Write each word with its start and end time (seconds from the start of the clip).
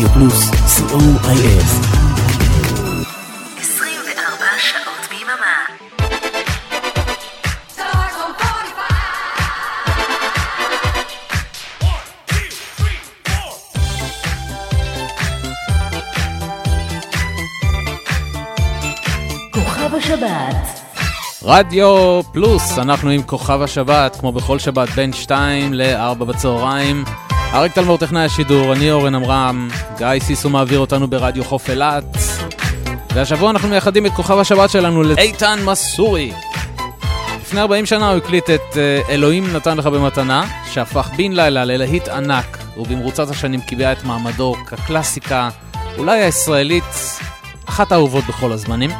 רדיו 0.00 0.12
פלוס, 0.12 0.50
co.il. 0.50 1.62
24 3.58 4.46
שעות 4.58 5.08
ביממה. 5.10 5.66
כוכב 19.52 19.94
השבת, 19.94 20.56
רדיו 21.42 22.20
פלוס, 22.32 22.78
אנחנו 22.78 23.10
עם 23.10 23.22
כוכב 23.22 23.62
השבת, 23.62 24.16
כמו 24.20 24.32
בכל 24.32 24.58
שבת, 24.58 24.88
בין 24.88 25.12
2 25.12 25.74
ל-4 25.74 26.24
בצהריים. 26.24 27.04
אריק 27.54 27.72
תלמור 27.72 27.98
טכנאי 27.98 28.24
השידור, 28.24 28.72
אני 28.72 28.90
אורן 28.90 29.14
עמרם, 29.14 29.68
גיא 29.98 30.06
סיסו 30.20 30.50
מעביר 30.50 30.78
אותנו 30.78 31.08
ברדיו 31.08 31.44
חוף 31.44 31.70
אילת. 31.70 32.04
והשבוע 33.14 33.50
אנחנו 33.50 33.68
מייחדים 33.68 34.06
את 34.06 34.12
כוכב 34.12 34.38
השבת 34.38 34.70
שלנו 34.70 35.02
לאיתן 35.02 35.58
מסורי. 35.64 36.32
לפני 37.40 37.60
40 37.60 37.86
שנה 37.86 38.10
הוא 38.10 38.16
הקליט 38.16 38.50
את 38.50 38.76
אה, 38.76 39.00
אלוהים 39.08 39.56
נתן 39.56 39.76
לך 39.76 39.86
במתנה, 39.86 40.44
שהפך 40.72 41.10
בן 41.16 41.32
לילה 41.32 41.64
ללהיט 41.64 42.08
ענק, 42.08 42.58
ובמרוצת 42.76 43.30
השנים 43.30 43.60
קיבע 43.60 43.92
את 43.92 44.04
מעמדו 44.04 44.54
כקלאסיקה, 44.66 45.48
אולי 45.98 46.22
הישראלית, 46.22 47.20
אחת 47.68 47.92
האהובות 47.92 48.24
בכל 48.24 48.52
הזמנים. 48.52 48.90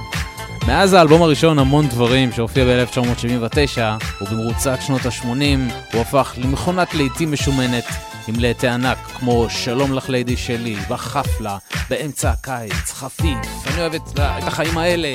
מאז 0.69 0.93
האלבום 0.93 1.23
הראשון 1.23 1.59
המון 1.59 1.89
דברים 1.89 2.33
שהופיע 2.33 2.65
ב-1979 2.65 3.79
ובמרוצת 4.23 4.79
שנות 4.87 5.07
ה-80 5.07 5.73
הוא 5.93 6.01
הפך 6.01 6.35
למכונת 6.37 6.95
להיטים 6.95 7.33
משומנת 7.33 7.85
עם 8.29 8.35
להיטי 8.41 8.69
ענק 8.69 8.99
כמו 8.99 9.47
שלום 9.51 9.93
לך 9.93 10.09
ליידי 10.09 10.37
שלי, 10.37 10.77
בחפלה, 10.91 11.59
באמצע 11.91 12.31
הקיץ, 12.31 12.93
חפיף, 12.93 13.39
אני 13.67 13.81
אוהב 13.81 13.95
את, 13.95 14.09
את 14.19 14.43
החיים 14.47 14.79
האלה, 14.79 15.13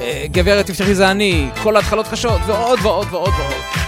אה, 0.00 0.26
גברת 0.30 0.66
תפתחי 0.66 0.94
זה 0.94 1.10
אני, 1.10 1.50
כל 1.62 1.76
ההתחלות 1.76 2.06
קשות 2.08 2.40
ועוד 2.46 2.78
ועוד 2.82 3.06
ועוד 3.10 3.32
ועוד. 3.38 3.84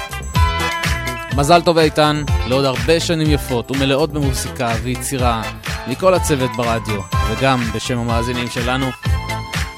מזל 1.37 1.63
טוב 1.63 1.79
איתן, 1.79 2.23
לעוד 2.47 2.65
הרבה 2.65 3.01
שנים 3.01 3.31
יפות 3.31 3.71
ומלאות 3.71 4.13
במוסיקה 4.13 4.75
ויצירה 4.83 5.43
מכל 5.87 6.15
הצוות 6.15 6.51
ברדיו 6.57 7.01
וגם 7.31 7.65
בשם 7.75 7.99
המאזינים 7.99 8.49
שלנו. 8.49 8.87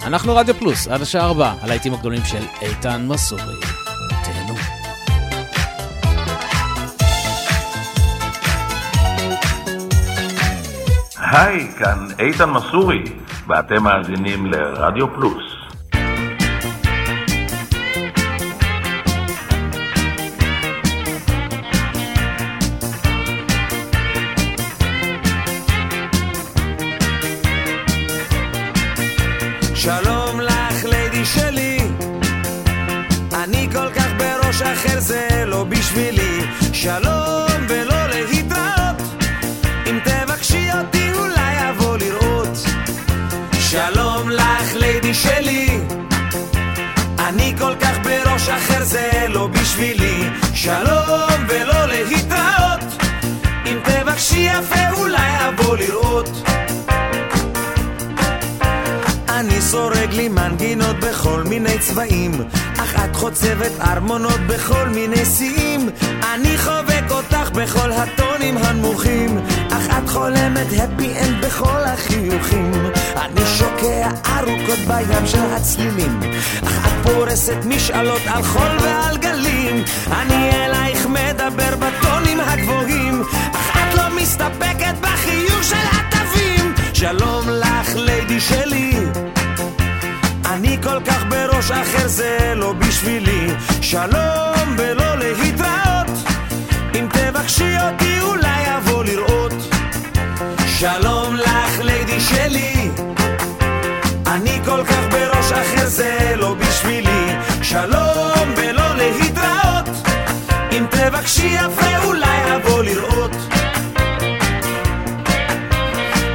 אנחנו 0.02 0.36
רדיו 0.36 0.54
פלוס, 0.54 0.88
עד 0.88 1.02
השעה 1.02 1.26
4, 1.26 1.54
הלהיטים 1.60 1.94
הגדולים 1.94 2.24
של 2.24 2.44
איתן 2.62 3.06
מסורי. 3.08 3.87
היי, 11.30 11.68
כאן 11.78 12.06
איתן 12.18 12.50
מסורי, 12.50 13.02
ואתם 13.48 13.82
מאזינים 13.82 14.46
לרדיו 14.46 15.14
פלוס. 15.14 15.44
שלום 29.74 30.40
לך, 30.40 30.84
ליידי 30.84 31.24
שלי. 31.24 31.78
אני 33.44 33.68
כל 33.72 33.90
כך 33.96 34.08
בראש 34.18 34.62
אחר, 34.62 35.00
זה 35.00 35.44
לא 35.46 35.64
בשבילי. 35.64 36.40
שלום 36.72 37.37
שלי. 45.22 45.80
אני 47.18 47.54
כל 47.58 47.74
כך 47.80 47.98
בראש 48.02 48.48
אחר, 48.48 48.84
זה 48.84 49.10
לא 49.28 49.46
בשבילי. 49.46 50.30
שלום 50.54 51.44
ולא 51.48 51.86
להתראות. 51.86 53.02
אם 53.66 53.78
תבקשי 53.84 54.38
יפה, 54.38 54.90
אולי 54.92 55.48
אבוא 55.48 55.76
לראות. 55.76 56.28
סורג 59.70 60.12
לי 60.12 60.28
מנגינות 60.28 60.96
בכל 61.00 61.42
מיני 61.42 61.78
צבעים. 61.78 62.32
אך 62.78 63.04
את 63.04 63.16
חוצבת 63.16 63.72
ארמונות 63.80 64.40
בכל 64.46 64.88
מיני 64.88 65.24
שיאים. 65.24 65.88
אני 66.34 66.58
חובק 66.58 67.10
אותך 67.10 67.50
בכל 67.50 67.92
הטונים 67.92 68.56
הנמוכים. 68.56 69.38
אך 69.70 69.98
את 69.98 70.08
חולמת 70.08 70.66
הפי 70.66 71.12
אנד 71.20 71.44
בכל 71.44 71.84
החיוכים. 71.84 72.72
אני 73.16 73.46
שוקע 73.58 74.08
ארוכות 74.26 74.78
בים 74.86 75.26
של 75.26 75.52
הצלילים. 75.56 76.20
אך 76.64 76.86
את 76.86 77.06
פורסת 77.08 77.64
משאלות 77.64 78.22
על 78.26 78.42
חול 78.42 78.76
ועל 78.80 79.16
גלים. 79.16 79.84
אני 80.12 80.50
אלייך 80.50 81.06
מדבר 81.06 81.76
בטונים 81.76 82.40
הגבוהים. 82.40 83.22
אך 83.52 83.76
את 83.76 83.94
לא 83.94 84.16
מסתפקת 84.16 84.94
בחיוך 85.00 85.64
של 85.64 85.86
התווים. 85.92 86.74
שלום 86.92 87.48
לך 87.48 87.96
ליידי 87.96 88.40
שלי 88.40 89.07
אני 90.48 90.78
כל 90.82 91.00
כך 91.06 91.24
בראש 91.28 91.70
אחר 91.70 92.08
זה 92.08 92.52
לא 92.56 92.72
בשבילי. 92.72 93.46
שלום 93.80 94.76
ולא 94.78 95.18
להתראות. 95.18 96.06
אם 96.94 97.06
תבקשי 97.12 97.74
אותי 97.80 98.20
אולי 98.20 98.76
אבוא 98.76 99.04
לראות. 99.04 99.52
שלום 100.66 101.34
לך 101.34 101.80
ליידי 101.80 102.20
שלי. 102.20 102.90
אני 104.26 104.58
כל 104.64 104.84
כך 104.84 105.04
בראש 105.10 105.52
אחר 105.52 105.86
זה 105.86 106.34
לא 106.36 106.54
בשבילי. 106.54 107.34
שלום 107.62 108.54
ולא 108.56 108.94
להתראות. 108.96 109.88
אם 110.72 110.84
תבקשי 110.90 111.46
יפה 111.46 112.04
אולי 112.04 112.56
אבוא 112.56 112.82
לראות. 112.82 113.30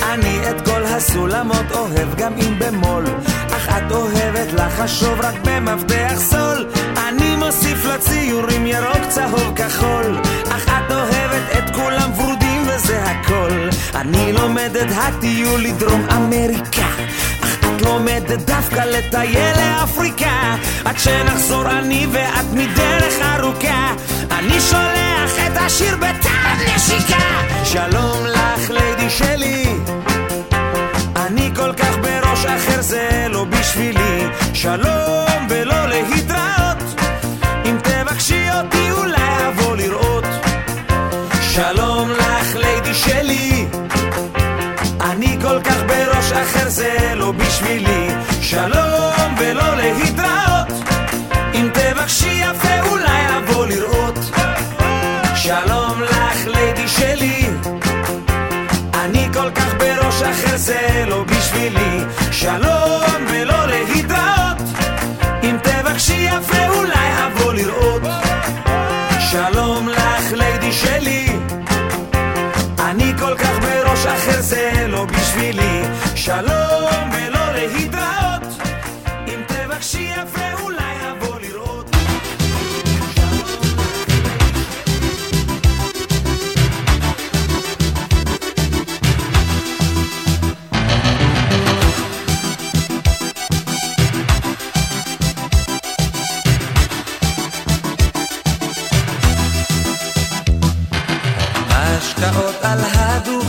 אני 0.03 0.49
את 0.49 0.65
כל 0.65 0.83
הסולמות 0.83 1.71
אוהב 1.71 2.15
גם 2.17 2.33
אם 2.37 2.59
במול 2.59 3.05
את 3.77 3.91
אוהבת 3.91 4.53
לחשוב 4.53 5.19
רק 5.21 5.35
במפתח 5.43 6.13
סול 6.17 6.67
אני 6.97 7.35
מוסיף 7.35 7.85
לציורים 7.85 8.67
ירוק 8.67 9.05
צהוב 9.09 9.53
כחול. 9.55 10.21
אך 10.49 10.67
את 10.67 10.91
אוהבת 10.91 11.57
את 11.57 11.75
כולם 11.75 12.11
ורודים 12.19 12.63
וזה 12.67 13.03
הכל. 13.03 13.69
אני 13.95 14.33
לומד 14.33 14.77
את 14.77 14.87
הטיול 14.95 15.61
לדרום 15.61 16.05
אמריקה. 16.15 16.87
אך 17.43 17.57
את 17.59 17.81
לומדת 17.81 18.39
דווקא 18.39 18.79
לטייל 18.79 19.55
לאפריקה. 19.57 20.55
עד 20.85 20.97
שנחזור 20.97 21.69
אני 21.69 22.07
ואת 22.11 22.53
מדרך 22.53 23.13
ארוכה. 23.21 23.93
אני 24.31 24.59
שולח 24.59 25.47
את 25.47 25.57
השיר 25.57 25.95
בטעם 25.95 26.57
נשיקה. 26.75 27.41
שלום 27.63 28.25
לך 28.25 28.69
ליידי 28.69 29.09
שלי 29.09 29.65
בראש 32.43 32.55
אחר 32.55 32.81
זה 32.81 33.27
לא 33.29 33.43
בשבילי. 33.43 34.27
שלום 34.53 35.47
ולא 35.49 35.87
להתראות. 35.87 37.01
אם 37.65 37.77
תבקשי 37.83 38.47
אותי 38.51 38.91
אולי 38.91 39.47
אבוא 39.47 39.75
לראות. 39.75 40.23
שלום 41.41 42.11
לך 42.11 42.55
ליידי 42.55 42.93
שלי. 42.93 43.67
אני 45.01 45.37
כל 45.41 45.61
כך 45.63 45.77
בראש 45.87 46.31
אחר 46.31 46.69
זה 46.69 47.13
לא 47.15 47.31
בשבילי. 47.31 48.07
שלום 48.41 49.35
ולא 49.37 49.75
להתראות. 49.75 50.67
אם 51.53 51.69
תבקשי 51.73 52.41
יפה 52.43 52.89
אולי 52.89 53.37
אבוא 53.37 53.65
לראות. 53.65 54.19
שלום 55.35 55.82
אחר 60.31 60.57
זה 60.57 61.05
לא 61.07 61.23
בשבילי. 61.23 61.99
שלום 62.31 63.25
ולא 63.29 63.67
להתראות 63.67 64.61
אם 65.43 65.57
תבקשי 65.63 66.27
יפה 66.31 66.67
אולי 66.67 67.09
אבוא 67.27 67.53
לראות. 67.53 68.01
שלום 69.19 69.89
לך 69.89 70.33
ליידי 70.33 70.71
שלי. 70.71 71.27
אני 72.79 73.13
כל 73.19 73.35
כך 73.37 73.59
בראש 73.61 74.05
אחר 74.05 74.41
זה 74.41 74.85
לא 74.87 75.05
בשבילי. 75.05 75.83
שלום 76.15 77.12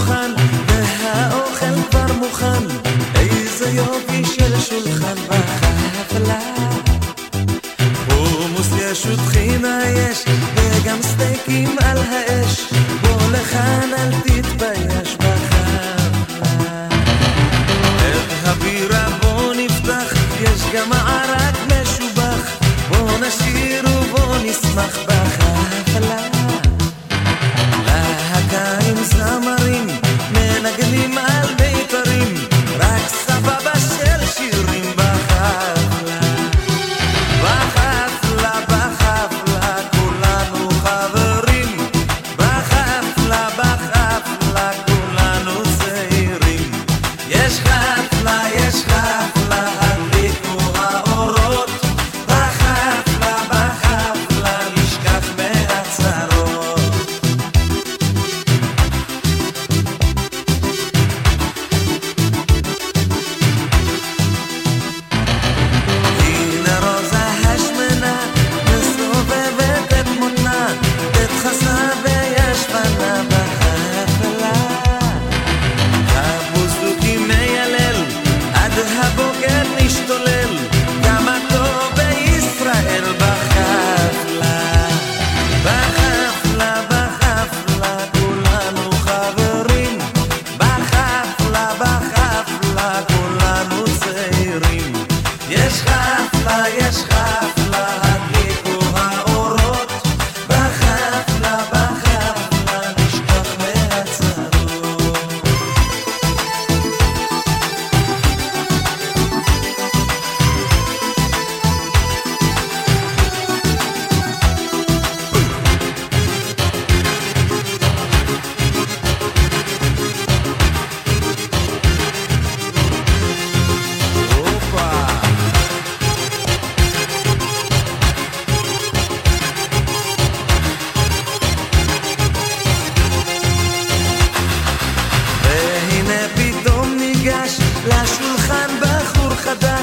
מוכן, 0.04 0.30
והאוכל 0.66 1.82
כבר 1.90 2.12
מוכן, 2.18 2.64
איזה 3.14 3.70
יופי 3.70 4.24
של 4.24 4.60
שולחן 4.60 5.14
בחפלה. 5.28 6.40
חומוס 8.08 8.68
יש 8.78 9.06
וטחינה 9.06 9.78
יש, 9.88 10.24
וגם 10.54 11.02
סטייקים 11.02 11.76
על 11.84 11.98
האש, 11.98 12.72
בוא 13.02 13.30
לכאן 13.32 13.90
אל 13.98 14.10
תתבייש 14.20 15.16
בחפלה. 15.16 16.86
את 17.98 18.48
הבירה 18.48 19.06
בוא 19.22 19.54
נפתח, 19.54 20.12
יש 20.40 20.60
גם 20.74 20.92
ערק 20.92 21.54
משובח, 21.66 22.56
בוא 22.88 23.10
נשיר 23.18 23.84
ובוא 23.88 24.36
נשמח. 24.44 25.03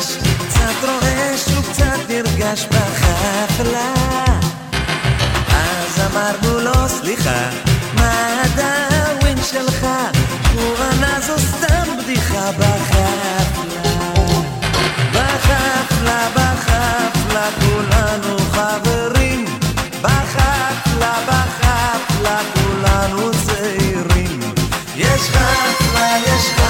נרגש, 0.02 0.18
קצת 0.48 0.88
רועש 0.88 1.48
וקצת 1.48 2.00
נרגש 2.10 2.66
בחפלה. 2.66 3.94
אז 5.50 6.02
אמרנו 6.12 6.60
לו 6.60 6.90
סליחה, 6.90 7.50
מה 7.94 8.42
הדאווין 8.42 9.38
שלך? 9.44 9.88
הוא 10.54 10.76
ענה 10.78 11.22
זו 11.22 11.40
סתם 11.40 11.98
בדיחה 11.98 12.52
בחפלה. 12.52 14.02
בחפלה, 15.14 16.28
בחפלה, 16.36 17.50
כולנו 17.62 18.38
חברים. 18.38 19.46
בחפלה, 20.02 21.14
בחפלה, 21.28 22.40
כולנו 22.54 23.32
צעירים. 23.46 24.40
יש 24.96 25.22
חפלה, 25.22 26.18
יש 26.26 26.50
חפלה. 26.50 26.61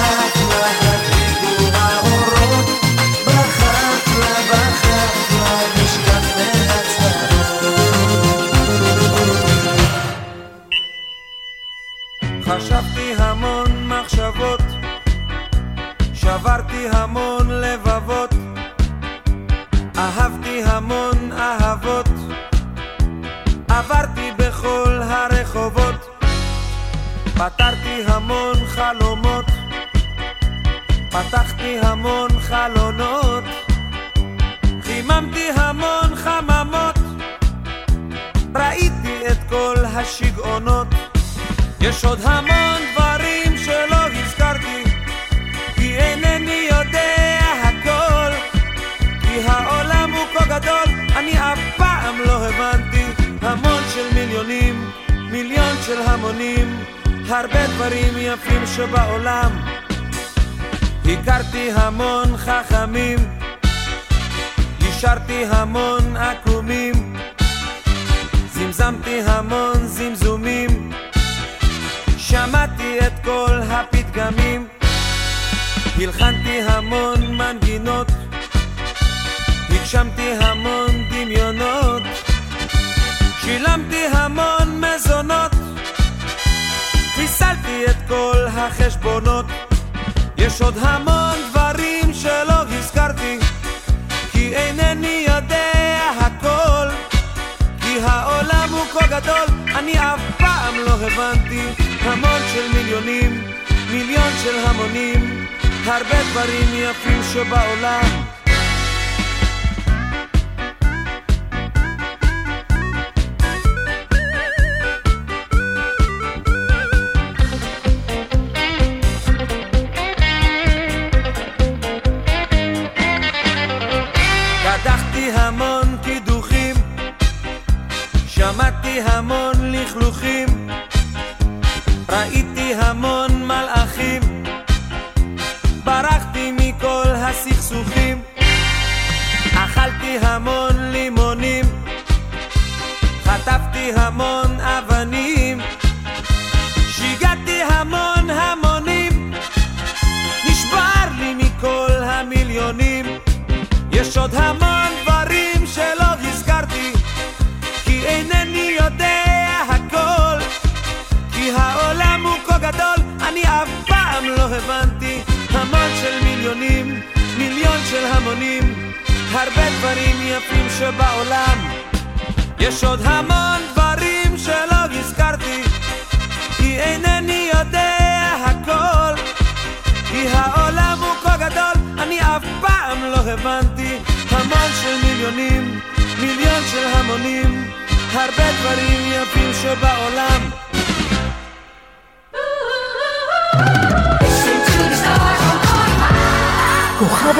מיליונים, 102.92 103.44
מיליון 103.90 104.32
של 104.44 104.58
המונים, 104.58 105.46
הרבה 105.84 106.22
דברים 106.32 106.68
יפים 106.72 107.22
שבעולם. 107.32 108.21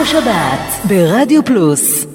כוכב 0.03 0.17
השבת 0.17 0.87
ברדיו 0.89 1.45
פלוס 1.45 2.07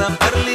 a 0.00 0.10
perder. 0.10 0.47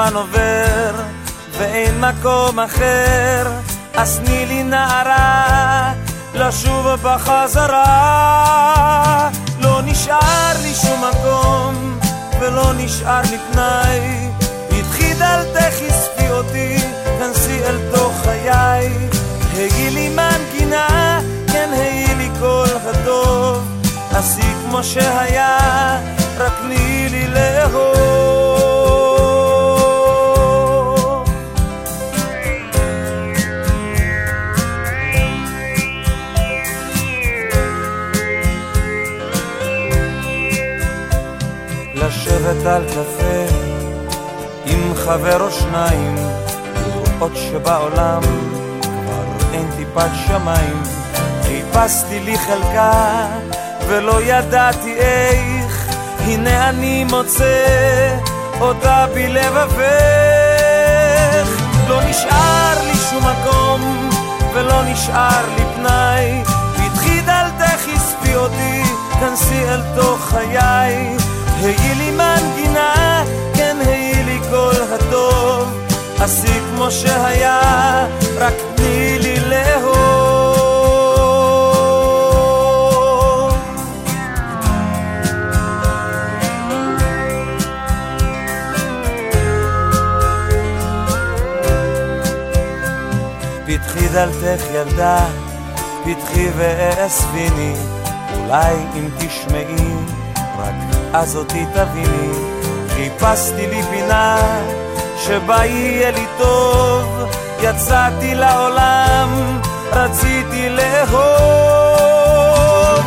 הזמן 0.00 0.16
עובר 0.16 0.94
ואין 1.52 2.00
מקום 2.00 2.60
אחר, 2.60 3.05
לראות 47.16 47.32
שבעולם 47.36 48.22
כבר 48.82 49.24
אין 49.52 49.68
טיפת 49.76 50.10
שמיים. 50.26 50.82
חיפשתי 51.42 52.20
לי 52.20 52.38
חלקה 52.38 53.26
ולא 53.86 54.22
ידעתי 54.22 54.94
איך, 54.94 55.94
הנה 56.18 56.68
אני 56.68 57.04
מוצא 57.04 58.16
אותה 58.60 59.06
בלבבך. 59.14 59.86
לא 61.88 62.00
נשאר 62.02 62.74
לי 62.86 62.94
שום 63.10 63.24
מקום 63.24 64.10
ולא 64.54 64.82
נשאר 64.84 65.44
לי 65.56 65.64
פנאי, 65.76 66.42
פתחי 66.76 67.20
דלתך 67.20 67.88
הספי 67.94 68.36
אותי, 68.36 68.82
כנסי 69.20 69.64
אל 69.68 69.80
תוך 69.94 70.20
חיי. 70.20 71.16
היי 71.60 71.94
לי 71.94 72.10
מנגינה, 72.10 73.24
כן 73.54 73.76
היי 73.86 74.24
לי 74.24 74.38
כל 74.50 74.82
הטוב, 74.94 75.85
עשי 76.26 76.60
כמו 76.74 76.90
שהיה, 76.90 78.06
רק 78.38 78.54
תני 78.74 79.18
לי 79.18 79.36
לאהוב. 79.40 79.96
פתחי 93.66 94.08
דלתך 94.08 94.64
ילדה, 94.74 95.26
פתחי 96.04 96.48
ואספיני, 96.56 97.74
אולי 98.34 98.74
אם 98.94 99.08
תשמעי, 99.18 99.94
רק 100.58 100.74
אז 101.12 101.36
אותי 101.36 101.64
תביני. 101.74 102.56
חיפשתי 102.88 103.66
לי 103.66 103.82
פינה 103.82 104.36
שבה 105.26 105.64
יהיה 105.64 106.10
לי 106.10 106.26
טוב, 106.38 107.30
יצאתי 107.62 108.34
לעולם, 108.34 109.60
רציתי 109.92 110.68
לאהוב. 110.68 111.16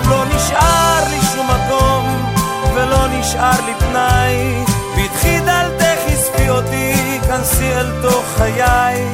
לא 0.09 0.25
נשאר 0.25 1.03
לי 1.09 1.19
שום 1.33 1.47
מקום 1.47 2.31
ולא 2.73 3.07
נשאר 3.07 3.65
לי 3.65 3.73
פנאי, 3.79 4.63
פתחי 4.95 5.39
דלתך 5.39 5.99
הספי 6.07 6.49
אותי, 6.49 7.19
כנסי 7.27 7.73
אל 7.73 7.91
תוך 8.01 8.25
חיי. 8.37 9.05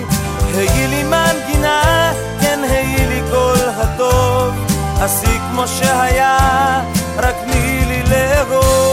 היי 0.56 0.88
לי 0.88 1.04
מנגינה, 1.04 2.14
כן 2.42 2.60
היי 2.70 3.08
לי 3.08 3.22
כל 3.32 3.70
הטוב, 3.78 4.54
עשי 5.02 5.40
כמו 5.52 5.68
שהיה, 5.68 6.38
רק 7.18 7.36
תני 7.46 7.86
לי 7.86 8.04
לאהוב. 8.04 8.85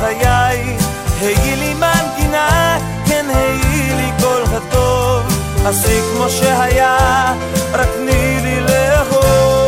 חיי. 0.00 0.76
היי 1.20 1.56
לי 1.56 1.74
מנגינה, 1.74 2.78
כן 3.06 3.26
היי 3.34 3.94
לי 3.96 4.10
כל 4.20 4.42
הטוב, 4.56 5.22
עשי 5.66 6.00
כמו 6.12 6.28
שהיה, 6.30 7.34
רק 7.72 7.88
תני 7.96 8.38
לי 8.42 8.60
לאהוב. 8.60 9.58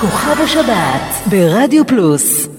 כוכב 0.00 0.40
השבת 0.44 1.26
ברדיו 1.26 1.86
פלוס 1.86 2.51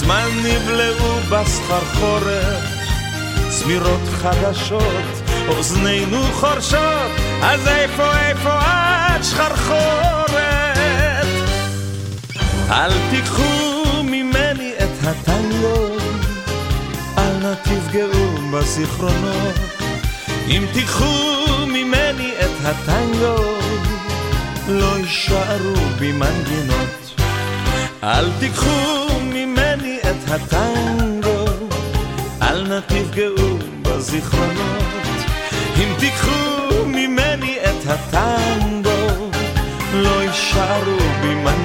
מזמן 0.00 0.28
נבלעו 0.44 1.20
בסחרחורת, 1.30 2.62
צמירות 3.48 4.00
חדשות, 4.22 5.04
אוזנינו 5.48 6.22
חורשות, 6.32 7.10
אז 7.42 7.68
איפה 7.68 8.16
איפה 8.16 8.58
את 8.60 9.24
שחרחורת? 9.24 10.30
אל 12.70 12.90
תיקחו 13.10 14.02
ממני 14.02 14.72
את 14.78 15.06
הטנגות, 15.06 16.02
אל 17.18 17.36
נא 17.42 17.54
תפגעו 17.62 18.50
בזיכרונות. 18.52 19.54
אם 20.48 20.64
תיקחו 20.72 21.46
ממני 21.66 22.32
את 22.40 22.64
הטנגות, 22.64 23.64
לא 24.68 24.98
יישארו 24.98 25.74
בי 25.98 26.12
מנגינות. 26.12 27.20
אל 28.02 28.30
תיקחו 28.38 29.09
ממני 29.32 29.98
את 30.00 30.30
הטנגו, 30.30 31.44
אל 32.42 32.66
נא 32.68 32.80
תפגעו 32.80 33.58
בזיכרונות. 33.82 34.82
אם 35.76 35.88
תיקחו 35.98 36.86
ממני 36.86 37.56
את 37.64 37.86
הטנגו, 37.86 39.30
לא 39.94 40.22
יישארו 40.22 40.98
בי 41.22 41.34
מנגו. 41.34 41.59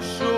cachorro. 0.00 0.33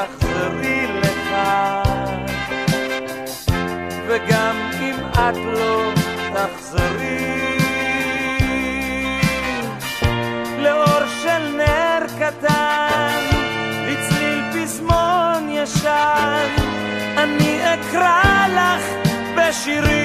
תחזרי 0.00 0.86
לכאן. 0.86 2.26
וגם 4.08 4.56
אם 4.80 4.94
את 5.12 5.36
לא 5.36 5.92
תחזרי 6.34 7.40
לאור 10.58 11.06
של 11.22 11.56
נר 11.56 12.06
קטן 12.18 13.20
לצליל 13.86 14.42
פזמון 14.52 15.48
ישן 15.50 16.48
אני 17.16 17.60
אקרא 17.74 18.46
לך 18.48 18.82
בשירי 19.36 19.99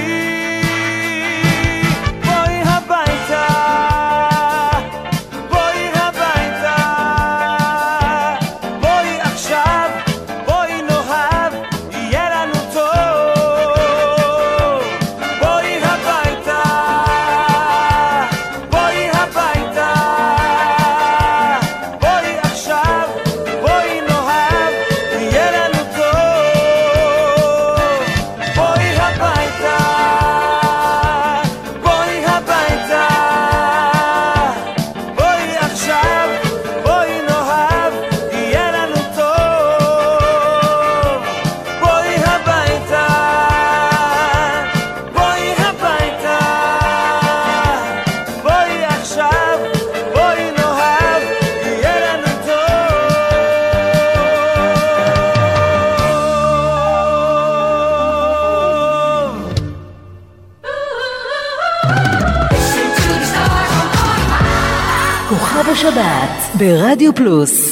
ברדיו 67.20 67.65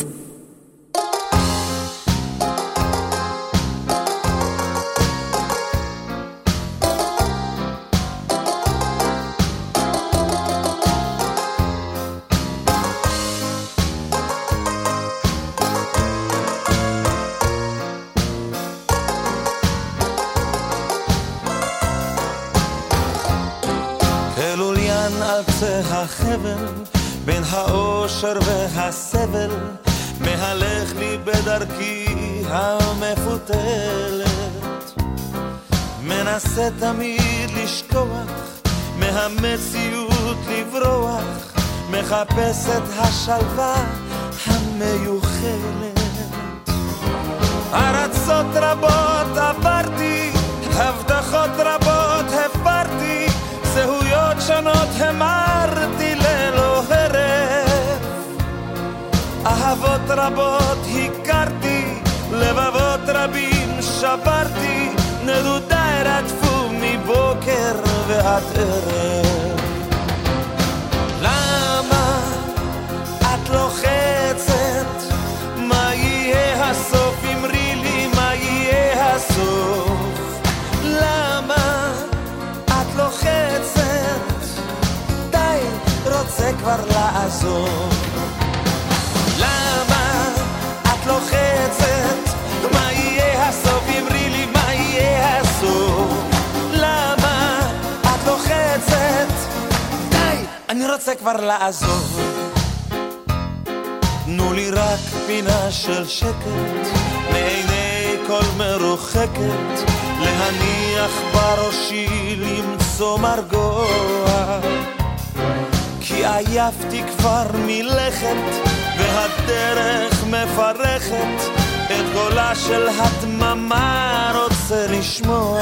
עייפתי 116.82 117.04
כבר 117.18 117.44
מלכת 117.66 118.70
והדרך 118.98 120.24
מפרכת 120.24 121.52
את 121.86 122.06
קולה 122.14 122.56
של 122.56 122.88
הדממה 122.88 124.32
רוצה 124.36 124.88
לשמוע. 124.88 125.62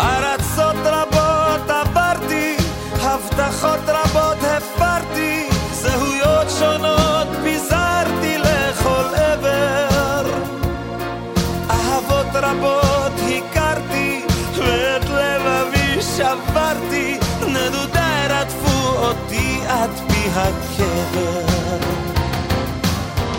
ארצות 0.00 0.76
רבות 0.84 1.70
עברתי, 1.70 2.56
הבטחות 3.00 3.80
רבות 3.88 4.05
הקבר. 20.36 21.46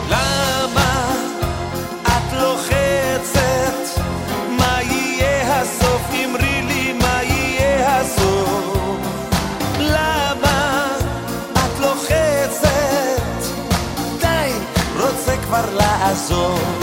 למה 0.10 1.14
את 2.04 2.34
לוחצת? 2.34 4.02
מה 4.58 4.82
יהיה 4.82 5.62
הסוף? 5.62 6.02
אמרי 6.26 6.62
לי 6.62 6.94
מה 6.94 7.24
יהיה 7.24 8.00
הסוף. 8.00 8.98
למה 9.80 10.88
את 11.54 11.80
לוחצת? 11.80 13.22
די, 14.20 14.52
רוצה 15.00 15.38
כבר 15.38 15.66
לעזוב. 15.76 16.77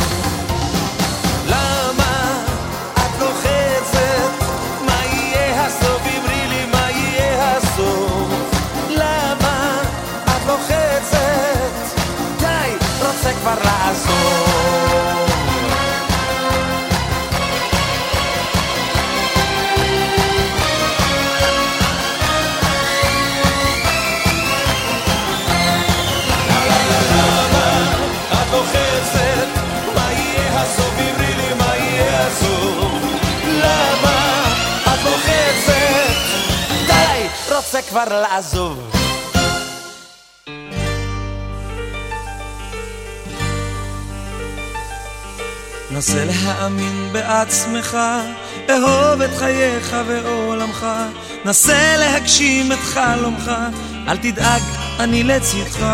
כבר 38.05 38.20
לעזוב. 38.20 38.90
נסה 45.90 46.24
להאמין 46.24 47.09
בעצמך, 47.12 47.98
אהוב 48.70 49.20
את 49.20 49.30
חייך 49.38 49.96
ועולמך, 50.07 50.86
נסה 51.44 51.96
להגשים 51.96 52.72
את 52.72 52.78
חלומך, 52.78 53.50
אל 54.09 54.16
תדאג, 54.16 54.62
אני 55.00 55.22
לצדך. 55.22 55.86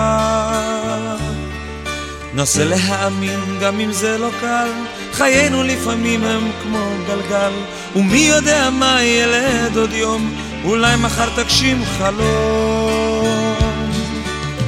נסה 2.35 2.65
להאמין 2.65 3.59
גם 3.63 3.81
אם 3.81 3.93
זה 3.93 4.19
לא 4.19 4.31
קל, 4.41 4.69
חיינו 5.13 5.63
לפעמים 5.63 6.25
הם 6.25 6.51
כמו 6.63 6.91
גלגל, 7.07 7.53
ומי 7.97 8.19
יודע 8.19 8.71
מה 8.71 9.03
ילד 9.03 9.77
עוד 9.77 9.93
יום, 9.93 10.35
אולי 10.65 10.97
מחר 10.97 11.29
תגשים 11.37 11.83
חלום. 11.99 13.55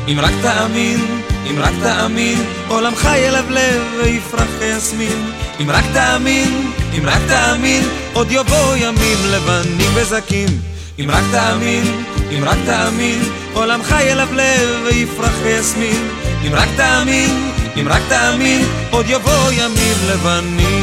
אם 0.09 0.20
רק 0.20 0.32
תאמין, 0.43 1.22
אם 1.51 1.59
רק 1.59 1.72
תאמין, 1.82 2.38
עולמך 2.68 3.09
ילבלב 3.16 3.82
ויפרח 4.03 4.49
כיסמין. 4.59 5.30
אם 5.61 5.70
רק 5.70 5.84
תאמין, 5.93 6.72
אם 6.99 7.03
רק 7.07 7.20
תאמין, 7.28 7.84
עוד 8.12 8.26
יבואו 8.30 8.76
ימים 8.76 9.18
לבנים 9.30 9.90
וזכים. 9.95 10.49
אם 11.01 11.11
רק 11.11 11.24
תאמין, 11.30 12.05
אם 12.30 12.45
רק 12.45 12.59
תאמין, 12.66 13.22
עולמך 13.53 13.95
ילבלב 14.01 14.68
ויפרח 14.84 15.34
כיסמין. 15.43 16.09
אם 16.47 16.55
רק 16.55 16.68
תאמין, 16.76 17.53
אם 17.80 17.88
רק 17.88 18.03
תאמין, 18.09 18.64
עוד 18.90 19.07
יבואו 19.09 19.53
ימים 19.53 19.97
לבנים. 20.09 20.82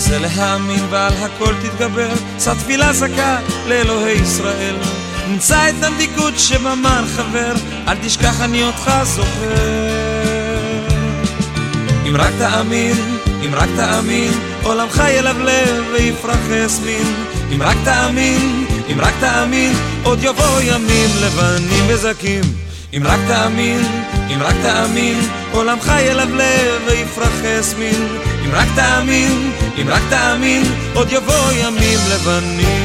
נסה 0.00 0.18
להאמין 0.18 0.84
ועל 0.90 1.12
הכל 1.12 1.54
תתגבר, 1.62 2.08
שא 2.38 2.54
תפילה 2.54 2.92
זכה 2.92 3.38
לאלוהי 3.66 4.12
ישראל. 4.12 4.76
נמצא 5.28 5.68
את 5.68 5.84
המדיקות 5.84 6.38
שבמן 6.38 7.04
חבר, 7.16 7.52
אל 7.88 7.96
תשכח 8.02 8.40
אני 8.40 8.62
אותך 8.62 8.90
זוכר. 9.02 9.90
אם 12.08 12.16
רק 12.16 12.32
תאמין, 12.38 12.96
אם 13.46 13.50
רק 13.54 13.68
תאמין, 13.76 14.32
עולמך 14.62 15.02
ילבלב 15.08 15.84
ויפרח 15.92 16.48
יסמין. 16.50 17.14
אם 17.54 17.62
רק 17.62 17.76
תאמין, 17.84 18.66
אם 18.92 19.00
רק 19.00 19.14
תאמין, 19.20 19.72
עוד 20.02 20.18
יבואו 20.22 20.60
ימים 20.60 21.10
לבנים 21.22 21.84
וזכים. 21.88 22.42
אם 22.96 23.02
רק 23.04 23.20
תאמין, 23.28 23.80
אם 24.34 24.42
רק 24.42 24.54
תאמין, 24.62 25.20
עולמך 25.52 25.92
ילבלב 26.00 26.82
ויפרח 26.86 27.32
יסמין. 27.44 28.08
אם 28.44 28.50
רק 28.52 28.68
תאמין, 28.74 29.52
אם 29.80 29.88
רק 29.88 30.02
תאמין, 30.10 30.62
עוד 30.94 31.12
יבואו 31.12 31.52
ימים 31.52 31.98
לבנים. 32.12 32.79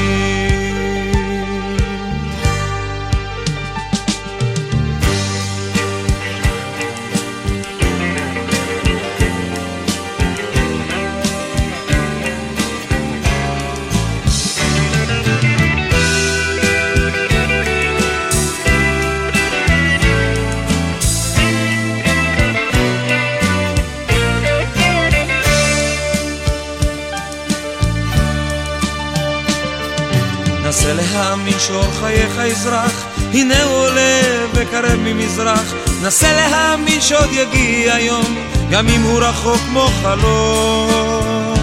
שאור 31.68 31.92
חייך 32.00 32.42
יזרח, 32.46 33.06
הנה 33.34 33.64
הוא 33.64 33.74
עולה 33.74 34.22
וקרב 34.54 35.00
ממזרח. 35.04 35.74
נסה 36.04 36.34
להאמין 36.34 37.02
שעוד 37.02 37.30
יגיע 37.32 38.00
יום, 38.00 38.38
גם 38.72 38.88
אם 38.88 39.02
הוא 39.02 39.24
רחוק 39.24 39.58
כמו 39.70 39.88
חלום. 40.02 41.56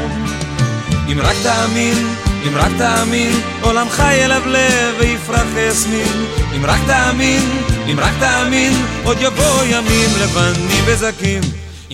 אם 1.13 1.21
רק 1.21 1.37
תאמין, 1.43 2.15
אם 2.47 2.57
רק 2.57 2.73
תאמין, 2.79 3.41
עולמך 3.61 4.03
ילבלב 4.13 4.95
ויפרח 4.99 5.47
יסמין. 5.57 6.27
אם 6.57 6.67
רק 6.67 6.81
תאמין, 6.87 7.63
אם 7.93 8.01
רק 8.01 8.13
תאמין, 8.21 8.73
עוד 9.05 9.17
יבוא 9.21 9.63
ימים 9.65 10.11
לבנים 10.21 10.85
וזקים. 10.85 11.41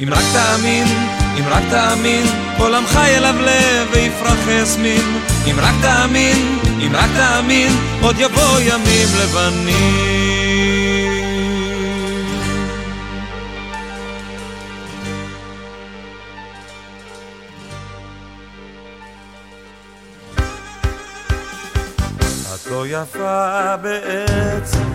אם 0.03 0.09
רק 0.11 0.25
תאמין, 0.33 0.87
אם 1.39 1.45
רק 1.49 1.63
תאמין, 1.71 2.27
עולמך 2.59 2.99
ילבלב 3.17 3.89
ויפרח 3.93 4.49
יסמין. 4.49 5.19
אם 5.51 5.57
רק 5.61 5.75
תאמין, 5.83 6.59
אם 6.87 6.93
רק 6.95 7.11
תאמין, 7.17 7.73
עוד 8.01 8.17
יבוא 8.19 8.61
ימים 8.61 9.09
לבנים. 9.23 10.49
את 22.55 22.67
לא 22.71 22.87
יפה 22.87 23.77
בעצם, 23.77 24.93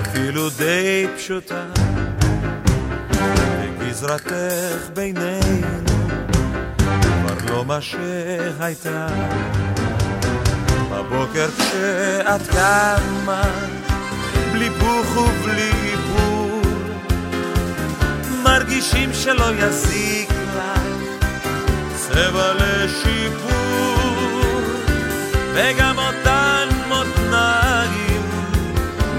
אפילו 0.00 0.50
די 0.50 1.06
פשוטה. 1.16 1.64
גזרתך 4.00 4.90
בינינו 4.94 6.08
כבר 6.90 7.54
לא 7.54 7.64
מה 7.64 7.80
שהייתה. 7.80 9.06
בבוקר 11.10 11.48
כשאת 11.58 12.48
קמה, 12.50 13.42
בלי 14.52 14.70
בוך 14.70 15.16
ובלי 15.16 15.70
איפור, 15.84 16.62
מרגישים 18.42 19.10
שלא 19.14 19.54
יזיק 19.54 20.30
לך 20.30 20.80
צבע 21.96 22.52
לשיפור, 22.54 24.00
וגם 25.54 25.98
אותן 25.98 26.68
מותניים 26.88 28.22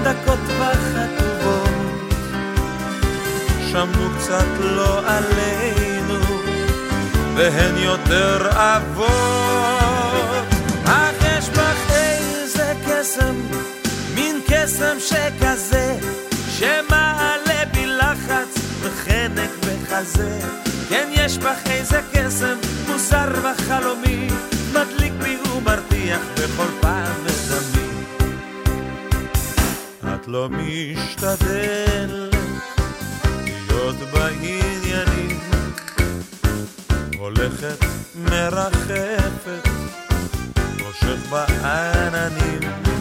דקות 0.02 0.40
וחטובות. 0.58 1.70
שמעו 3.70 4.08
קצת 4.18 4.46
לא 4.60 5.00
עלינו, 5.06 6.20
והן 7.36 7.76
יותר 7.76 8.50
אבות. 8.52 9.81
קסם 14.82 15.00
שכזה, 15.00 15.98
שמעלה 16.48 17.64
בי 17.72 17.86
לחץ 17.86 18.58
וחנק 18.80 19.50
בחזה. 19.60 20.40
כן, 20.88 21.08
יש 21.12 21.38
בך 21.38 21.66
איזה 21.66 22.00
קסם, 22.12 22.58
מוזר 22.88 23.28
וחלומי, 23.42 24.28
מדליק 24.72 25.12
בי 25.22 25.36
ומרתיח 25.36 26.20
בכל 26.34 26.66
פעם 26.80 27.24
מדמי. 27.24 27.88
את 30.14 30.28
לא 30.28 30.48
משתדלת 30.48 32.34
להיות 33.68 33.96
בעניינים, 33.96 35.40
הולכת 37.18 37.84
מרחפת, 38.14 39.68
ראשך 40.80 41.30
בעננים. 41.30 42.91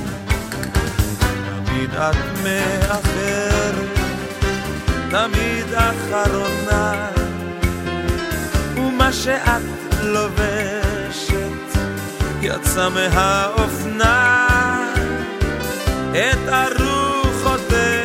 תמיד 1.81 1.93
את 1.95 2.15
מאחרת, 2.43 3.99
תמיד 5.09 5.65
אחרונה, 5.73 7.07
ומה 8.75 9.13
שאת 9.13 9.61
לובשת 10.03 11.77
יצא 12.41 12.89
מהאופנה. 12.89 14.47
את 16.11 16.49
ארוחותינו 16.49 18.03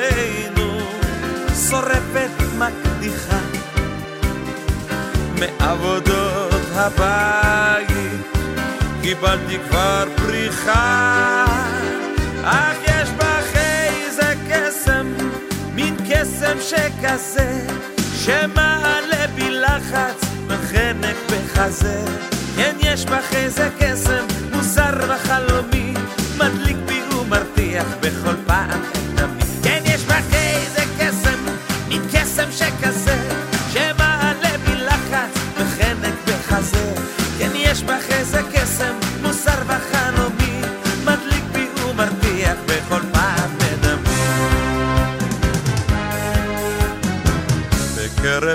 שורפת 1.70 2.30
מקדיחה 2.58 3.40
מעבודות 5.38 6.62
הבית 6.74 8.26
קיבלתי 9.02 9.58
כבר 9.68 10.04
פריחה 10.16 11.44
אך 12.44 12.95
שכזה 16.68 17.66
שמעלה 18.14 19.26
בי 19.34 19.50
לחץ 19.50 20.24
וחנק 20.46 21.16
בחזה. 21.30 22.04
כן 22.56 22.76
יש 22.80 23.04
בך 23.04 23.34
איזה 23.34 23.68
קסם 23.78 24.26
מוזר 24.52 24.94
וחלומי 25.08 25.94
מדליק 26.38 26.76
בי 26.86 27.02
ומרתיח 27.14 27.86
בכל 28.00 28.34
פעם 28.46 28.85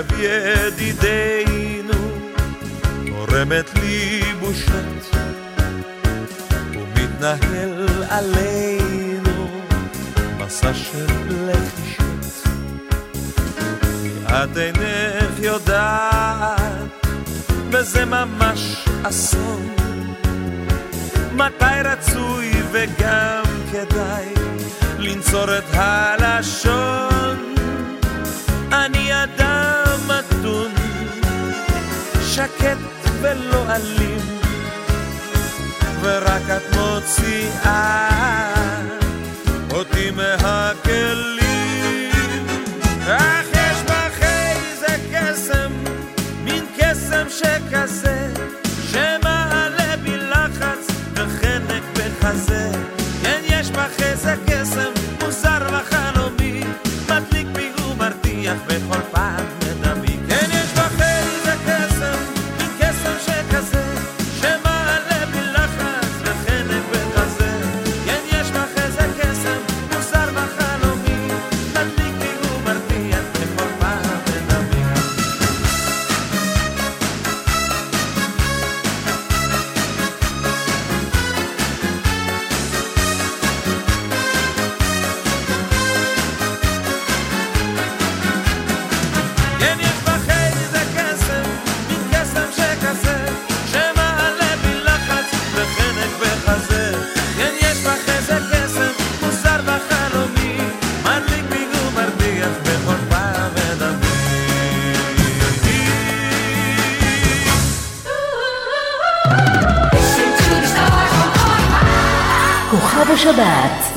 בקרב 0.02 0.20
ידידינו 0.20 1.92
עורמת 3.10 3.70
לי 3.74 4.22
בושות 4.40 5.16
ומתנהל 6.72 8.04
עלינו 8.10 9.48
מסע 10.38 10.74
של 10.74 11.06
לחישות. 11.30 12.48
את 14.26 14.56
אינך 14.56 15.38
יודעת 15.38 17.06
וזה 17.70 18.04
ממש 18.04 18.88
אסון. 19.02 19.74
מתי 21.32 21.64
רצוי 21.84 22.52
וגם 22.72 23.42
כדאי 23.72 24.34
לנצור 24.98 25.58
את 25.58 25.64
הלשון? 25.74 27.54
אני 28.72 29.24
אדם 29.24 29.51
שקט 32.34 32.78
ולא 33.20 33.64
אלים 33.74 34.20
ורק 36.00 36.42
את 36.56 36.76
מוציאה 36.76 38.08
אותי 39.70 40.10
מהכלים. 40.10 41.42
אך 43.06 43.46
יש 43.52 43.82
בך 43.82 44.22
איזה 44.22 44.96
קסם, 45.12 45.72
מין 46.44 46.64
קסם 46.76 47.26
שכזה 47.28 48.11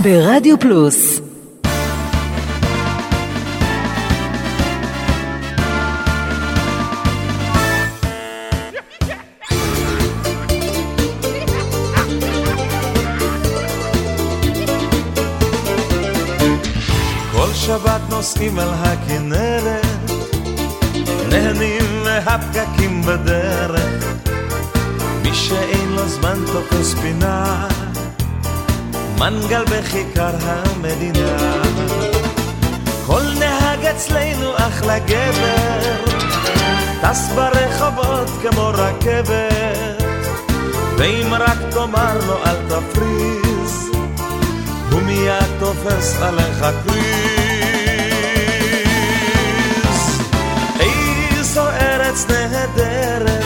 ברדיו 0.05 0.59
פלוס 0.59 1.14
בכיכר 29.95 30.31
המדינה. 30.41 31.61
כל 33.05 33.21
נהג 33.39 33.85
אצלנו 33.85 34.57
אחלה 34.57 34.99
גבר, 34.99 35.95
טס 37.01 37.29
ברחובות 37.35 38.29
כמו 38.41 38.71
רכבת, 38.73 40.03
ואם 40.97 41.33
רק 41.33 41.57
תאמר 41.71 42.17
לו 42.27 42.37
אל 42.45 42.55
תפריז, 42.67 43.89
הוא 44.91 45.01
מיד 45.01 45.59
תופס 45.59 46.21
עליך 46.21 46.65
קריז. 46.85 47.05
איזו 50.79 51.69
ארץ 51.69 52.25
נהדרת, 52.29 53.45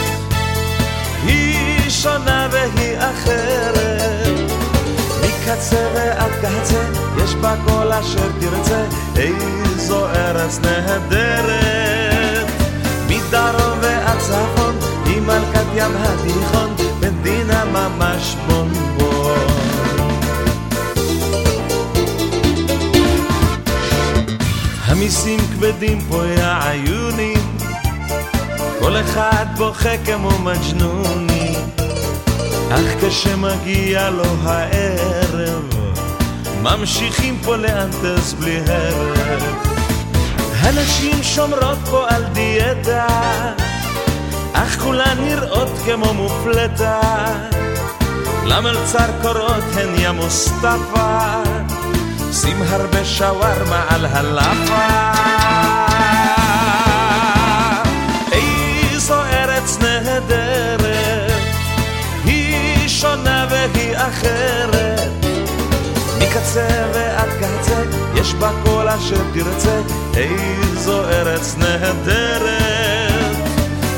היא 1.25 1.89
שונה 1.89 2.47
והיא 2.51 2.97
אחרת. 2.97 3.78
מקצה 5.53 5.89
ועד 5.95 6.31
קצה, 6.41 6.83
יש 7.23 7.35
בה 7.35 7.55
כל 7.65 7.91
אשר 7.91 8.29
תרצה, 8.39 8.85
איזו 9.15 10.05
ארץ 10.07 10.59
נהדרת. 10.59 12.47
מדרום 13.07 13.79
ועד 13.81 14.19
צפון, 14.19 14.75
היא 15.05 15.21
מלכת 15.21 15.65
ים 15.75 15.91
התיכון, 15.99 16.75
מדינה 17.01 17.65
ממש 17.65 18.35
בונבון. 18.47 19.47
המיסים 24.85 25.39
כבדים 25.39 26.01
פה 26.09 26.23
יא 26.25 26.69
עיונים, 26.69 27.57
כל 28.79 28.97
אחד 28.97 29.45
בוכה 29.57 29.97
כמו 30.05 30.31
מג'נוני, 30.39 31.55
אך 32.71 33.05
כשמגיע 33.05 34.09
לו 34.09 34.23
הערב, 34.43 35.28
ממשיכים 36.61 37.39
פה 37.43 37.55
לאנטס 37.55 38.33
בלי 38.33 38.59
הרף. 38.67 39.69
הנשים 40.59 41.23
שומרות 41.23 41.77
פה 41.89 42.05
על 42.09 42.23
דיאטה, 42.23 43.07
אך 44.53 44.79
כולן 44.79 45.17
נראות 45.19 45.69
כמו 45.85 46.13
מופלטה. 46.13 46.99
למלצר 48.45 49.07
קורות 49.21 49.63
הן 49.73 49.95
יא 49.95 50.11
מוסטפא, 50.11 51.43
שים 52.33 52.61
הרבה 52.69 53.05
שווארמה 53.05 53.85
על 53.89 54.05
הלאפה. 54.05 55.11
איזו 58.31 59.21
ארץ 59.21 59.77
נהדרת, 59.81 61.31
היא 62.25 62.87
שונה 62.87 63.47
והיא 63.49 63.97
אחרת. 63.97 65.18
מקצה 66.39 66.67
ועד 66.93 67.29
קצה, 67.29 67.81
יש 68.15 68.33
בה 68.33 68.51
כל 68.65 68.87
אשר 68.87 69.21
תרצה, 69.33 69.81
איזו 70.17 71.03
ארץ 71.03 71.55
נהדרת. 71.57 73.35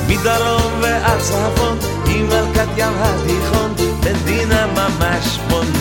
מדרום 0.07 0.71
ועד 0.81 1.19
צפון, 1.19 1.77
היא 2.05 2.23
מלכת 2.23 2.67
ים 2.77 2.93
התיכון, 2.97 3.73
מדינה 3.99 4.67
ממש 4.67 5.39
בונבון. 5.49 5.80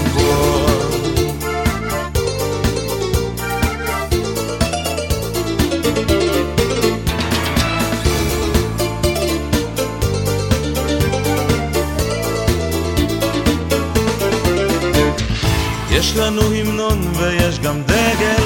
לנו 16.21 16.43
המנון 16.55 17.13
ויש 17.17 17.59
גם 17.59 17.83
דגל, 17.83 18.45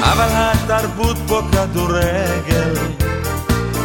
אבל 0.00 0.28
התרבות 0.30 1.16
פה 1.26 1.40
כדורגל. 1.52 2.74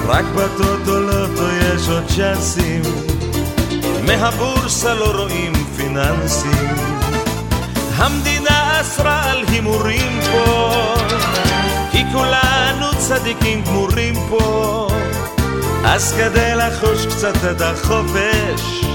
רק 0.07 0.25
בטוטו 0.35 0.99
לוטו 0.99 1.43
יש 1.51 1.89
עוד 1.89 2.03
צ'אנסים, 2.15 2.81
מהבורסה 4.07 4.93
לא 4.93 5.21
רואים 5.21 5.53
פיננסים. 5.77 6.75
המדינה 7.95 8.81
אסרה 8.81 9.31
על 9.31 9.43
הימורים 9.47 10.19
פה, 10.31 10.95
כי 11.91 12.03
כולנו 12.13 12.87
צדיקים 12.97 13.63
גמורים 13.63 14.15
פה. 14.29 14.87
אז 15.85 16.13
כדי 16.17 16.51
לחוש 16.55 17.05
קצת 17.05 17.35
את 17.51 17.61
החופש, 17.61 18.85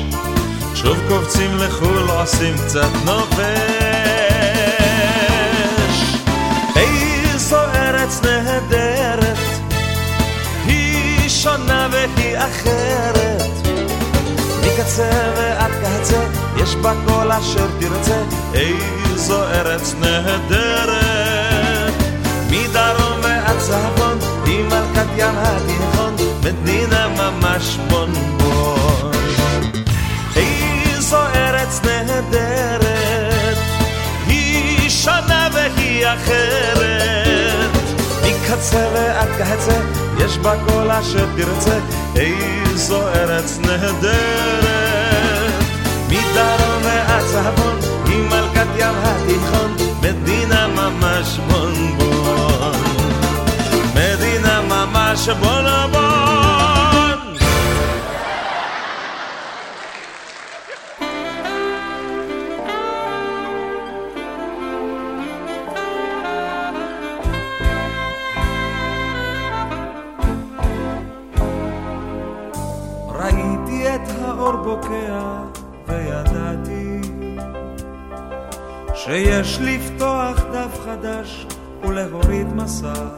שוב 0.83 0.99
קופצים 1.09 1.57
לחו"ל, 1.57 2.11
עושים 2.11 2.55
קצת 2.67 2.89
נופש. 3.05 3.41
איזו 6.77 7.57
ארץ 7.57 8.21
נהדרת, 8.25 9.39
היא 10.67 11.29
שונה 11.29 11.89
והיא 11.93 12.39
אחרת. 12.39 13.43
מקצה 14.65 15.11
ועד 15.37 15.73
קצה, 15.83 16.23
יש 16.57 16.75
בה 16.75 16.93
כל 17.07 17.33
אשר 17.33 17.67
תרצה, 17.81 18.23
איזו 18.55 19.43
ארץ 19.43 19.95
נהדרת. 20.01 21.95
מדרום 22.51 23.21
ועד 23.23 23.59
צפון, 23.59 24.19
היא 24.45 24.65
מלכת 24.65 25.07
ים 25.17 25.35
התיכון, 25.37 26.17
מדינה 26.45 27.09
ממש 27.09 27.79
בונבון. 27.91 28.30
אחרת. 36.15 37.71
מקצה 38.25 38.89
ועד 38.95 39.29
קצה, 39.29 39.81
יש 40.19 40.39
בה 40.39 40.55
כל 40.69 40.91
אשר 40.91 41.27
תרצה, 41.37 41.79
איזו 42.17 43.09
ארץ 43.09 43.59
נהדרת. 43.63 44.71
מדרום 46.09 46.83
ועד 46.83 47.23
צפון, 47.25 47.79
היא 48.07 48.23
מלכת 48.23 48.67
ים 48.77 48.95
התיכון, 49.03 49.77
מדינה 50.03 50.69
ממש 50.69 51.39
בונבון. 51.49 52.73
מדינה 53.95 54.61
ממש 54.69 55.29
בונבון. 55.29 56.10
שיש 79.11 79.59
לפתוח 79.61 80.41
דף 80.53 80.81
חדש 80.85 81.47
ולהוריד 81.83 82.47
מסך. 82.55 83.11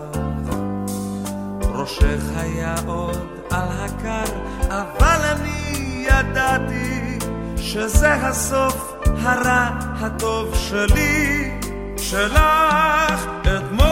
ראשך 1.62 2.22
היה 2.36 2.74
עוד 2.86 3.18
על 3.50 3.68
הקר, 3.70 4.32
אבל 4.68 5.20
אני 5.32 6.06
ידעתי 6.08 7.18
שזה 7.56 8.14
הסוף 8.14 8.92
הרע 9.04 9.68
הטוב 10.00 10.54
שלי, 10.54 11.50
שלך 11.96 13.26
אתמול 13.42 13.90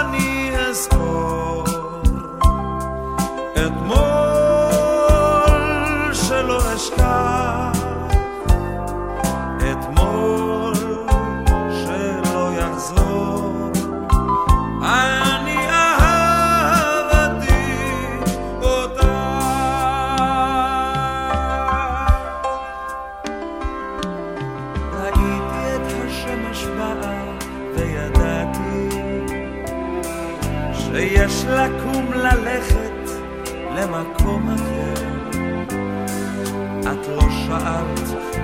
אני 0.00 0.52
אזכור. 0.68 1.29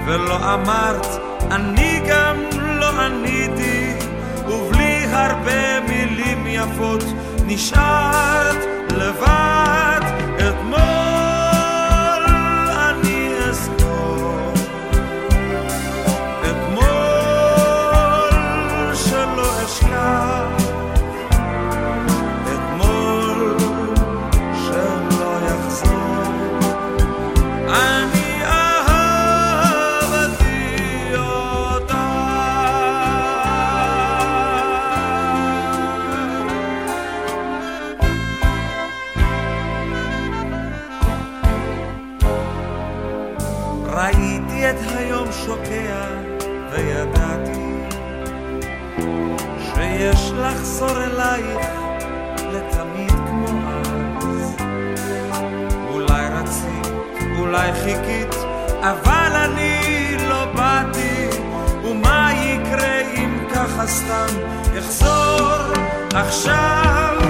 ולא 0.07 0.55
אמרת, 0.55 1.07
אני 1.51 2.01
גם 2.09 2.37
לא 2.81 3.01
עניתי, 3.01 3.95
ובלי 4.49 5.07
הרבה 5.13 5.81
מילים 5.81 6.47
יפות 6.47 7.03
נשארת 7.47 8.57
לבד 8.91 10.01
אתמול. 10.39 10.86
אחזור 50.77 51.05
אלייך 51.05 51.67
לתמיד 52.53 53.11
כמו 53.11 53.47
אז. 53.69 54.55
אולי 55.91 56.29
רצית, 56.29 56.93
אולי 57.39 57.73
חיכית, 57.73 58.35
אבל 58.81 59.33
אני 59.35 60.17
לא 60.29 60.45
באתי, 60.45 61.29
ומה 61.85 62.31
יקרה 62.35 63.01
אם 63.01 63.39
ככה 63.55 63.87
סתם 63.87 64.27
אחזור 64.79 65.73
עכשיו? 66.15 67.26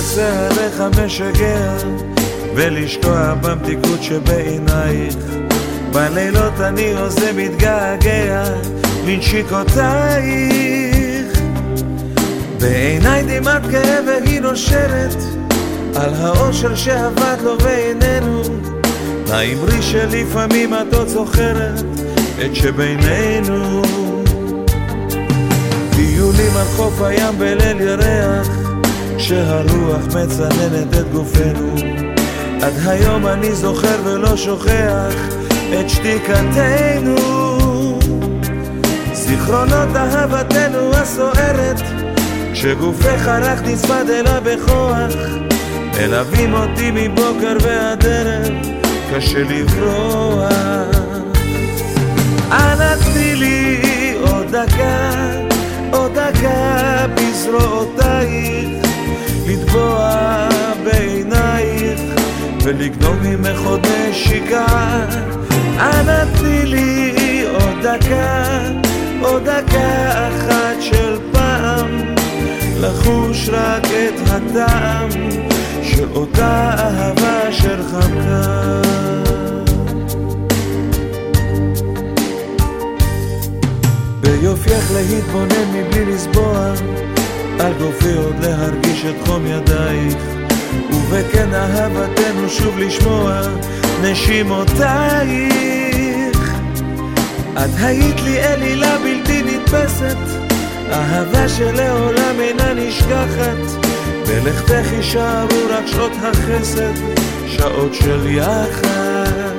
שעריך 0.00 0.82
משגע 1.04 1.76
ולשקוע 2.54 3.34
במתיקות 3.34 4.02
שבעינייך. 4.02 5.16
בלילות 5.92 6.60
אני 6.60 6.92
עושה 6.92 7.32
מתגעגע 7.32 8.44
לנשיקותייך 9.06 11.40
בעיניי 12.60 13.22
דמעת 13.22 13.62
כאב 13.70 14.04
והיא 14.06 14.40
נושרת 14.40 15.16
על 15.96 16.14
האושר 16.14 16.74
שעבד 16.74 17.36
לו 17.42 17.56
ואיננו. 17.60 18.42
האמרי 19.30 19.82
שלפעמים 19.82 20.74
את 20.74 20.94
עוד 20.94 21.08
זוכרת 21.08 21.84
את 22.44 22.54
שבינינו. 22.54 23.82
טיולים 25.96 26.56
על 26.56 26.66
חוף 26.76 27.02
הים 27.02 27.38
בליל 27.38 27.80
ירח 27.80 28.63
כשהרוח 29.24 30.06
מצננת 30.06 30.94
את 31.00 31.12
גופנו. 31.12 31.74
עד 32.62 32.72
היום 32.86 33.26
אני 33.26 33.54
זוכר 33.54 33.96
ולא 34.04 34.36
שוכח 34.36 35.14
את 35.80 35.90
שתיקתנו. 35.90 37.16
זיכרונות 39.12 39.96
אהבתנו 39.96 40.90
הסוערת 40.94 41.80
כשגופך 42.52 43.28
הלך 43.28 43.62
נצמד 43.62 44.10
אליו 44.10 44.42
בכוח 44.44 45.14
מלווים 45.98 46.54
אותי 46.54 46.90
מבוקר 46.94 47.56
ועד 47.62 48.06
ערב 48.06 48.54
קשה 49.14 49.42
לברוח. 49.42 50.50
אנא 52.50 52.94
תני 53.04 53.34
לי 53.34 53.80
עוד 54.20 54.46
דקה 54.56 55.10
עוד 55.92 56.12
דקה 56.18 57.06
בזרועותייך 57.14 58.83
לטבוע 59.74 60.48
בעינייך 60.84 62.00
ולגנוב 62.62 63.16
ממך 63.22 63.60
עוד 63.66 63.86
נשיקה. 63.86 64.66
אנא 65.78 66.24
תני 66.38 66.66
לי 66.66 67.44
עוד 67.48 67.86
דקה, 67.86 68.58
עוד 69.20 69.42
דקה 69.42 70.28
אחת 70.28 70.76
של 70.80 71.18
פעם. 71.32 72.14
לחוש 72.80 73.48
רק 73.48 73.86
את 73.86 74.20
הטעם 74.30 75.08
של 75.82 76.08
אותה 76.14 76.74
אהבה 76.78 77.52
של 77.52 77.82
חמקה 77.82 78.80
ביופייך 84.20 84.92
להתבונן 84.94 85.68
מבלי 85.72 86.04
לסבוע 86.04 86.74
על 87.60 87.72
גופי 87.72 88.12
עוד 88.12 88.36
להרגיש 88.40 89.04
את 89.04 89.26
חום 89.26 89.46
ידייך. 89.46 90.14
ובכן 90.90 91.54
אהבתנו 91.54 92.48
שוב 92.48 92.78
לשמוע 92.78 93.40
נשימותייך 94.02 95.54
את 97.52 97.70
היית 97.80 98.20
לי 98.20 98.44
אלילה 98.44 98.98
בלתי 98.98 99.42
נתפסת 99.42 100.16
אהבה 100.92 101.48
שלעולם 101.48 102.40
אינה 102.40 102.74
נשכחת. 102.74 103.86
בלכתך 104.26 104.92
יישארו 104.92 105.58
רק 105.70 105.86
שעות 105.86 106.12
החסד 106.22 106.92
שעות 107.48 107.94
של 107.94 108.26
יחד. 108.26 109.54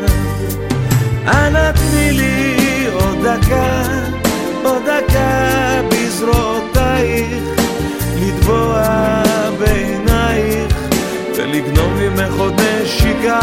אנא 1.27 1.71
תני 1.71 2.11
לי 2.11 2.85
עוד 2.93 3.17
דקה 3.25 3.83
עוד 4.63 4.83
דקה 4.83 5.81
בזרועותייך 5.89 7.64
לטבוע 8.25 8.83
בעינייך 9.59 10.73
ולגנוב 11.37 11.93
ממך 11.93 12.33
עוד 12.37 12.61
נשיקה. 12.61 13.39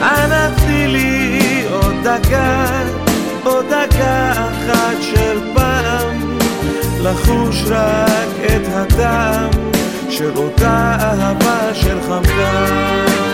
אנא 0.00 0.48
תני 0.56 0.86
לי 0.86 1.64
עוד 1.70 1.94
דקה, 2.02 2.66
עוד 3.44 3.66
דקה 3.66 4.32
אחת 4.32 4.96
של 5.00 5.40
פעם. 5.54 6.38
לחוש 7.00 7.64
רק 7.66 8.28
את 8.46 8.68
הטעם 8.74 9.50
של 10.10 10.30
אותה 10.36 10.96
אהבה 11.00 11.74
של 11.74 11.98
חמקן 12.08 13.33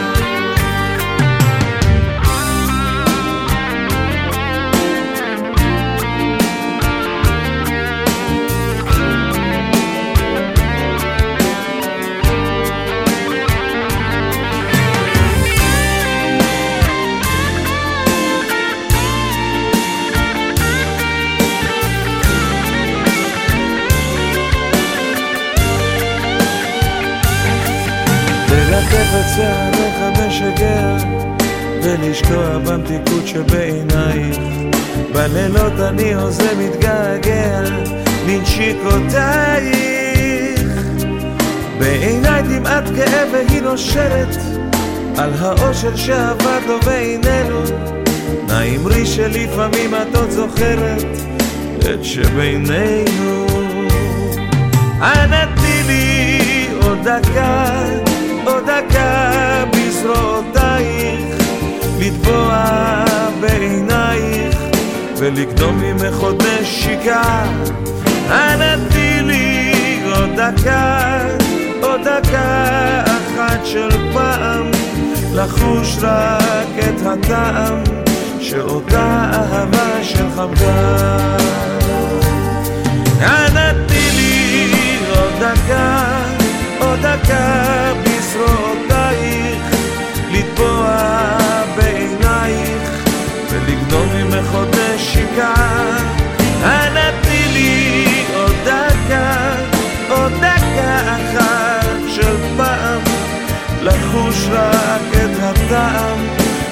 ולשקוע 32.21 32.59
במתיקות 32.59 33.27
שבעינייך 33.27 34.39
בלילות 35.13 35.73
אני 35.81 36.15
הוזה 36.15 36.51
מתגעגע 36.59 37.61
לנשיקותייך 38.27 39.81
בעיניי 41.79 42.43
דמעת 42.43 42.85
כאב 42.85 43.29
והיא 43.33 43.63
נושרת 43.63 44.37
על 45.19 45.31
האושר 45.39 45.97
שעבד 45.97 46.61
לו 46.67 46.81
בינינו 46.81 47.61
נאמרי 48.49 49.07
שלפעמים 49.07 49.95
את 49.95 50.17
עוד 50.17 50.31
זוכרת 50.31 51.05
את 51.79 52.05
שבינינו. 52.05 53.47
אנא 55.01 55.45
תני 55.57 55.83
לי 55.87 56.69
עוד 56.83 56.99
דקה, 57.09 57.65
עוד 58.45 58.65
דקה 58.71 59.65
בזרועותייך 59.73 60.60
לטבוע 62.31 63.05
בעינייך 63.41 64.57
ולקדום 65.17 65.81
ממך 65.81 66.15
עוד 66.21 66.43
נשיקה. 66.43 67.45
אנא 68.31 68.77
תני 68.91 69.21
לי 69.23 69.73
עוד 70.15 70.31
דקה, 70.37 71.19
עוד 71.83 72.01
דקה 72.01 73.03
אחת 73.05 73.67
של 73.67 73.89
פעם. 74.13 74.71
לחוש 75.35 75.97
רק 76.03 76.69
את 76.79 77.07
הטעם 77.07 77.83
של 78.41 78.61
אותה 78.61 79.31
אהבה 79.33 80.03
של 80.03 80.27
חמדה. 80.37 81.17
אנא 83.21 83.73
תני 83.87 84.11
לי 84.73 84.99
עוד 85.11 85.33
דקה, 85.41 86.05
עוד 86.81 86.99
דקה 86.99 88.10
נשיקה. 95.41 95.55
אנא 96.63 97.11
תני 97.23 97.45
לי 97.53 98.25
עוד 98.35 98.55
דקה, 98.65 99.55
עוד 100.09 100.33
דקה 100.33 101.17
אחת 101.17 101.99
של 102.09 102.37
פעם, 102.57 103.01
לחוש 103.83 104.49
רק 104.53 105.03
את 105.13 105.43
הטעם 105.43 106.19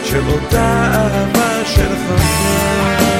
של 0.05 0.29
אותה 0.29 0.91
אהבה 0.95 1.65
של 1.65 1.89
חמדה. 2.09 3.18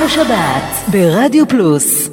כוכב 0.00 0.20
השבת 0.20 0.90
ברדיו 0.90 1.48
פלוס. 1.48 2.08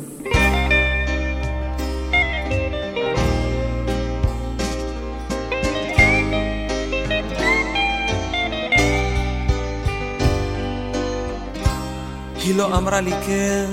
היא 12.44 12.56
לא 12.56 12.78
אמרה 12.78 13.02
לי 13.02 13.12
כן, 13.28 13.66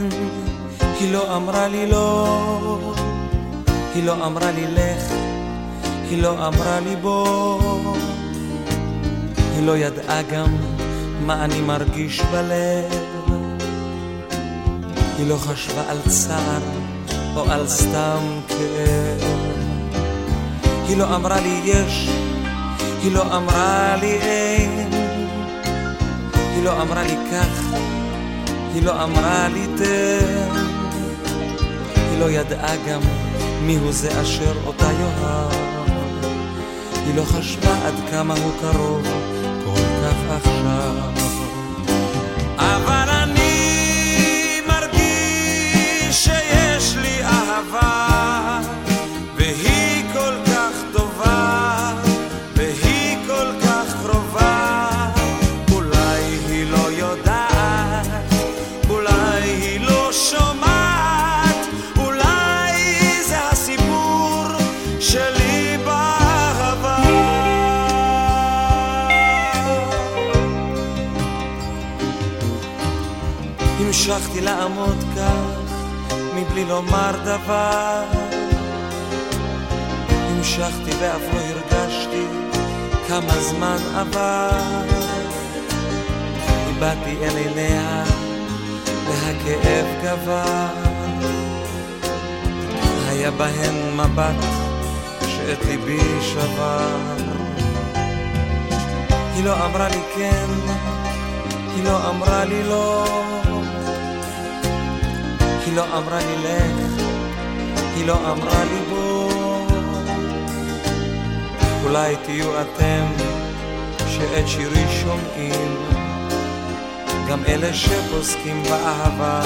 היא 1.00 1.12
לא 1.12 1.36
אמרה 1.36 1.68
לי 1.68 1.86
לא, 1.86 2.92
היא 3.94 4.04
לא 4.04 4.26
אמרה 4.26 4.50
לי 4.50 4.66
לך, 4.66 5.12
היא 6.10 6.22
לא 6.22 6.46
אמרה 6.48 6.80
לי 6.80 6.96
בוא, 6.96 7.96
היא 9.56 9.66
לא 9.66 9.76
ידעה 9.76 10.22
גם 10.22 10.56
מה 11.26 11.44
אני 11.44 11.60
מרגיש 11.60 12.20
בלב, 12.20 13.13
היא 15.24 15.30
לא 15.30 15.36
חשבה 15.36 15.82
על 15.88 15.98
צער 16.08 16.60
או 17.36 17.50
על 17.50 17.68
סתם 17.68 18.18
כאב, 18.48 19.30
היא 20.88 20.96
לא 20.96 21.16
אמרה 21.16 21.40
לי 21.40 21.60
יש, 21.64 22.08
היא 23.02 23.12
לא 23.12 23.36
אמרה 23.36 23.96
לי 24.00 24.12
אין, 24.12 24.90
היא 26.54 26.64
לא 26.64 26.82
אמרה 26.82 27.02
לי 27.02 27.16
כך 27.32 27.76
היא 28.74 28.82
לא 28.82 29.04
אמרה 29.04 29.48
לי 29.48 29.66
תן, 29.76 30.48
היא 31.96 32.20
לא 32.20 32.30
ידעה 32.30 32.76
גם 32.88 33.00
מיהו 33.62 33.92
זה 33.92 34.22
אשר 34.22 34.52
אותה 34.66 34.88
יאהב, 34.92 35.52
היא 37.06 37.14
לא 37.14 37.22
חשבה 37.22 37.86
עד 37.86 37.94
כמה 38.10 38.34
הוא 38.34 38.52
קרוב 38.60 39.02
כל 39.64 39.80
כך 40.02 40.36
עכשיו. 40.36 41.23
לעמוד 74.44 75.04
כך, 75.16 75.72
מבלי 76.34 76.64
לומר 76.64 77.12
דבר. 77.24 78.02
המשכתי 80.10 80.90
ואף 81.00 81.22
לא 81.34 81.40
הרגשתי 81.40 82.26
כמה 83.08 83.38
זמן 83.40 83.76
עבר. 83.96 84.50
הבעתי 86.68 87.16
אל 87.22 87.36
עיניה 87.36 88.04
והכאב 89.08 89.86
גבר. 90.02 90.66
היה 93.08 93.30
בהן 93.30 93.96
מבט 93.96 94.44
שאת 95.26 95.64
ליבי 95.64 96.20
שבר. 96.20 96.96
היא 99.34 99.44
לא 99.44 99.66
אמרה 99.66 99.88
לי 99.88 100.00
כן, 100.16 100.46
היא 101.74 101.84
לא 101.84 102.10
אמרה 102.10 102.44
לי 102.44 102.62
לא. 102.62 103.04
היא 105.74 105.80
לא 105.80 105.98
אמרה 105.98 106.18
לי 106.18 106.36
לך, 106.36 107.02
היא 107.96 108.06
לא 108.06 108.32
אמרה 108.32 108.64
לי 108.64 108.80
בוא. 108.90 109.66
אולי 111.84 112.16
תהיו 112.24 112.60
אתם 112.60 113.04
שאת 114.08 114.48
שירי 114.48 114.84
שומעים, 115.02 115.76
גם 117.28 117.44
אלה 117.48 117.74
שפוסקים 117.74 118.62
באהבה 118.62 119.42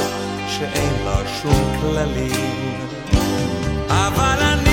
שאין 0.49 0.93
לה 1.05 1.23
שום 1.43 1.79
כללים. 1.81 2.89
אבל 3.89 4.39
אני 4.43 4.68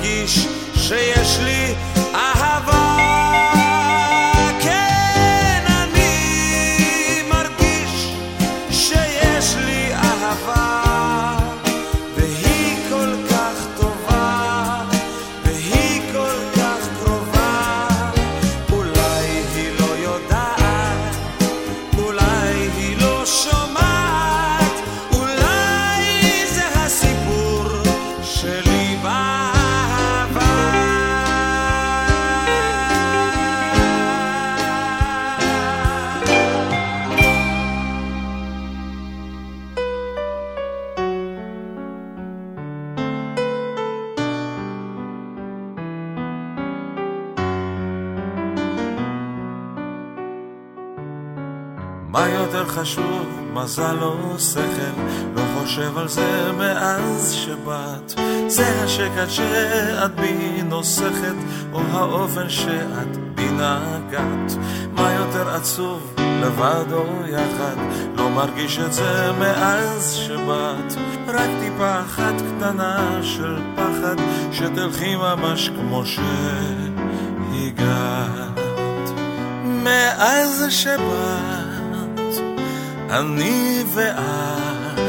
מרגיש 0.00 0.46
שיש 0.74 1.38
לי 1.44 1.89
מזל 53.70 54.02
או 54.02 54.38
שכל, 54.38 55.00
לא 55.34 55.42
חושב 55.54 55.98
על 55.98 56.08
זה 56.08 56.52
מאז 56.58 57.32
שבאת. 57.32 58.12
זה 58.48 58.82
השקט 58.84 59.30
שאת 59.30 60.14
בי 60.14 60.62
נוסכת, 60.62 61.34
או 61.72 61.80
האופן 61.92 62.48
שאת 62.48 63.16
בי 63.34 63.48
נגעת. 63.50 64.52
מה 64.92 65.12
יותר 65.12 65.50
עצוב, 65.54 66.14
לבד 66.18 66.92
או 66.92 67.04
יחד, 67.26 67.76
לא 68.14 68.30
מרגיש 68.30 68.78
את 68.78 68.92
זה 68.92 69.32
מאז 69.38 70.14
שבאת. 70.14 70.94
רק 71.28 71.50
טיפה 71.60 72.00
אחת 72.00 72.34
קטנה 72.34 73.18
של 73.22 73.58
פחד, 73.76 74.16
שתלכי 74.52 75.16
ממש 75.16 75.68
כמו 75.68 76.02
שהגעת. 76.06 77.80
מאז 79.64 80.64
שבאת, 80.68 81.59
אני 83.10 83.84
ואת, 83.94 85.00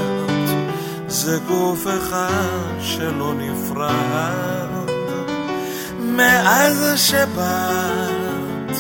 זה 1.08 1.40
גוף 1.48 1.88
אחד 1.88 2.80
שלא 2.80 3.34
נפרד. 3.34 4.90
מאז 6.00 6.94
שבאת, 6.96 8.78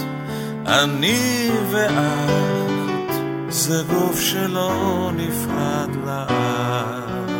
אני 0.67 1.49
ואת, 1.71 3.13
זה 3.49 3.83
גוף 3.89 4.19
שלא 4.19 5.11
נפרד 5.15 5.89
לעד. 6.05 7.31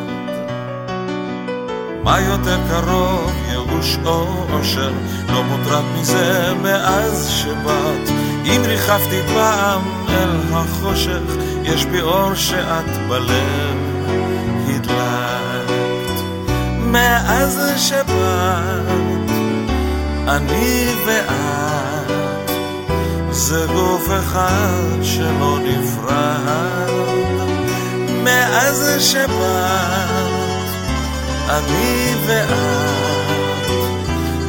מה 2.03 2.19
יותר 2.19 2.57
קרוב, 2.69 3.32
ייאוש 3.49 3.97
או 4.05 4.45
אושר, 4.53 4.91
לא 5.29 5.43
מוטרד 5.43 5.84
מזה 5.95 6.53
מאז 6.63 7.29
שבאת. 7.29 8.20
אם 8.46 8.62
ריחפתי 8.66 9.22
פעם 9.34 9.82
אל 10.10 10.54
החושך, 10.54 11.22
יש 11.64 11.86
בי 11.86 12.02
אור 12.02 12.34
שאת 12.36 13.08
בלב 13.08 13.78
הדלקת. 14.68 16.24
מאז 16.78 17.62
שבאת, 17.78 19.32
אני 20.28 20.94
ואת, 21.06 22.12
זה 23.32 23.66
גוף 23.74 24.08
אחד 24.20 25.04
שלא 25.04 25.58
נפרד. 25.64 26.92
מאז 28.24 28.92
שבאת, 29.00 30.32
אני 31.50 32.14
ואת, 32.26 32.52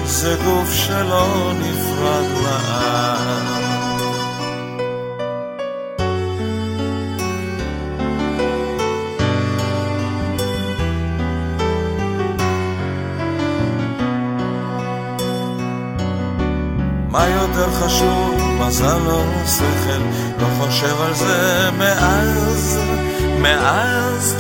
זה 0.05 0.37
גוף 0.45 0.73
שלא 0.73 1.53
נפרד 1.59 2.27
לעד. 2.43 2.92
יותר 17.63 17.87
חשוב, 17.87 18.41
מזל 18.61 19.07
או 19.07 19.23
שכל, 19.47 20.03
לא 20.39 20.47
חושב 20.59 21.01
על 21.01 21.15
זה 21.15 21.71
מאז, 21.79 22.79
מאז, 23.39 24.37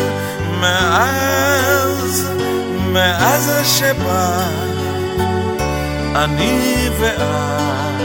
מאז, 0.60 2.28
מאז 2.92 3.50
שבאת, 3.64 4.76
אני 6.14 6.88
ואת, 7.00 8.00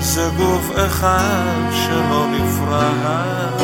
זה 0.00 0.28
גוף 0.36 0.70
אחד 0.86 1.72
שלא 1.72 2.26
נפרד, 2.26 3.62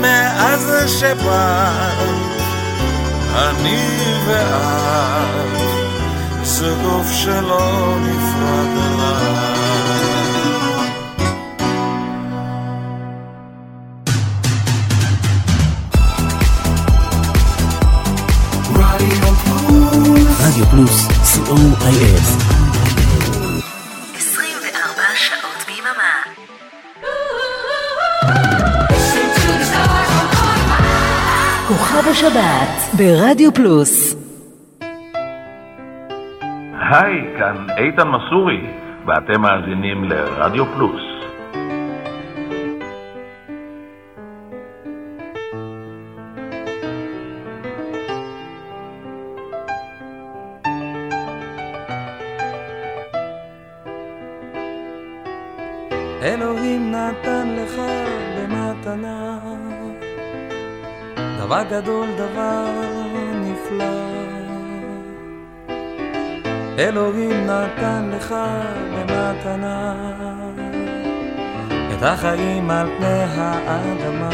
מאז 0.00 0.72
שבאת, 0.86 1.98
אני 3.34 3.88
ואת, 4.26 5.61
זה 6.62 6.74
גוף 6.82 7.12
שלא 7.12 7.96
נפרד 8.00 8.68
אליי. 8.76 9.42
רדיו 20.40 20.66
פלוס, 20.70 21.06
co.il 21.08 22.22
24 24.16 25.02
שעות 25.14 25.64
ביממה. 25.66 26.22
כוכב 31.68 32.08
השבת 32.08 32.94
ברדיו 32.96 33.54
פלוס 33.54 34.21
היי, 36.92 37.24
כאן 37.38 37.66
איתן 37.76 38.08
מסורי, 38.08 38.60
ואתם 39.06 39.40
מאזינים 39.40 40.04
לרדיו 40.04 40.66
פלוס. 40.66 41.01
החיים 72.12 72.70
על 72.70 72.88
פני 72.98 73.24
האדמה. 73.36 74.30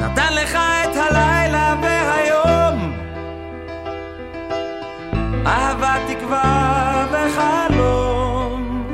נתן 0.00 0.32
לך 0.34 0.54
את 0.54 0.96
הלילה 0.96 1.74
והיום, 1.82 2.92
אהבה, 5.46 5.94
תקווה 6.08 7.06
וחלום. 7.10 8.84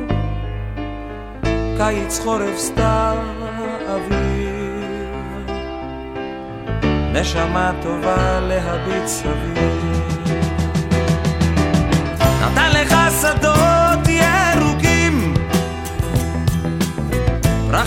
קיץ, 1.78 2.20
חורף, 2.24 2.58
סתיו, 2.58 3.16
אביב. 3.94 5.50
נשמה 7.12 7.72
טובה 7.82 8.40
להביט 8.40 9.06
סביב. 9.06 10.28
נתן 12.42 12.70
לך 12.72 12.94
שדות 13.20 13.87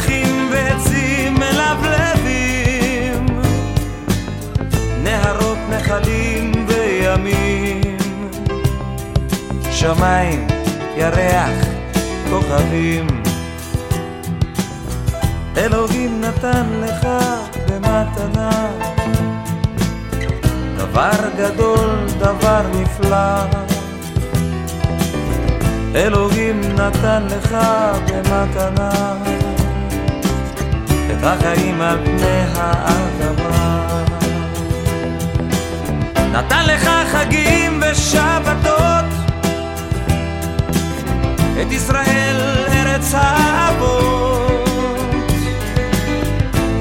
פרחים 0.02 0.50
ועצים 0.52 1.34
מלבלבים, 1.34 3.26
נהרות, 5.04 5.58
נחלים 5.70 6.52
וימים, 6.68 7.98
שמיים, 9.72 10.48
ירח, 10.98 11.66
כוכבים. 12.30 13.08
אלוהים 15.58 16.22
נתן 16.22 16.66
לך 16.82 17.08
במתנה 17.68 18.72
דבר 20.78 21.30
גדול, 21.38 21.90
דבר 22.20 22.62
נפלא. 22.74 23.62
אלוהים 25.96 26.62
נתן 26.62 27.28
לך 27.30 27.58
במתנה 28.08 29.21
את 31.22 31.26
החיים 31.26 31.82
על 31.82 31.98
פני 32.06 32.44
האדמה. 32.56 34.04
נתן 36.32 36.66
לך 36.66 36.90
חגים 37.12 37.84
ושבתות, 37.92 39.06
את 41.62 41.72
ישראל 41.72 42.66
ארץ 42.68 43.14
האבות, 43.14 44.52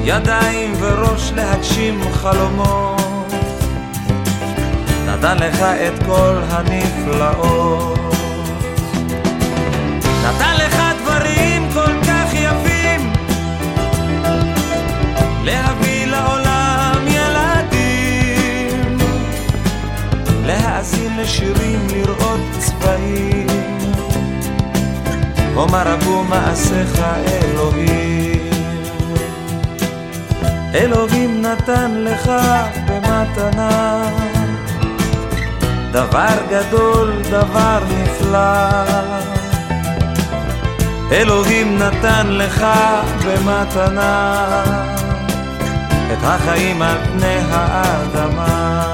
ידיים 0.03 0.73
וראש 0.79 1.31
להגשים 1.35 2.01
חלומות, 2.13 3.33
נתן 5.07 5.37
לך 5.37 5.61
את 5.61 6.03
כל 6.05 6.35
הנפלאות. 6.49 7.99
נתן 10.23 10.55
לך 10.57 10.70
לשירים, 21.21 21.87
לראות 21.93 22.39
צבעים 22.59 23.47
כמה 25.55 25.83
רבו 25.83 26.23
מעשיך 26.23 27.01
אלוהים. 27.27 28.49
אלוהים 30.73 31.41
נתן 31.41 31.91
לך 31.91 32.31
במתנה 32.87 34.03
דבר 35.91 36.35
גדול, 36.49 37.13
דבר 37.29 37.79
נפלא. 37.89 38.83
אלוהים 41.11 41.77
נתן 41.77 42.27
לך 42.27 42.65
במתנה 43.25 44.63
את 46.13 46.23
החיים 46.23 46.81
על 46.81 46.97
פני 47.05 47.37
האדמה. 47.51 48.90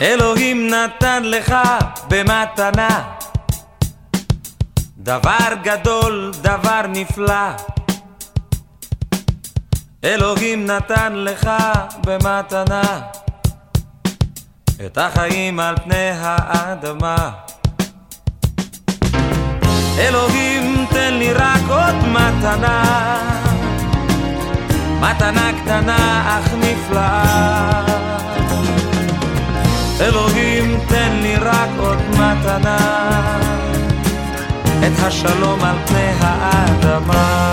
אלוהים 0.00 0.70
נתן 0.70 1.22
לך 1.24 1.54
במתנה 2.08 3.02
דבר 4.98 5.48
גדול, 5.62 6.32
דבר 6.42 6.80
נפלא. 6.88 7.50
אלוהים 10.04 10.66
נתן 10.66 11.12
לך 11.12 11.50
במתנה 12.06 12.82
את 14.86 14.98
החיים 14.98 15.60
על 15.60 15.76
פני 15.84 16.10
האדמה. 16.14 17.30
אלוהים 19.98 20.86
תן 20.90 21.14
לי 21.14 21.32
רק 21.32 21.60
עוד 21.68 21.94
מתנה, 21.94 22.82
מתנה 25.00 25.50
קטנה 25.62 26.38
אך 26.38 26.52
נפלאה. 26.54 27.99
אלוהים 30.00 30.80
תן 30.88 31.18
לי 31.22 31.36
רק 31.36 31.68
עוד 31.78 31.98
מתנה, 32.10 32.78
את 34.86 34.98
השלום 34.98 35.64
על 35.64 35.76
פני 35.86 36.10
האדמה. 36.20 37.50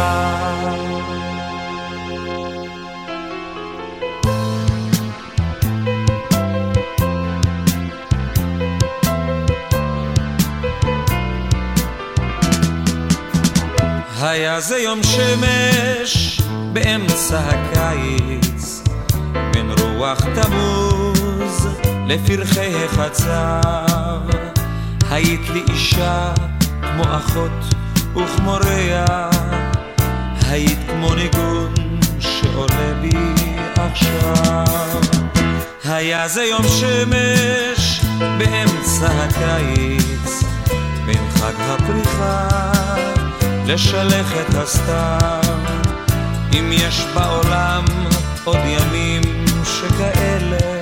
היה 14.22 14.60
זה 14.60 14.78
יום 14.78 15.00
שמש 15.04 16.42
באמצע 16.74 17.40
הקיץ, 17.40 18.84
בין 19.54 19.72
רוח 19.72 20.20
תמוז 20.20 21.17
לפרחי 22.08 22.86
החצר. 22.86 24.20
היית 25.10 25.50
לי 25.50 25.64
אישה 25.70 26.34
כמו 26.82 27.04
אחות 27.04 27.76
וכמו 28.16 28.54
רע, 28.54 29.30
היית 30.50 30.80
כמו 30.90 31.16
ניגון 31.16 31.74
שעולה 32.20 32.94
בי 33.02 33.10
עכשיו. 33.76 35.02
היה 35.86 36.28
זה 36.28 36.44
יום 36.44 36.64
שמש 36.64 38.02
באמצע 38.20 39.08
הקיץ, 39.08 40.44
בין 41.06 41.30
חג 41.36 41.54
הפריחה 41.60 42.48
לשלכת 43.66 44.56
הסתיו. 44.56 45.42
אם 46.54 46.70
יש 46.72 47.06
בעולם 47.16 47.86
עוד 48.44 48.60
ימים 48.66 49.22
שכאלה, 49.64 50.77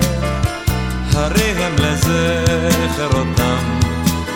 הרי 1.16 1.64
הם 1.64 1.76
לזכר 1.78 3.18
אותם 3.18 3.80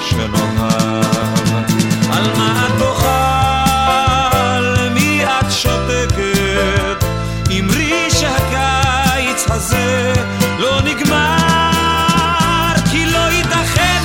שנאהב. 0.01 1.65
על 2.13 2.25
מה 2.39 2.67
את 2.67 2.73
בוכה? 2.79 4.29
למי 4.63 5.25
את 5.25 5.53
שותקת? 5.53 7.05
אמרי 7.59 8.11
שהקיץ 8.11 9.47
הזה 9.51 10.13
לא 10.59 10.81
נגמר, 10.81 12.75
כי 12.91 13.07
לא 13.07 13.31
ייתכן 13.31 14.05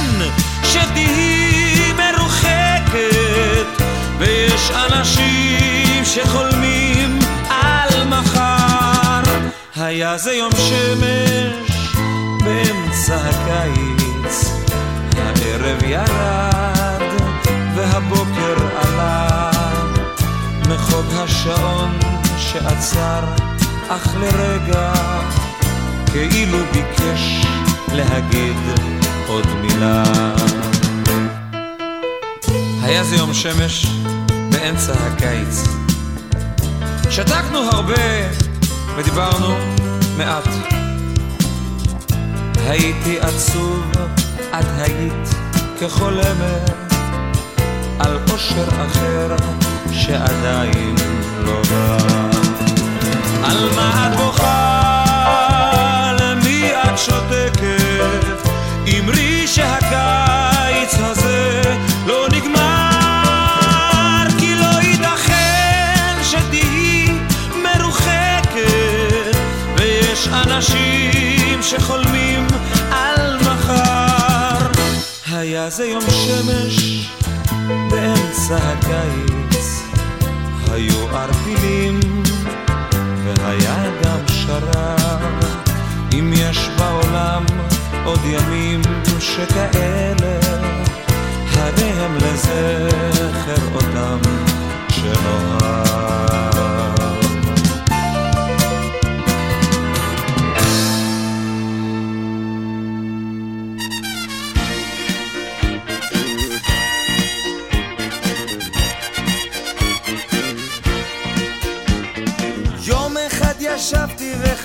שתהיי 0.63 1.93
מרוחקת, 1.93 3.83
ויש 4.19 4.71
אנשים 4.71 6.05
שחולמים 6.05 7.19
על 7.49 8.03
מחר. 8.07 9.21
היה 9.75 10.17
זה 10.17 10.33
יום 10.33 10.51
שמש 10.51 11.74
באמצע 12.65 13.15
הקיץ, 13.15 14.51
הערב 15.17 15.83
ירד 15.83 17.01
והבוקר 17.75 18.55
עלה, 18.75 19.51
מחוג 20.69 21.05
השעון 21.13 21.99
שעצר 22.37 23.23
אך 23.87 24.15
לרגע, 24.19 24.93
כאילו 26.11 26.57
ביקש 26.71 27.45
להגיד 27.93 28.57
עוד 29.27 29.47
מילה. 29.61 30.03
היה 32.83 33.03
זה 33.03 33.15
יום 33.15 33.33
שמש 33.33 33.85
באמצע 34.51 34.93
הקיץ. 34.93 35.63
שתקנו 37.09 37.59
הרבה 37.59 38.03
ודיברנו 38.97 39.55
מעט. 40.17 40.84
הייתי 42.67 43.19
עצוב, 43.19 43.91
את 44.59 44.65
היית 44.77 45.29
כחולמת 45.79 46.71
על 47.99 48.19
אושר 48.31 48.67
אחר 48.87 49.35
שעדיין 49.91 50.95
לא 51.43 51.61
בא. 51.69 51.97
על 53.43 53.69
מה 53.75 54.07
את 54.07 54.17
בוכה? 54.17 54.81
למי 56.19 56.71
את 56.71 56.99
שותקת? 56.99 58.49
אמרי 58.99 59.47
שהקיץ 59.47 60.93
הזה 60.99 61.61
לא 62.05 62.27
נגמר, 62.31 64.25
כי 64.39 64.55
לא 64.55 64.81
ייתכן 64.81 66.15
שתהיי 66.23 67.19
מרוחקת, 67.63 69.35
ויש 69.77 70.27
אנשים 70.27 71.63
שחולמים 71.63 72.47
היה 75.55 75.69
זה 75.69 75.85
יום 75.85 76.01
שמש 76.01 77.07
באמצע 77.91 78.57
הקיץ, 78.57 79.83
היו 80.71 81.09
ערפילים 81.09 81.99
והיה 83.23 83.85
גם 84.03 84.19
שרב. 84.27 85.21
אם 86.13 86.33
יש 86.35 86.69
בעולם 86.77 87.45
עוד 88.05 88.19
ימים 88.25 88.81
שכאלה, 89.19 90.39
הרי 91.53 91.89
הם 91.89 92.15
לזכר 92.15 93.75
אותם 93.75 94.19
שנאהב. 94.89 96.25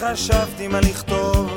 וחשבתי 0.00 0.68
מה 0.68 0.80
לכתוב. 0.80 1.50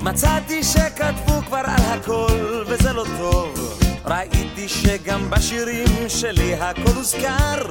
מצאתי 0.00 0.62
שכתבו 0.64 1.42
כבר 1.46 1.62
על 1.64 1.98
הכל 1.98 2.64
וזה 2.66 2.92
לא 2.92 3.04
טוב. 3.18 3.78
ראיתי 4.04 4.68
שגם 4.68 5.30
בשירים 5.30 6.08
שלי 6.08 6.54
הכל 6.54 6.90
הוזכר. 6.96 7.62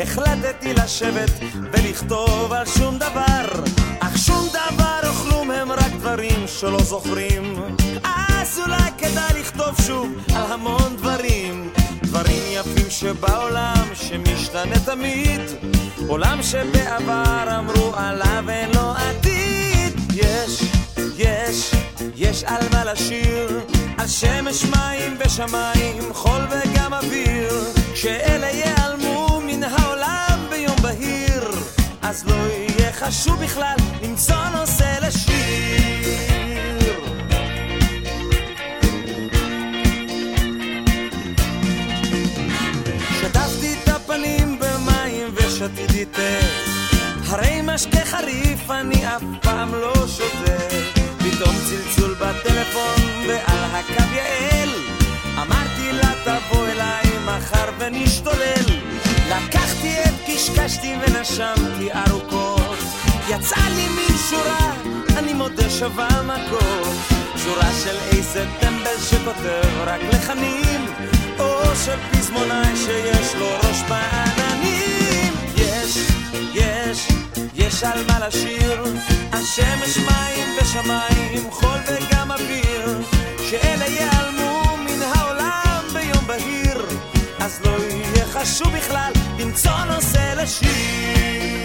החלטתי 0.00 0.74
לשבת 0.74 1.30
ולכתוב 1.72 2.52
על 2.52 2.66
שום 2.66 2.98
דבר. 2.98 3.64
אך 4.00 4.18
שום 4.18 4.48
דבר 4.48 5.08
או 5.08 5.12
כלום 5.12 5.50
הם 5.50 5.72
רק 5.72 5.92
דברים 5.98 6.46
שלא 6.46 6.82
זוכרים. 6.82 7.54
אז 8.04 8.58
אולי 8.58 8.90
כדאי 8.98 9.40
לכתוב 9.40 9.80
שוב 9.86 10.08
על 10.34 10.52
המון 10.52 10.96
דברים. 10.96 11.70
דברים 12.02 12.42
יפים 12.50 12.90
שבעולם 12.90 13.84
שמשתנה 13.94 14.78
תמיד. 14.84 15.40
עולם 16.08 16.42
שבעבר 16.42 17.58
אמרו 17.58 17.92
עליו 17.96 18.44
אין 18.50 18.70
לו 18.74 18.90
עתיד 18.90 19.65
יש 20.16 20.62
יש, 21.18 21.70
יש 22.16 22.44
על 22.44 22.68
מה 22.72 22.84
לשיר, 22.84 23.60
על 23.98 24.08
שמש 24.08 24.64
מים 24.64 25.16
ושמיים, 25.18 26.02
חול 26.12 26.40
וגם 26.50 26.94
אוויר, 26.94 27.64
כשאלה 27.92 28.46
ייעלמו 28.46 29.40
מן 29.46 29.62
העולם 29.62 30.46
ביום 30.50 30.76
בהיר, 30.82 31.50
אז 32.02 32.24
לא 32.26 32.34
יהיה 32.34 32.92
חשוב 32.92 33.44
בכלל 33.44 33.76
למצוא 34.02 34.48
נושא 34.54 34.98
לשיר. 35.02 35.36
שטפתי 43.20 43.74
את 43.82 43.88
הפנים 43.88 44.58
במים 44.58 45.34
ושתיתי 45.34 46.04
תה 46.04 46.75
הרי 47.38 47.60
משקה 47.62 48.04
חריף 48.04 48.70
אני 48.70 49.06
אף 49.06 49.22
פעם 49.42 49.74
לא 49.74 49.92
שותה 50.06 50.56
פתאום 51.18 51.54
צלצול 51.68 52.14
בטלפון 52.14 53.26
ועל 53.28 53.64
הקו 53.72 54.14
יעל. 54.14 54.68
אמרתי 55.42 55.92
לה 55.92 56.12
תבוא 56.24 56.66
אליי 56.66 57.04
מחר 57.24 57.70
ונשתולל. 57.78 58.66
לקחתי 59.28 59.94
את 60.04 60.14
קשקשתי 60.26 60.94
ונשמתי 61.00 61.92
ארוכות. 61.92 62.78
יצא 63.28 63.60
לי 63.68 63.88
מין 63.88 64.18
שורה, 64.30 64.72
אני 65.18 65.32
מודה 65.32 65.70
שווה 65.70 66.22
מכות. 66.22 66.96
שורה 67.44 67.70
של 67.84 67.96
איזה 68.16 68.46
טמבל 68.60 68.98
שכותב 69.10 69.68
רק 69.86 70.00
לחנים 70.12 70.86
או 71.38 71.62
של 71.84 71.96
פזמונאי 72.12 72.76
שיש 72.76 73.34
לו 73.34 73.46
ראש 73.62 73.82
בעננים. 73.88 75.32
יש, 75.56 75.98
יש, 76.54 77.08
יש 77.66 77.82
על 77.82 78.04
מה 78.06 78.26
לשיר. 78.26 78.84
על 79.32 79.44
שמש 79.44 79.98
מים 79.98 80.48
ושמיים 80.60 81.50
חול 81.50 81.78
וגם 81.86 82.30
אוויר. 82.30 82.98
שאלה 83.50 83.86
ייעלמו 83.86 84.76
מן 84.76 85.02
העולם 85.02 85.82
ביום 85.92 86.26
בהיר. 86.26 86.86
אז 87.38 87.60
לא 87.64 87.76
יהיה 87.90 88.26
חשוב 88.26 88.68
בכלל 88.76 89.12
למצוא 89.38 89.84
נושא 89.88 90.34
לשיר 90.36 91.56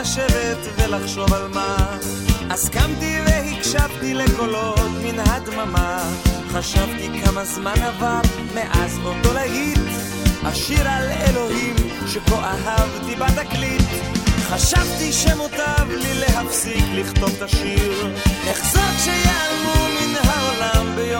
לשבת 0.00 0.58
ולחשוב 0.76 1.32
על 1.32 1.48
מה. 1.48 1.98
אז 2.50 2.68
קמתי 2.68 3.18
והקשבתי 3.26 4.14
לקולות 4.14 4.90
מן 5.02 5.18
הדממה. 5.18 6.10
חשבתי 6.52 7.20
כמה 7.24 7.44
זמן 7.44 7.82
עבר 7.82 8.20
מאז 8.54 8.98
אותו 9.04 9.32
להיט. 9.34 9.78
השיר 10.42 10.88
על 10.88 11.08
אלוהים 11.08 11.76
שכה 12.06 12.44
אהבתי 12.44 13.16
בתקליט. 13.16 13.82
חשבתי 14.40 15.12
שמוטב 15.12 15.90
לי 15.90 16.14
להפסיק 16.20 16.84
לכתוב 16.94 17.30
את 17.36 17.42
השיר. 17.42 18.14
נחזור 18.50 18.82
כשיעלמו 18.96 19.86
מן 20.00 20.14
העולם 20.24 20.96
ביום 20.96 21.19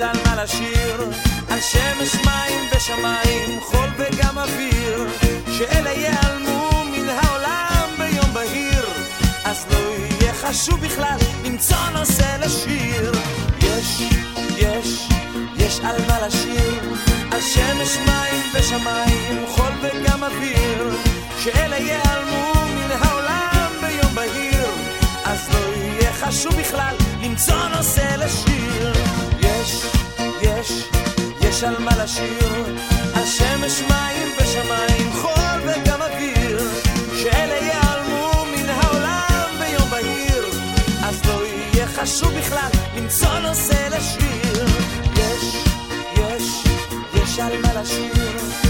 על 0.00 0.16
מה 0.26 0.42
לשיר? 0.42 1.10
על 1.48 1.60
שמש 1.60 2.14
מים 2.14 2.68
ושמיים 2.76 3.60
חול 3.60 3.88
וגם 3.96 4.38
אוויר. 4.38 5.06
שאלה 5.58 5.90
ייעלמו 5.90 6.84
מן 6.84 7.08
העולם 7.08 7.88
ביום 7.98 8.34
בהיר. 8.34 8.84
אז 9.44 9.66
לא 9.70 9.76
יהיה 9.76 10.34
חשוב 10.34 10.80
בכלל 10.80 11.16
למצוא 11.44 11.76
נושא 11.92 12.36
לשיר. 12.40 13.12
יש, 13.60 14.02
יש, 14.56 15.08
יש 15.56 15.80
על 15.80 15.96
מה 16.06 16.26
לשיר. 16.26 16.94
על 17.32 17.40
שמש 17.40 17.96
מים 18.06 18.42
ושמיים 18.54 19.44
חול 19.48 19.72
וגם 19.82 20.24
אוויר. 20.24 20.96
שאלה 21.38 21.76
ייעלמו 21.76 22.52
מן 22.74 22.90
העולם 23.00 23.72
ביום 23.80 24.14
בהיר. 24.14 24.66
אז 25.24 25.48
לא 25.52 25.74
יהיה 25.76 26.12
חשוב 26.12 26.54
בכלל 26.60 26.94
למצוא 27.22 27.68
נושא 27.76 28.16
לשיר 28.18 28.92
יש, 29.64 29.86
יש, 30.42 30.88
יש 31.40 31.64
על 31.64 31.78
מה 31.78 31.90
לשיר. 32.04 32.76
על 33.14 33.26
שמש 33.26 33.80
מים 33.80 34.28
ושמיים 34.38 35.12
חול 35.12 35.60
וגם 35.62 36.02
אוויר 36.02 36.68
שאלה 37.22 37.54
ייעלמו 37.54 38.44
מן 38.52 38.68
העולם 38.68 39.48
ביום 39.58 39.90
בהיר. 39.90 40.44
אז 41.04 41.24
לא 41.26 41.46
יהיה 41.46 41.86
חשוב 41.86 42.32
בכלל 42.38 42.68
למצוא 42.96 43.38
נושא 43.38 43.88
לשיר. 43.96 44.66
יש, 45.16 45.64
יש, 46.16 46.64
יש 47.14 47.38
על 47.38 47.62
מה 47.62 47.80
לשיר 47.80 48.63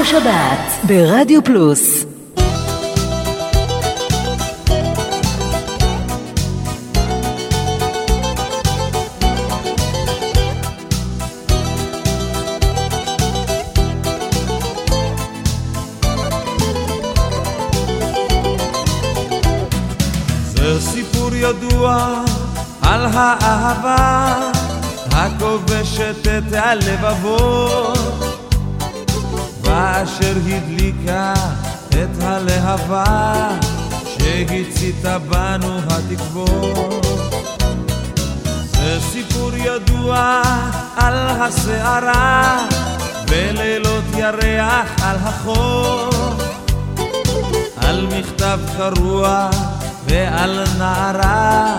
השבת 0.00 0.86
ברדיו 0.86 1.44
פלוס. 1.44 2.04
על 22.82 23.06
האהבה 23.12 24.34
הכובשת 25.12 26.26
את 26.38 26.52
הלבבות 26.52 27.97
ואשר 30.18 30.36
הדליקה 30.46 31.34
את 31.88 32.22
הלהבה 32.22 33.48
שהציתה 34.04 35.18
בנו 35.18 35.78
התקוות 35.90 37.06
זה 38.72 38.98
סיפור 39.12 39.50
ידוע 39.54 40.42
על 40.96 41.14
הסערה 41.28 42.66
בלילות 43.30 44.04
ירח 44.16 45.02
על 45.02 45.16
החוף 45.22 46.14
על 47.76 48.06
מכתב 48.18 48.58
קרוע 48.76 49.50
ועל 50.06 50.64
נערה 50.78 51.76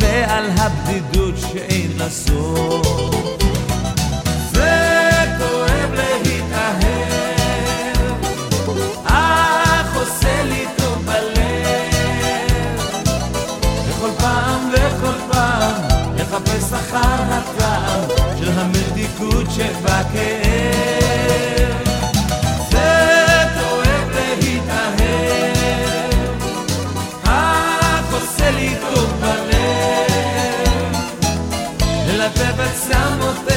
ועל 0.00 0.44
הבדידות 0.56 1.34
שאין 1.38 1.90
לה 1.98 2.10
סוף. 2.10 3.02
המבחן 16.92 17.32
הטעם 17.32 18.00
של 18.38 18.50
המתיקות 18.58 19.46
שבכאב. 19.50 20.12
זה 22.70 23.44
כואב 23.54 24.16
להתאהב, 24.42 25.52
רק 27.26 28.12
עושה 28.12 28.50
לי 28.50 28.74
טוב 28.80 29.12
בלב, 29.20 30.96
ללבב 32.08 32.60
את 32.60 32.76
שם 32.88 33.18
אותך 33.20 33.51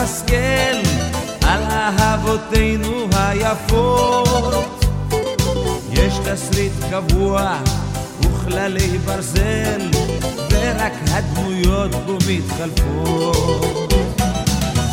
השכל 0.00 0.78
על 1.46 1.62
אהבותינו 1.70 3.08
היפות. 3.16 4.84
יש 5.90 6.14
תסריט 6.24 6.72
קבוע 6.90 7.58
וכללי 8.20 8.98
ברזל, 8.98 9.80
ורק 10.50 10.92
הדמויות 11.10 11.90
בו 11.90 12.18
מתחלפות. 12.28 13.92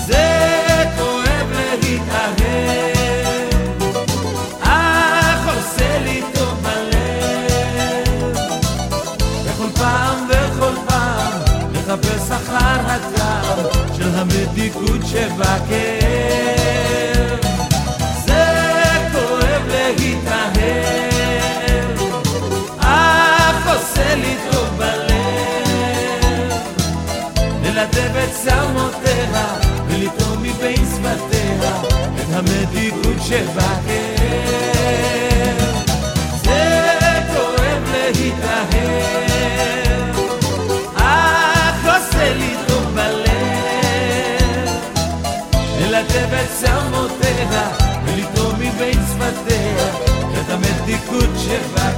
זה 0.07 0.53
כואב 0.98 1.52
להתאהב, 1.82 2.95
אך 4.61 5.48
עושה 5.48 5.86
אחר 12.32 12.91
הטוב. 12.91 13.14
גם 14.26 14.31
בדיקות 14.31 15.02
שבכאב 15.06 15.65
זה 18.26 18.45
כואב 19.11 19.61
להתאהב 19.97 20.56
אך 22.80 23.68
עושה 23.68 24.15
לי 24.15 24.35
טוב 24.52 24.68
בלב. 24.77 26.52
ללטף 27.64 28.11
את 28.23 28.31
צמאותיה 28.31 29.45
ולטעום 29.88 30.43
מבין 30.43 30.76
שפתיה 30.76 31.81
את 32.15 32.34
המדיקות 32.34 33.22
שבכאב 33.27 34.14
המותח, 46.65 47.77
ולתרום 48.05 48.55
מבין 48.59 48.93
שפתיה, 48.93 49.87
את 50.39 50.49
המתיקות 50.49 51.29
שבה 51.37 51.94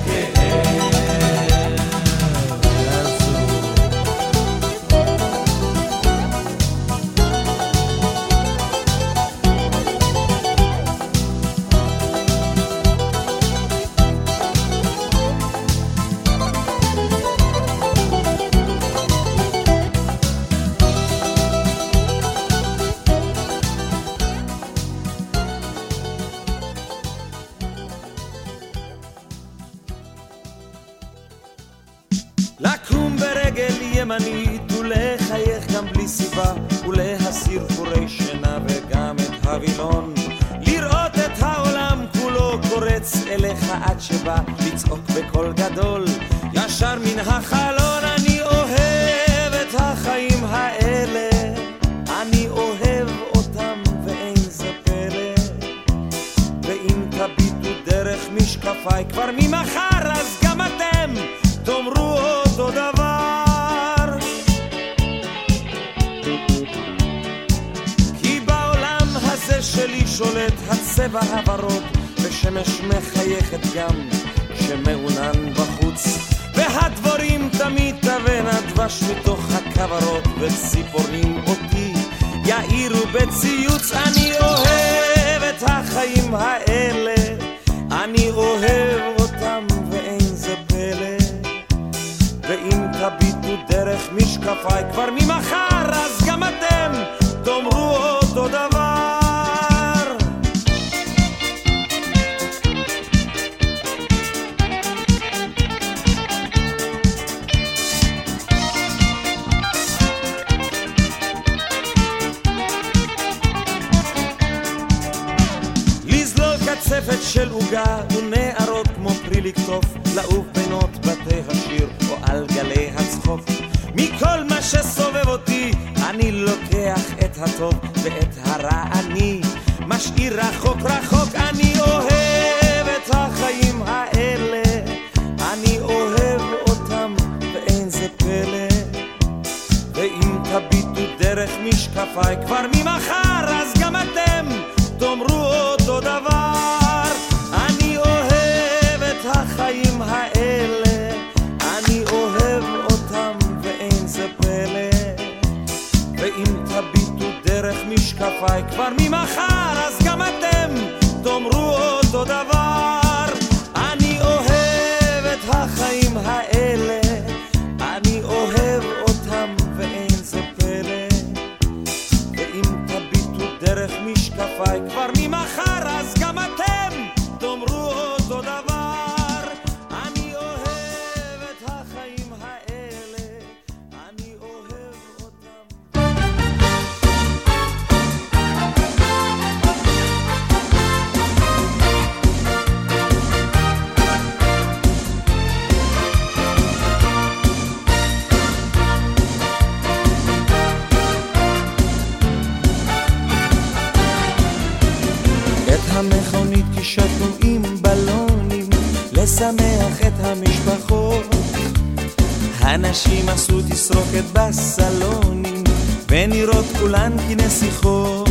בסלונים 214.47 215.63
ונראות 216.09 216.65
כולן 216.79 217.11
כנסיכות. 217.27 218.29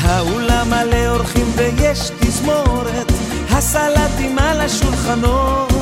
האולם 0.00 0.70
מלא 0.70 1.08
אורחים 1.08 1.46
ויש 1.56 2.10
תזמורת 2.20 3.12
הסלטים 3.50 4.38
על 4.38 4.60
השולחנות. 4.60 5.72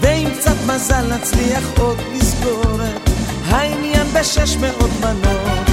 ועם 0.00 0.28
קצת 0.30 0.56
מזל 0.66 1.14
נצליח 1.14 1.64
עוד 1.78 1.96
לסגורת 2.14 3.10
העניין 3.46 4.06
בשש 4.12 4.56
מאות 4.56 4.90
מנות. 5.00 5.68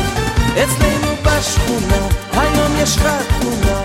אצלנו 0.53 1.15
בשכונה 1.23 2.07
היום 2.31 2.71
יש 2.77 2.97
חתונה. 2.97 3.81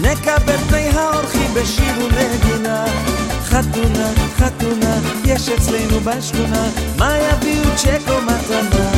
נקבל 0.00 0.56
פני 0.68 0.88
האורחים 0.88 1.54
בשיר 1.54 1.94
ונגינה 2.14 2.84
חתונה, 3.44 4.10
אצלנו 5.70 6.00
בשכונה 6.00 6.68
מה 6.98 7.18
יביאו 7.18 7.64
צ'ק 7.76 8.00
או 8.08 8.20
מתנה 8.22 8.90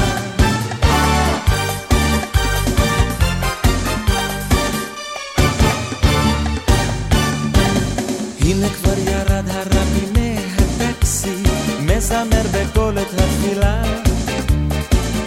הנה 8.41 8.69
כבר 8.69 8.99
ירד 8.99 9.45
הרבי 9.49 10.07
מהטקסי 10.13 11.43
מזמר 11.81 12.43
בקול 12.53 12.99
את 12.99 13.21
התפילה. 13.21 13.83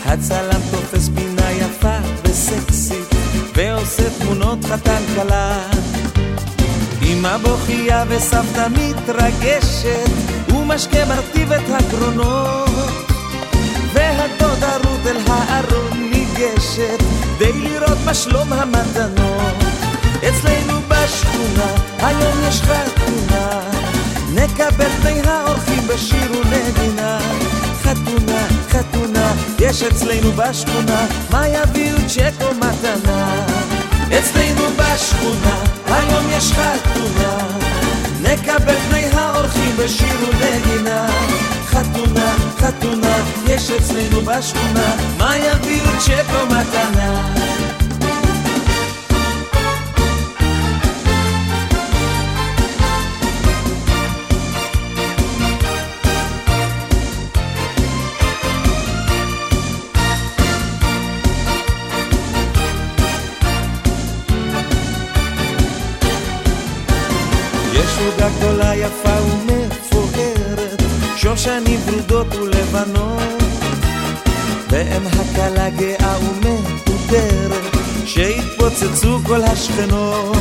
הצלם 0.06 0.62
תופס 0.72 1.10
פינה 1.16 1.52
יפה 1.52 1.98
וסקסית 2.24 3.16
ועושה 3.56 4.10
תמונות 4.20 4.66
חתן 4.66 5.02
כלה 5.16 5.70
אמא 7.02 7.38
בוכייה 7.38 8.04
וסבתא 8.10 8.68
מתרגשת 8.72 10.10
ומשקה 10.56 11.06
מרטיב 11.06 11.52
את 11.52 11.69
הקרונות 11.69 12.69
והדודה 13.94 14.77
רות 14.77 15.07
אל 15.07 15.18
הארון 15.27 16.11
ניגשת 16.11 17.03
די 17.38 17.53
לראות 17.53 17.98
מה 18.06 18.14
שלום 18.14 18.53
המתנות. 18.53 19.56
אצלנו 20.18 20.80
בשכונה 20.88 21.72
היום 21.99 22.38
יש 22.48 22.61
חתונה. 22.61 23.60
נקבל 24.34 24.90
פני 25.02 25.22
האורחים 25.22 25.88
בשיר 25.88 26.32
ונגינה. 26.32 27.19
חתונה, 27.84 28.48
חתונה, 28.69 29.34
יש 29.60 29.84
אצלנו 29.84 30.32
בשכונה 30.32 31.06
מה 31.32 31.48
יביאו 31.48 31.98
צ'ק 32.07 32.34
או 32.41 32.56
מתנה? 32.56 33.45
אצלנו 34.07 34.64
בשכונה 34.77 35.64
היום 35.88 36.26
יש 36.38 36.52
חתונה 36.52 37.65
נקבל 38.36 38.76
פני 38.90 39.06
האורחים 39.06 39.78
בשיר 39.78 40.18
ונגינה. 40.40 41.07
חתונה, 41.66 42.36
חתונה, 42.57 43.18
יש 43.48 43.72
אצלנו 43.72 44.22
בשכונה. 44.22 44.95
מה 45.18 45.38
יביאו 45.38 45.99
צ'ק 45.99 46.26
או 46.34 46.45
מתנה 46.45 47.35
שושנים 71.46 71.80
ורודות 71.86 72.36
ולבנות, 72.36 73.44
ואם 74.70 75.08
הכלה 75.08 75.70
גאה 75.70 76.16
ומהודרת, 76.20 77.76
שהתפוצצו 78.06 79.20
כל 79.24 79.44
השכנות. 79.44 80.38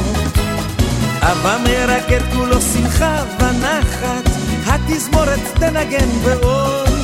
אבא 1.21 1.59
מרקד 1.65 2.21
כולו 2.33 2.61
שמחה 2.61 3.23
ונחת, 3.39 4.29
התזמורת 4.67 5.41
תנגן 5.55 6.09
בעול. 6.25 6.99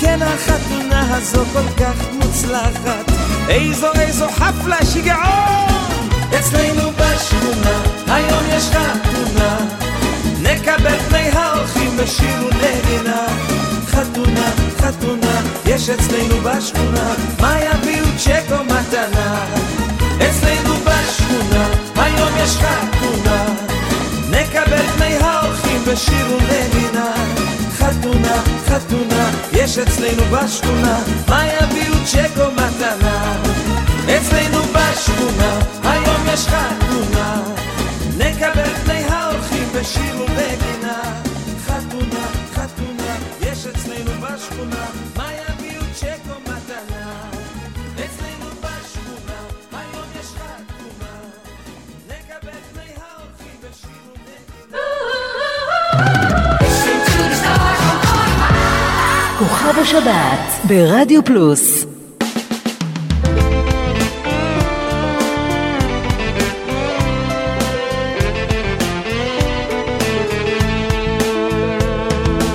כן 0.00 0.18
החתונה 0.22 1.16
הזו 1.16 1.44
כל 1.52 1.84
כך 1.84 1.94
מוצלחת, 2.12 3.12
איזו 3.48 3.92
איזו 4.00 4.26
חפלה 4.30 4.84
שיגעון! 4.84 6.08
אצלנו 6.38 6.90
בשכונה 6.90 7.82
היום 8.06 8.42
יש 8.48 8.64
חתונה, 8.64 9.56
נקבל 10.42 10.98
פני 11.08 11.28
האורחים 11.28 11.81
בשיר 11.96 12.44
ונגינה. 12.44 13.26
חתונה, 13.86 14.50
חתונה, 14.78 15.40
יש 15.66 15.90
אצלנו 15.90 16.36
בשכונה, 16.42 17.14
מה 17.40 17.56
יביאו 17.60 18.06
צ'ק 18.18 18.44
או 18.52 18.64
מתנה? 18.64 19.44
אצלנו 20.16 20.74
בשכונה 20.74 21.68
היום 21.96 22.28
יש 22.38 22.56
חתונה, 22.56 23.44
נקבל 24.30 24.86
פני 24.96 25.16
האורחים 25.16 25.84
בשיר 25.86 26.26
ונגינה. 26.26 27.12
חתונה, 27.78 28.42
חתונה, 28.66 29.30
יש 29.52 29.78
אצלנו 29.78 30.22
בשכונה, 30.24 30.98
מה 31.28 31.44
יביאו 31.46 31.94
צ'ק 32.04 32.30
או 32.40 32.50
מתנה? 32.52 33.34
אצלנו 34.04 34.62
בשכונה, 34.62 35.58
היום 35.84 36.22
יש 36.32 36.46
חתונה, 36.46 37.42
נקבל 38.16 38.74
פני 38.84 39.04
האורחים 39.08 39.61
השבת 59.92 60.64
ברדיו 60.68 61.24
פלוס. 61.24 61.86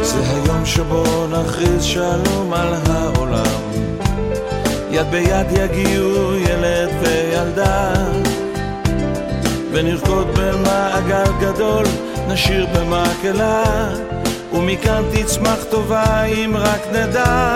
זה 0.01 0.19
היום 0.19 0.65
שבו 0.65 1.27
נכריז 1.27 1.83
שלום 1.83 2.53
על 2.53 2.73
העולם. 2.73 3.61
יד 4.91 5.07
ביד 5.11 5.47
יגיעו 5.51 6.35
ילד 6.35 6.89
וילדה. 7.01 7.93
ונרקוד 9.71 10.27
במעגל 10.37 11.31
גדול, 11.41 11.85
נשיר 12.27 12.67
במקהלה 12.73 13.63
ומכאן 14.57 15.03
תצמח 15.11 15.63
טובה 15.69 16.23
אם 16.23 16.55
רק 16.57 16.81
נדע. 16.91 17.53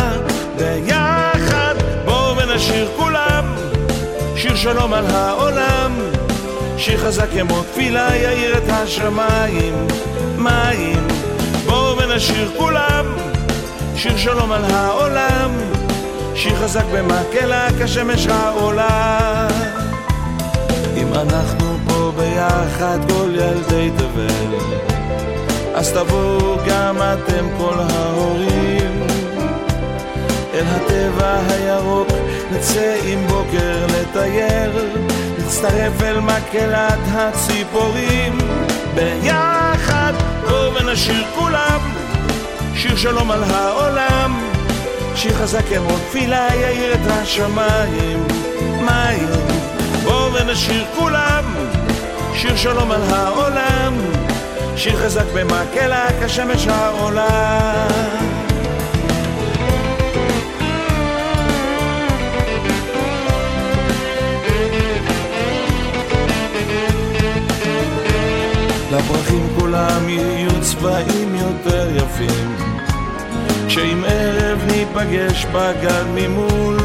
ביחד 0.57 1.76
בואו 2.06 2.38
ונשיר 2.38 2.90
כולם 2.98 3.45
שיר 4.36 4.56
שלום 4.56 4.94
על 4.94 5.06
העולם 5.06 5.91
שיר 6.78 6.98
חזק 6.98 7.28
כמו 7.34 7.64
תפילה 7.64 8.15
יאיר 8.15 8.57
את 8.57 8.69
השמיים 8.69 9.88
מים. 10.38 11.07
בואו 11.65 11.98
ונשיר 11.98 12.52
כולם 12.57 13.06
שיר 13.95 14.18
שלום 14.18 14.52
על 14.52 14.65
העולם 14.65 15.52
שיר 16.36 16.56
חזק 16.56 16.86
במקהלה 16.94 17.68
כשמש 17.80 18.28
העולה. 18.28 19.48
אם 20.98 21.14
אנחנו 21.14 21.78
פה 21.88 22.11
ביחד 22.18 22.99
כל 23.07 23.30
ילדי 23.36 23.90
תבל 23.98 24.90
אז 25.82 25.94
תבואו 25.94 26.58
גם 26.68 26.98
אתם 26.98 27.45
כל 27.58 27.74
ההורים. 27.80 29.08
אל 30.53 30.64
הטבע 30.68 31.40
הירוק 31.49 32.08
נצא 32.52 32.95
עם 33.03 33.28
בוקר 33.28 33.86
לטייל, 33.86 34.72
נצטרף 35.40 36.02
אל 36.02 36.20
מקהלת 36.20 36.99
הציפורים, 37.12 38.38
ביחד 38.95 40.14
בואו 40.49 40.74
ונשיר 40.74 41.24
כולם, 41.36 41.80
שיר 42.76 42.95
שלום 42.95 43.32
על 43.32 43.44
העולם, 43.44 44.40
שיר 45.16 45.34
חזק 45.34 45.66
כמו 45.70 45.98
תפילה 46.10 46.48
יאיר 46.56 46.94
את 46.94 47.08
השמיים, 47.08 48.28
מים, 48.82 49.30
בואו 50.03 50.34
ונשיר 50.34 50.86
כולם, 50.99 51.44
שיר 52.34 52.56
שלום 52.56 52.91
על 52.91 53.03
העולם, 53.10 53.94
שיר 54.82 54.98
חזק 54.98 55.26
במקהלה 55.34 56.08
כשמש 56.22 56.68
העולה. 56.68 57.88
לפרחים 68.91 69.48
כולם 69.60 70.10
יהיו 70.10 70.62
צבעים 70.62 71.36
יותר 71.36 71.88
יפים 71.95 72.56
כשעם 73.68 74.03
ערב 74.08 74.60
ניפגש 74.68 75.45
בגן 75.45 76.08
ממול 76.16 76.78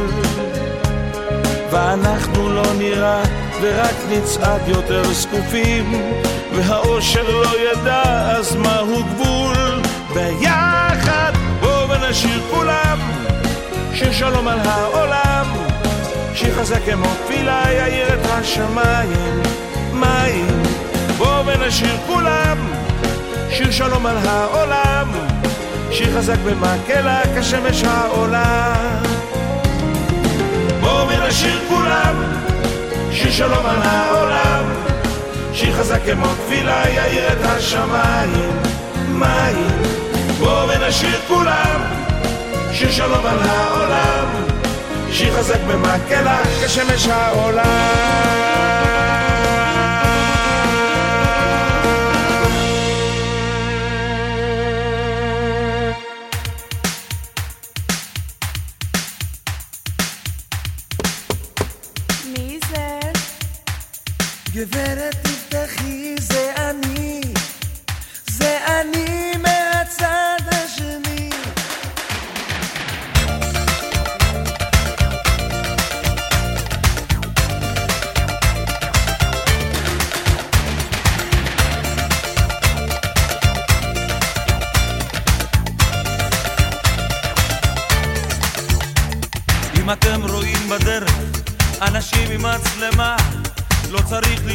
ואנחנו 1.70 2.48
לא 2.48 2.66
נראה 2.78 3.22
ורק 3.60 3.94
נצעד 4.10 4.68
יותר 4.68 5.04
זקופים 5.12 5.92
והאושר 6.56 7.30
לא 7.30 7.52
ידע 7.58 8.02
אז 8.36 8.56
מהו 8.56 9.04
גבול? 9.04 9.82
ביחד 10.14 11.32
בואו 11.60 11.88
ונשאיר 11.88 12.40
כולם 12.50 12.98
שיר 13.94 14.12
שלום 14.12 14.48
על 14.48 14.58
העולם. 14.64 15.46
שיר 16.34 16.54
חזק 16.54 16.80
כמו 16.84 17.06
תפילה 17.24 17.64
יאיר 17.72 18.14
את 18.14 18.26
השמיים. 18.30 19.42
מים 19.92 20.62
בואו 21.18 21.46
ונשאיר 21.46 21.96
כולם 22.06 22.58
שיר 23.50 23.70
שלום 23.70 24.06
על 24.06 24.16
העולם. 24.16 25.08
שיר 25.90 26.18
חזק 26.18 26.38
במקהלה 26.38 27.20
כשמש 27.36 27.84
העולם 27.84 29.02
בואו 30.80 31.08
ונשאיר 31.08 31.60
כולם 31.68 32.14
שיר 33.10 33.30
שלום 33.30 33.66
על 33.66 33.82
העולם 33.82 34.85
שיר 35.56 35.74
חזק 35.74 36.00
כמו 36.04 36.26
תפילה 36.26 36.82
יאיר 36.88 37.32
את 37.32 37.38
השמיים. 37.42 38.60
מים. 39.08 39.66
בואו 40.38 40.68
ונשאיר 40.68 41.20
כולם. 41.28 41.80
שיר 42.72 42.90
שלום 42.90 43.26
על 43.26 43.38
העולם. 43.38 44.26
שיר 45.12 45.36
חזק 45.36 45.60
במקהלה 45.68 46.38
כשמש 46.64 47.06
העולם 47.08 48.06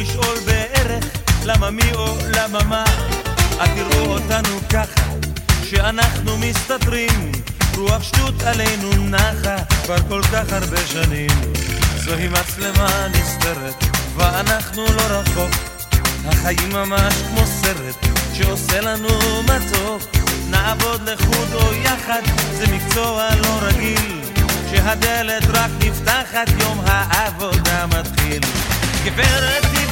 לשאול 0.02 0.38
בערך 0.46 1.04
למה 1.44 1.70
מי 1.70 1.92
או 1.94 2.16
למה 2.28 2.64
מה. 2.64 2.84
אל 3.60 3.66
תראו 3.66 4.12
אותנו 4.12 4.60
ככה, 4.70 5.02
שאנחנו 5.64 6.38
מסתתרים. 6.38 7.32
רוח 7.76 8.02
שטות 8.02 8.42
עלינו 8.42 8.92
נחה 8.92 9.56
כבר 9.84 9.96
כל 10.08 10.22
כך 10.22 10.52
הרבה 10.52 10.86
שנים. 10.86 11.30
זוהי 12.04 12.28
מצלמה 12.28 13.06
נסתרת, 13.08 13.84
ואנחנו 14.16 14.84
לא 14.84 15.02
רחוק. 15.02 15.50
החיים 16.24 16.72
ממש 16.72 17.14
כמו 17.28 17.46
סרט 17.46 18.06
שעושה 18.34 18.80
לנו 18.80 19.42
מתוק. 19.42 20.02
נעבוד 20.50 21.08
לחוד 21.08 21.48
או 21.54 21.74
יחד, 21.74 22.22
זה 22.52 22.64
מקצוע 22.66 23.28
לא 23.34 23.58
רגיל. 23.62 24.20
כשהדלת 24.66 25.44
רק 25.48 25.70
נפתחת, 25.80 26.48
יום 26.60 26.80
העבודה 26.86 27.86
מתחיל. 27.86 28.40
גברת 29.04 29.62
תפתחי 29.62 29.91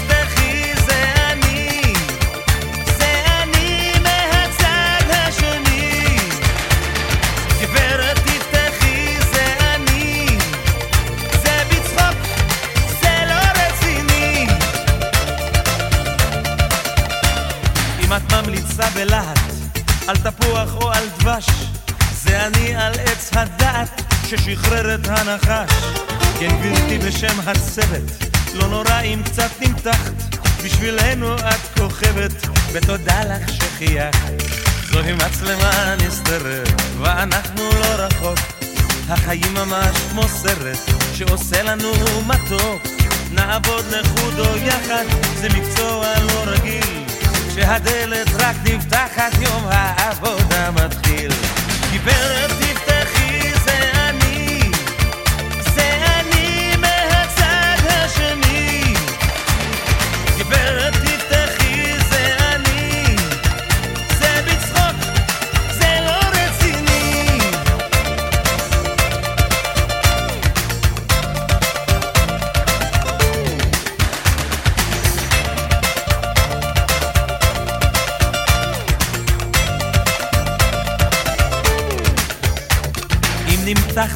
בלהט 19.01 19.39
על 20.09 20.16
תפוח 20.16 20.74
או 20.74 20.93
על 20.93 21.09
דבש, 21.18 21.47
זה 22.22 22.47
אני 22.47 22.77
על 22.77 22.93
עץ 22.93 23.31
הדעת 23.32 24.02
ששחרר 24.27 24.94
את 24.94 25.09
הנחש. 25.09 25.72
כן 26.39 26.48
גברתי 26.62 26.98
בשם 26.98 27.40
הצוות 27.47 28.24
לא 28.55 28.68
נורא 28.68 29.01
אם 29.01 29.22
קצת 29.24 29.51
נמתחת, 29.60 30.12
בשבילנו 30.64 31.35
את 31.35 31.78
כוכבת, 31.78 32.32
ותודה 32.72 33.20
לך 33.24 33.52
שחייכת. 33.52 34.43
זוהי 34.90 35.12
מצלמה 35.12 35.94
נסתרת, 36.06 36.68
ואנחנו 36.98 37.70
לא 37.81 37.86
רחוק. 37.86 38.39
החיים 39.09 39.55
ממש 39.55 39.97
כמו 40.10 40.28
סרט, 40.28 40.78
שעושה 41.14 41.62
לנו 41.62 41.93
מתוק. 42.27 42.82
נעבוד 43.31 43.85
לחוד 43.90 44.39
או 44.39 44.56
יחד, 44.56 45.05
זה 45.40 45.48
מקצוע 45.48 46.06
לא 46.20 46.43
רגיל. 46.47 47.09
כשהדלת 47.55 48.28
רק 48.39 48.56
נפתחת, 48.64 49.32
יום 49.40 49.64
העבודה 49.70 50.70
מתחיל. 50.70 51.31
גברת 51.94 52.51
תפתחי 52.51 52.69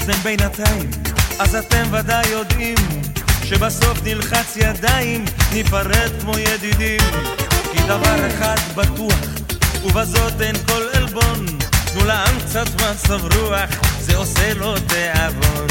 נמתחתם 0.06 0.22
בינתיים, 0.22 0.90
אז 1.39 1.55
אתם 1.55 1.82
ודאי 1.93 2.28
יודעים 2.28 2.74
שבסוף 3.44 3.98
נלחץ 4.05 4.56
ידיים, 4.56 5.24
ניפרד 5.52 6.10
כמו 6.20 6.39
ידידים. 6.39 7.01
כי 7.72 7.78
דבר 7.82 8.26
אחד 8.26 8.56
בטוח, 8.74 9.18
ובזאת 9.85 10.40
אין 10.40 10.56
כל 10.66 10.82
עלבון, 10.93 11.47
תנו 11.93 12.05
לעם 12.05 12.40
קצת 12.40 12.66
מצב 12.74 13.35
רוח, 13.35 13.70
זה 14.01 14.16
עושה 14.16 14.55
לו 14.55 14.74
תיאבון. 14.78 15.66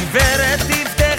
גברת 0.00 0.60
תפתחי 0.60 1.13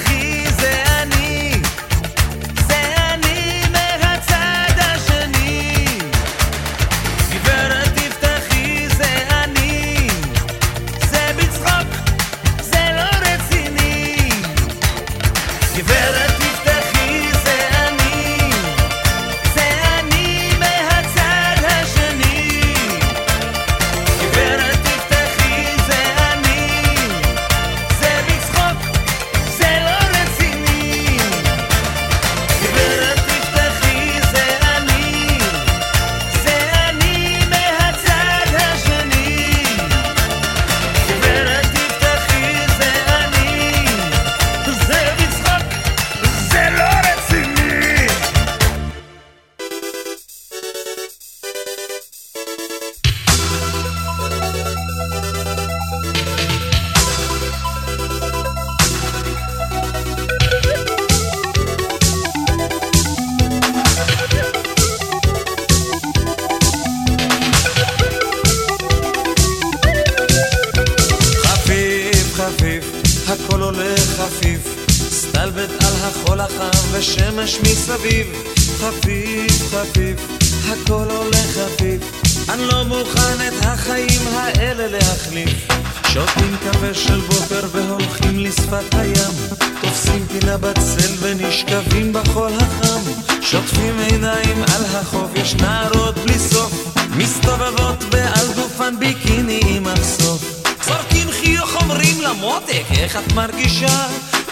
פינה 90.40 90.57
בצל 90.57 91.14
ונשכבים 91.20 92.14
בחול 92.14 92.52
החם, 92.57 93.02
שוטפים 93.41 93.99
עיניים 93.99 94.64
על 94.64 94.86
החוף, 94.86 95.30
יש 95.36 95.56
נערות 95.56 96.18
בלי 96.18 96.40
סוף, 96.40 96.98
מסתובבות 97.18 98.03
בעל 98.03 98.48
גופן 98.56 98.99
ביקיני 98.99 99.60
עם 99.66 99.84
מחשוף. 99.84 100.64
זורקים 100.86 101.32
חיוך 101.32 101.76
אומרים 101.76 102.22
למותק, 102.22 102.84
איך 102.91 103.18
את 103.18 103.34
מרגישה? 103.34 104.07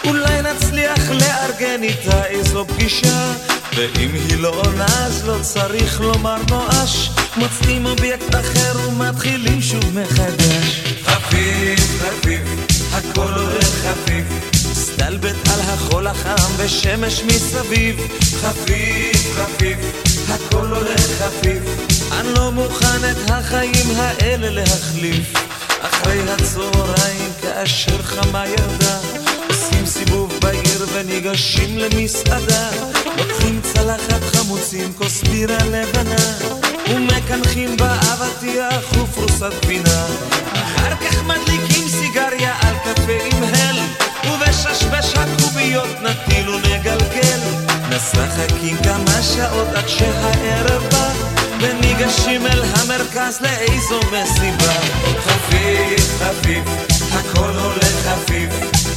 אולי 0.08 0.42
נצליח 0.42 1.12
לארגן 1.12 1.84
איתה 1.84 2.26
איזו 2.26 2.66
פגישה. 2.68 3.34
ואם 3.76 4.10
היא 4.14 4.38
לא 4.38 4.50
עונה 4.50 5.06
אז 5.06 5.28
לא 5.28 5.36
צריך 5.42 6.02
לומר 6.02 6.38
נואש. 6.50 7.10
מוצאים 7.38 7.86
אובייקט 7.86 8.36
אחר 8.36 8.90
ומתחילים 8.90 9.62
שוב 9.62 10.00
מחדש. 10.00 10.84
חפיף 11.04 12.02
חפיף 12.02 12.42
הכל 12.94 13.34
הולך 13.34 13.86
חפיף 13.86 14.53
סטלבט 14.94 15.48
על 15.54 15.60
החול 15.60 16.08
החם 16.08 16.52
ושמש 16.58 17.24
מסביב. 17.24 17.98
חפיף 18.42 19.36
חפיף 19.36 19.78
הכל 20.30 20.66
הולך 20.66 21.02
חפיף. 21.02 21.64
אני 22.12 22.34
לא 22.34 22.52
מוכן 22.52 23.12
את 23.12 23.32
החיים 23.32 23.92
האלה 23.96 24.50
להחליף. 24.50 25.34
אחרי 25.82 26.20
הצהריים 26.32 27.32
כאשר 27.42 28.02
חמה 28.04 28.48
ירדה 28.48 29.00
עושים 29.50 29.86
סיבוב 29.86 30.34
בעיר 30.42 30.86
וניגשים 30.94 31.78
למסעדה. 31.78 32.70
לוקחים 33.18 33.62
צלחת 33.62 34.24
חמוצים, 34.24 34.94
כוס 34.94 35.24
בירה 35.24 35.64
לבנה 35.64 36.26
ומקנחים 36.90 37.78
באבטיח 37.78 38.98
ופרוסת 38.98 39.52
גבינה 39.62 40.06
אחר 40.54 40.96
כך 40.96 41.24
מדליקים 41.24 41.88
סיגריה 41.88 42.56
על 42.62 42.76
קפה 42.84 43.18
עם 43.32 43.44
הל 43.44 43.53
ובששבש 44.34 45.14
הקוביות 45.16 46.02
נטיל 46.02 46.50
ונגלגל 46.50 47.40
משחקים 47.90 48.78
כמה 48.84 49.22
שעות 49.22 49.68
עד 49.76 49.88
שהערב 49.88 50.84
בא 50.92 51.12
וניגשים 51.60 52.48
אל 52.48 52.64
המרכז 52.64 53.42
לאיזו 53.42 54.00
מסיבה. 54.00 54.74
חפיף 55.24 56.22
חפיף 56.22 56.64
הכל 57.12 57.50
הולך 57.50 58.08
חפיף. 58.08 58.50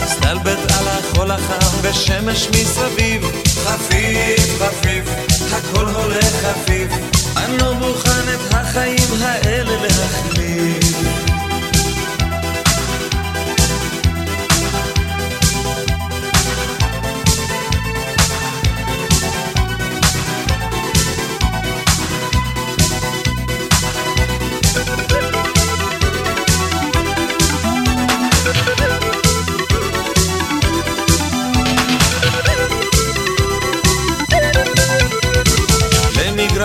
סטלבט 0.06 0.58
על 0.78 0.88
החול 0.88 1.30
החם 1.30 1.76
ושמש 1.82 2.48
מסביב. 2.48 3.22
חפיף 3.64 4.62
חפיף 4.62 5.04
הכל 5.52 5.84
הולך 5.84 6.46
חפיף. 6.46 6.88
אני 7.36 7.58
לא 7.58 7.74
מוכן 7.74 8.28
את 8.34 8.54
החיים 8.54 9.22
האלה 9.22 9.76
להחליף 9.82 10.85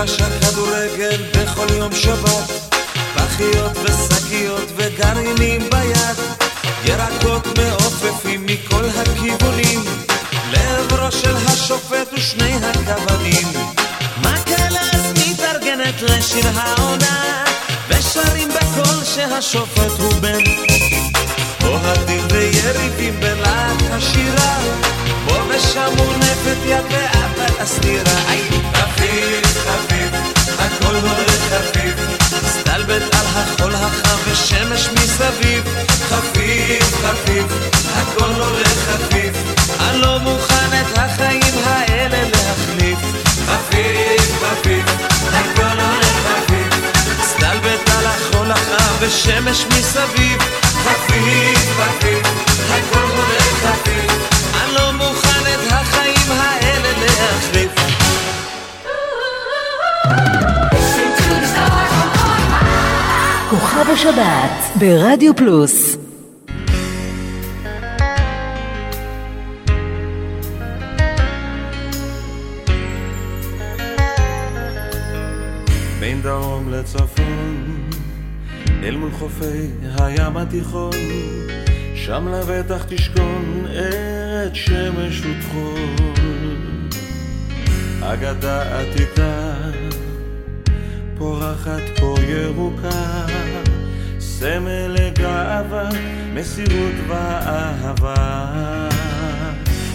למגרש 0.01 0.21
הכדורגל 0.21 1.23
בכל 1.31 1.67
יום 1.73 1.95
שבת 1.95 2.77
פחיות 3.15 3.71
ושקיות 3.83 4.71
וגרעינים 4.75 5.69
ביד. 5.69 6.17
ירקות 6.85 7.47
מעופפים 7.57 8.45
מכל 8.45 8.85
הכיוונים. 8.85 9.79
לעברו 10.51 11.11
של 11.11 11.35
השופט 11.47 12.13
ושני 12.13 12.55
הכוונים 12.55 13.47
מקהלה 14.19 14.81
אז 14.93 15.13
מתארגנת 15.17 16.01
לשיר 16.01 16.45
העונה? 16.55 17.43
ושרים 17.89 18.49
בקול 18.49 19.03
שהשופט 19.03 19.99
הוא 19.99 20.13
בן. 20.13 20.43
אוהדים 21.63 22.27
ויריבים 22.31 23.19
בלהט 23.19 23.81
השירה. 23.91 24.57
פה 25.27 25.35
ושם 25.49 25.93
מונפת 25.97 26.57
יד 26.65 26.85
ואפל 26.89 27.61
הסתירה 27.61 28.21
חפיף 28.73 29.50
חפיף 29.65 30.11
הכל 30.59 30.95
הולך 30.95 31.41
חפיף 31.51 31.95
סטלבט 32.45 33.15
על 33.15 33.25
החול 33.35 33.75
החם 33.75 34.17
ושמש 34.31 34.89
מסביב. 34.93 35.63
חפיף 36.09 36.95
חפיף 37.03 37.45
הכל 37.95 38.31
הולך 38.41 38.73
חפיף 38.89 39.33
אני 39.79 40.01
לא 40.01 40.19
מוכן 40.19 40.81
את 40.81 40.97
החיים 40.97 41.55
האלה 41.65 42.29
להחליף. 42.29 42.99
חפיף 43.47 44.43
חפיף 44.43 44.85
הכל 45.33 45.79
הולך 45.79 46.15
חפיף 46.27 46.75
סטלבט 47.23 47.89
על 47.97 48.05
החול 48.05 48.51
החם 48.51 48.93
ושמש 48.99 49.65
מסביב. 49.65 50.41
חפיף 50.83 51.69
חפיף 51.77 52.27
הכל 52.69 53.07
הולך 53.15 53.65
חפיף 53.65 54.11
אני 54.63 54.73
לא 54.73 54.91
מוכן 54.91 55.43
את 55.53 55.71
החיים 55.71 56.31
האלה 56.31 56.91
להחליף 56.99 57.80
כוכב 63.51 63.89
השבת 63.93 64.79
ברדיו 64.79 65.35
פלוס 65.35 65.97
בין 75.99 76.21
דרום 76.21 76.69
לצפון, 76.73 77.89
אל 78.83 78.95
מול 78.95 79.11
חופי 79.11 79.67
הים 79.99 80.37
התיכון, 80.37 80.91
שם 81.95 82.27
לבטח 82.27 82.85
תשכון 82.89 83.65
ארץ 83.69 84.53
שמש 84.53 85.21
וטחול. 85.25 85.95
אגדה 88.01 88.79
עתיקה, 88.79 89.53
פורחת 91.21 91.99
פה 91.99 92.15
ירוקה, 92.27 93.25
סמל 94.19 94.87
לגאווה, 94.87 95.89
מסירות 96.33 96.95
ואהבה. 97.07 98.15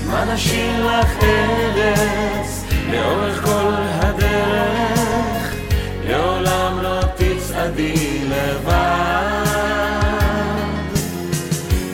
מה 0.07 0.24
נשאיר 0.35 0.86
לך 0.86 1.11
ארץ 1.23 2.65
לאורך 2.90 3.44
כל 3.44 3.73
הדרך, 4.01 5.55
לעולם 6.09 6.78
לא 6.82 7.01
תצעדי 7.16 8.24
לבד. 8.24 9.47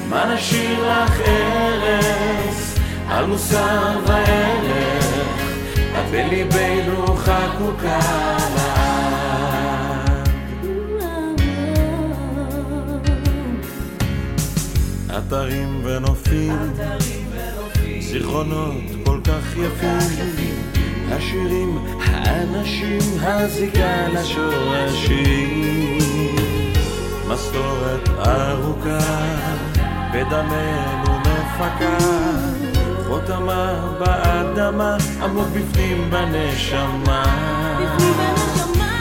מה 0.08 0.34
נשאיר 0.34 0.88
לך 0.88 1.20
ארץ 1.20 2.74
על 3.08 3.26
מוסר 3.26 3.98
וערך, 4.06 5.06
את 5.92 6.10
בליבנו 6.10 7.16
חקוקה 7.16 7.98
לעד. 8.56 8.81
אתרים 15.32 15.80
ונופים, 15.84 16.72
זיכרונות 18.00 18.74
כל 19.04 19.20
כך 19.24 19.56
יפים, 19.56 19.98
השירים, 21.08 21.78
האנשים, 22.04 23.00
הזיקה 23.20 24.08
לשורשים. 24.08 25.98
מסורת 27.28 28.08
ארוכה, 28.26 28.98
בדמנו 30.14 31.18
מפקה, 31.20 31.98
חותמה 33.08 33.94
באדמה, 33.98 34.96
עמוק 35.22 35.48
בפנים 35.48 36.10
בנשמה. 36.10 37.24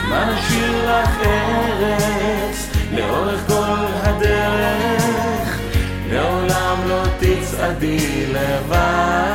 מה 0.08 0.34
נשאיר 0.34 0.90
לך 0.90 1.20
ארץ 1.26 2.68
לאורך 2.92 3.40
כל 3.46 3.86
הדרך, 4.02 5.51
לעולם 6.12 6.76
לא 6.88 7.02
תצעדי 7.18 8.26
לבד. 8.26 9.32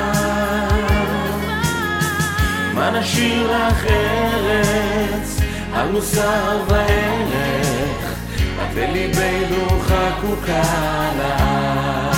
מה 2.74 2.92
נשאיר 3.00 3.52
לך 3.52 3.86
ארץ, 3.86 5.40
על 5.74 5.92
מוסר 5.92 6.64
וערך, 6.68 8.14
את 8.56 8.76
לליבנו 8.76 9.80
חקוקה 9.82 11.10
לעם. 11.18 12.18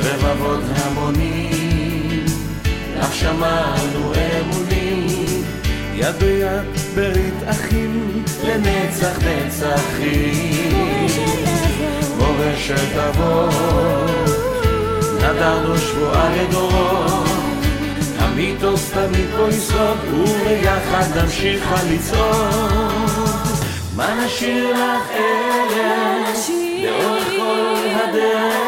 רבבות 0.00 0.62
המונים, 0.76 2.24
אך 3.00 3.14
שמענו 3.14 4.12
אמונים, 4.14 5.44
יד 5.94 6.16
ביד 6.16 6.64
ברית 6.94 7.34
אחים 7.46 8.24
לנצח 8.44 9.18
נצחים. 9.18 10.64
מורשת 12.18 12.96
אבות, 13.08 14.30
נדרנו 15.16 15.78
שבועה 15.78 16.36
לדורות, 16.36 17.28
המיתוס 18.18 18.90
תמיד 18.90 19.26
פה 19.36 19.48
יסוד, 19.48 19.98
וביחד 20.12 21.18
נמשיך 21.18 21.64
לצעוד. 21.90 23.04
מה 23.96 24.24
נשאיר 24.24 24.72
לך 24.72 25.10
ארץ, 25.10 26.50
לאורך 26.82 27.24
כל 27.28 27.88
הדרך, 27.94 28.63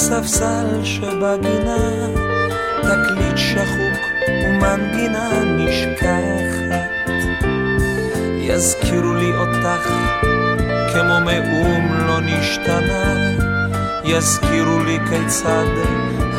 והספסל 0.00 0.84
שבגינה, 0.84 2.06
תקליט 2.82 3.36
שחוק 3.36 4.00
ומנגינה 4.28 5.28
נשכחת. 5.44 6.90
יזכירו 8.40 9.14
לי 9.14 9.32
אותך 9.36 9.90
כמו 10.92 11.20
מאום 11.24 12.06
לא 12.06 12.20
נשתנה, 12.20 13.14
יזכירו 14.04 14.78
לי 14.78 14.98
כיצד 15.10 15.66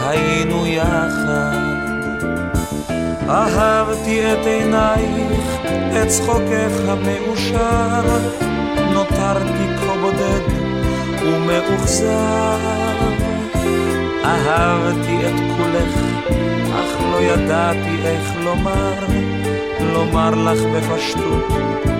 היינו 0.07 0.67
יחד. 0.67 1.57
אהבתי 3.29 4.33
את 4.33 4.45
עינייך, 4.45 5.41
את 5.65 6.07
צחוקך 6.07 6.73
המאושר, 6.87 8.17
נותרתי 8.93 9.67
כה 9.79 9.95
בודד 10.01 10.41
ומאוכזב. 11.21 13.20
אהבתי 14.25 15.17
את 15.25 15.39
כולך, 15.57 15.95
אך 16.73 17.01
לא 17.11 17.17
ידעתי 17.21 17.97
איך 18.05 18.31
לומר, 18.43 18.93
לומר 19.93 20.29
לך 20.29 20.59
בפשטות, 20.75 21.47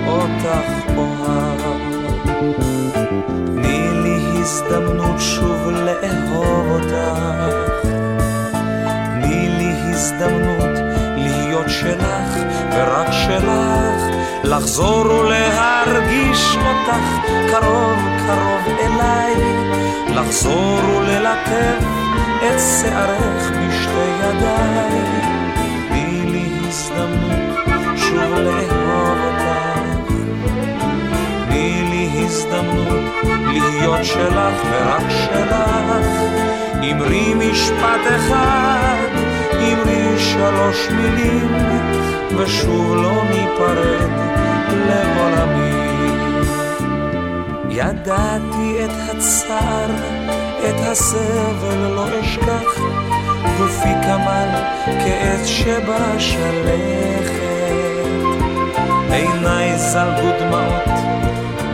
אותך 0.07 0.95
אוהב. 0.97 1.61
תני 3.45 3.89
לי 4.03 4.39
הזדמנות 4.39 5.19
שוב 5.19 5.69
לאהוב 5.69 6.67
אותך. 6.69 7.85
תני 9.21 9.49
לי 9.49 9.73
הזדמנות 9.89 10.79
להיות 11.17 11.69
שלך 11.69 12.37
ורק 12.75 13.11
שלך, 13.11 14.15
לחזור 14.43 15.05
ולהרגיש 15.05 16.55
אותך 16.55 17.31
קרוב 17.51 17.99
קרוב 18.27 18.75
אליי, 18.79 19.35
לחזור 20.15 20.79
וללטף 20.97 22.00
את 22.37 22.59
שערך 22.59 23.51
בשתי 23.51 24.09
ידיי. 24.19 25.01
תני 25.89 26.21
לי 26.31 26.49
הזדמנות 26.67 27.57
שוב 27.95 28.33
לאהוב 28.33 29.17
אותך. 29.25 30.11
תני 31.45 31.83
לי 31.89 32.25
הזדמנות 32.25 33.25
להיות 33.47 34.05
שלך 34.05 34.65
ורק 34.71 35.09
שלך. 35.09 35.51
אמרי 36.91 37.33
משפט 37.33 38.01
אחד, 38.15 39.07
אמרי 39.59 40.19
שלוש 40.19 40.89
מילים, 40.89 41.55
ושוב 42.37 42.95
לא 42.95 43.23
ניפרד 43.23 44.11
לעולמי. 44.87 45.71
ידעתי 47.69 48.85
את 48.85 49.15
הצער, 49.15 49.89
את 50.69 50.75
הסבל 50.91 51.87
לא 51.95 52.05
אשכח, 52.21 52.79
גופי 53.57 53.93
כמל 54.03 54.49
כעץ 54.85 55.45
שבשלכת. 55.45 56.41
עיניי 59.11 59.77
זלגו 59.77 60.29
דמעות, 60.39 60.89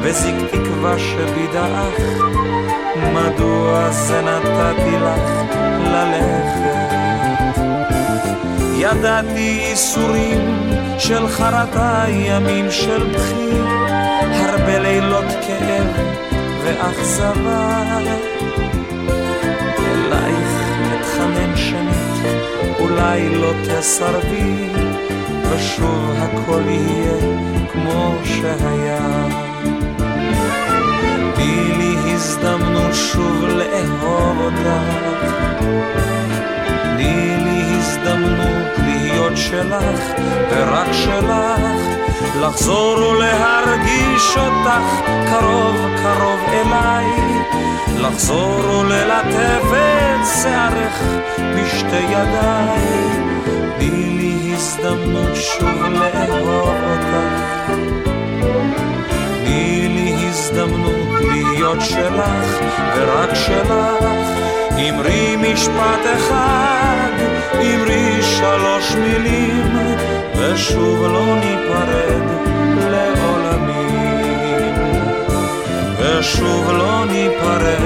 וזיק 0.01 0.35
תקווה 0.51 0.99
שבידעך, 0.99 2.01
מדוע 3.14 3.91
זה 3.91 4.22
נתתי 4.22 4.95
לך 4.95 5.53
ללכת? 5.84 6.97
ידעתי 8.77 9.59
ייסורים 9.69 10.69
של 10.99 11.27
חרטה, 11.27 12.05
ימים 12.09 12.72
של 12.72 13.14
בכי, 13.14 13.59
הרבה 14.31 14.80
לילות 14.80 15.26
כאב 15.47 15.88
ואכזבה. 16.64 18.36
אולי 22.98 23.30
לא 23.30 23.52
תסרבי, 23.64 24.69
ושוב 25.52 26.11
הכל 26.18 26.61
יהיה 26.68 27.18
כמו 27.74 28.15
שהיה. 28.24 29.28
תני 31.36 31.72
לי 31.78 32.14
הזדמנות 32.14 32.94
שוב 32.94 33.44
לאהוב 33.44 34.38
אותך. 34.41 35.18
תני 36.84 37.38
לי 37.44 37.78
הזדמנות 37.78 38.78
להיות 38.78 39.38
שלך 39.38 40.22
ורק 40.52 40.91
שלך, 40.91 41.61
לחזור 42.41 42.98
ולהרגיש 42.98 44.38
אותך 44.38 45.10
קרוב 45.30 45.76
קרוב 46.03 46.40
אליי, 46.49 47.06
לחזור 47.98 48.61
וללטף 48.69 49.64
את 49.72 50.28
שערך 50.44 51.03
בשתי 51.56 51.95
ידיי. 51.95 53.28
תני 53.78 53.90
לי 53.90 54.53
הזדמנות 54.53 55.36
שוב 55.36 55.82
לאהוב 55.94 56.69
אותך. 56.84 57.72
תני 59.44 59.88
לי 59.88 60.28
הזדמנות 60.30 61.22
להיות 61.22 61.82
שלך 61.82 62.60
ורק 62.95 63.34
שלך. 63.34 63.74
אמרי 64.78 65.36
משפט 65.36 66.03
אחד, 66.18 67.11
אמרי 67.61 68.22
שלוש 68.22 68.95
מילים, 68.95 69.74
ושוב 70.36 71.03
לא 71.03 71.36
ניפרד 71.36 72.56
ושוב 76.19 76.69
לא 76.69 77.06
ניפרד 77.06 77.81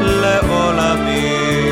לעולמים. 0.00 1.70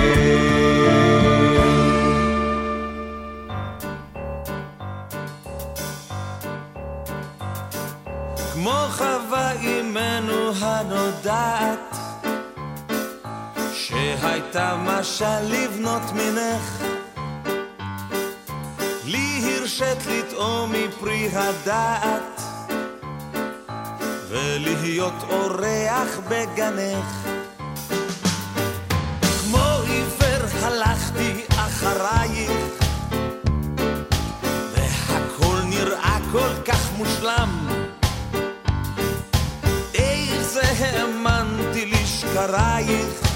כמו 8.53 8.87
חווה 8.91 9.53
אימנו 9.53 10.53
הנודעת 10.61 11.97
שהייתה 13.73 14.77
משל 14.77 15.41
לבנות 15.49 16.13
מנך 16.15 16.83
לי 19.05 19.57
הרשית 19.57 20.07
לטעום 20.07 20.73
מפרי 20.73 21.29
הדעת 21.33 22.38
ולהיות 24.39 25.15
אורח 25.31 26.19
בגנך. 26.29 27.29
כמו 29.41 29.67
עיוור 29.87 30.47
הלכתי 30.63 31.45
אחרייך, 31.49 32.53
והכל 34.73 35.59
נראה 35.65 36.19
כל 36.33 36.63
כך 36.65 36.93
מושלם. 36.99 37.69
איך 39.95 40.43
זה 40.43 40.63
האמנתי 40.63 41.87
לשקרייך 41.87 43.28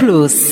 Plus. 0.00 0.49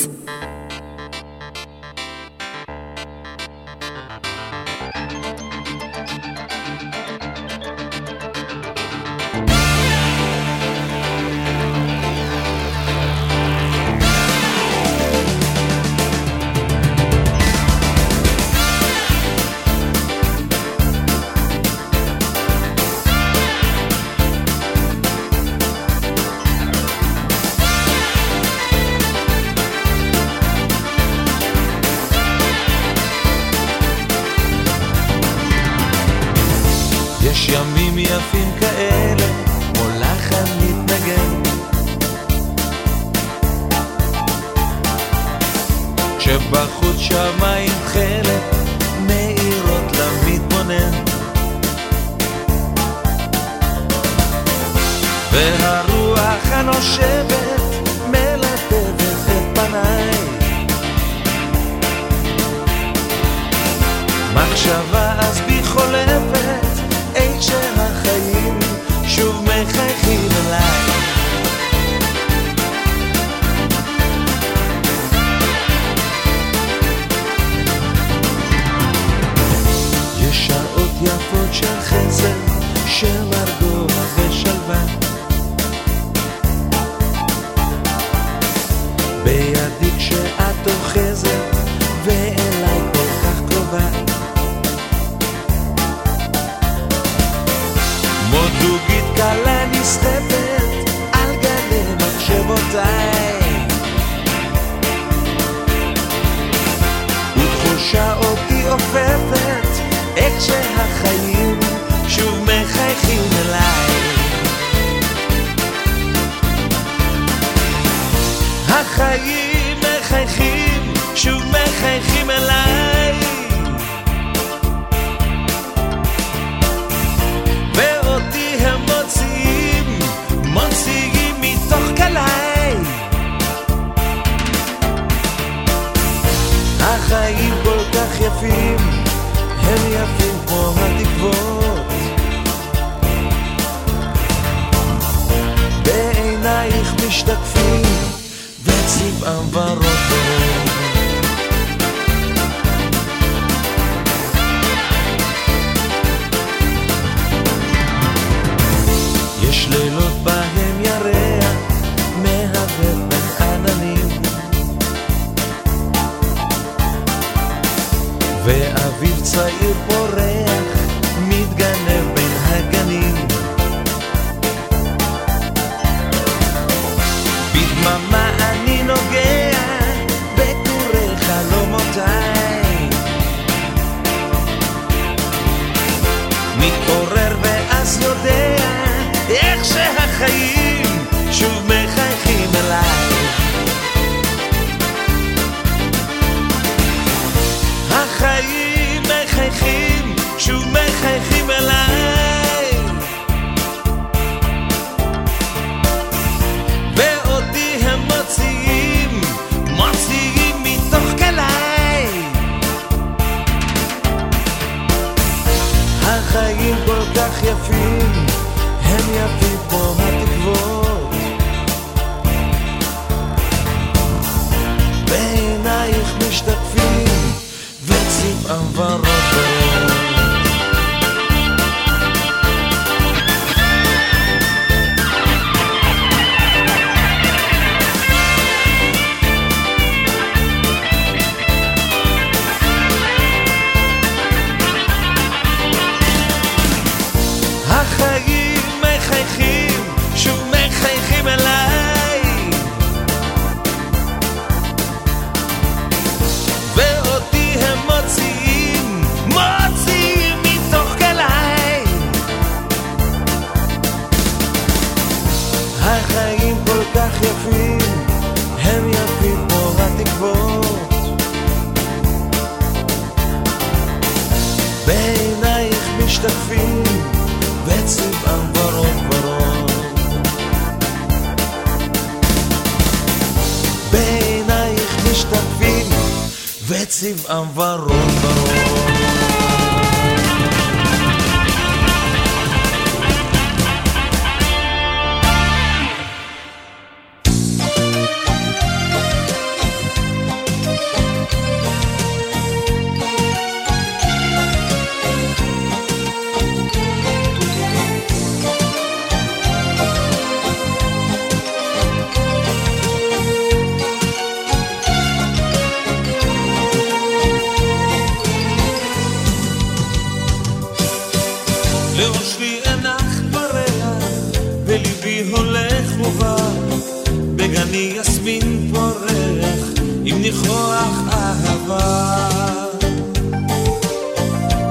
אני 327.79 327.97
יסמין 327.97 328.71
פורח 328.73 329.81
עם 330.05 330.21
ניחוח 330.21 330.97
אהבה. 331.11 332.29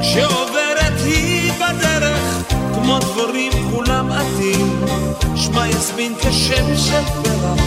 כשעוברת 0.00 1.00
היא 1.04 1.52
בדרך, 1.52 2.52
כמו 2.74 2.98
דבורים 2.98 3.52
כולם 3.70 4.12
עטים, 4.12 4.80
שמע 5.36 5.68
יסמין 5.68 6.14
כשם 6.20 6.76
של 6.76 7.02
פרח, 7.22 7.60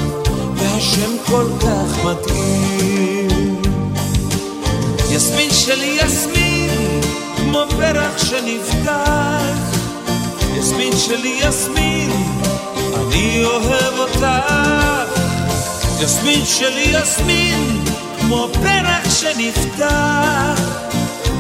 והשם 0.56 1.12
כל 1.26 1.46
כך 1.60 2.06
מתאים. 2.06 3.62
יסמין 5.12 5.50
שלי 5.52 5.98
יסמין, 6.06 7.02
כמו 7.38 7.64
פרח 7.70 8.18
שנפתח, 8.18 9.78
יסמין 10.58 10.94
שלי 10.98 11.40
יסמין, 11.44 12.12
אני 12.96 13.44
אוהב 13.46 14.00
אותך. 14.00 14.26
יסמין 16.04 16.46
שלי 16.46 16.98
יסמין, 17.02 17.84
כמו 18.20 18.48
פרח 18.54 19.20
שנפתח. 19.20 20.62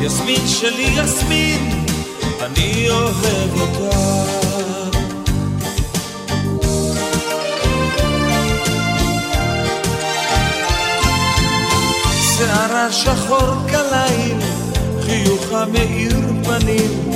יסמין 0.01 0.47
שלי 0.47 0.89
יסמין, 1.03 1.85
אני 2.41 2.89
אוהב 2.89 3.61
אותך. 3.61 3.95
שערה 12.37 12.91
שחור 12.91 13.53
כליל, 13.69 14.37
חיוכה 15.01 15.65
מאיר 15.65 16.17
פנים, 16.43 17.11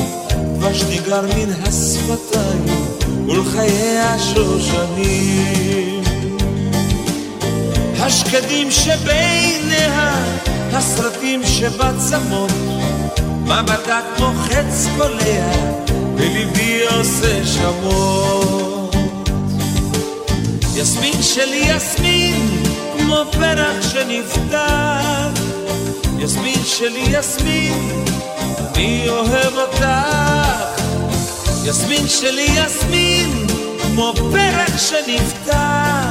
דבש 0.58 0.84
ניגר 0.84 1.22
מן 1.22 1.52
השפתיים 1.64 2.66
ולחייה 3.28 4.20
שושנים. 4.20 5.95
השקדים 8.06 8.72
שביניה, 8.72 10.16
הסרטים 10.74 11.42
שבצמות, 11.46 12.52
מבטה 13.42 14.00
כמו 14.16 14.32
חץ 14.44 14.88
קולע, 14.98 15.52
וליבי 16.16 16.82
עושה 16.98 17.46
שמות. 17.46 18.96
יסמין 20.76 21.22
שלי 21.22 21.64
יסמין, 21.76 22.64
כמו 22.98 23.24
פרח 23.32 23.92
שנפתח, 23.92 25.42
יסמין 26.20 26.60
שלי 26.66 27.06
יסמין, 27.20 28.06
אני 28.76 29.10
אוהב 29.10 29.54
אותך. 29.58 29.86
יסמין 31.64 32.08
שלי 32.08 32.48
יסמין, 32.66 33.48
כמו 33.82 34.14
פרח 34.32 34.78
שנפתח. 34.78 36.05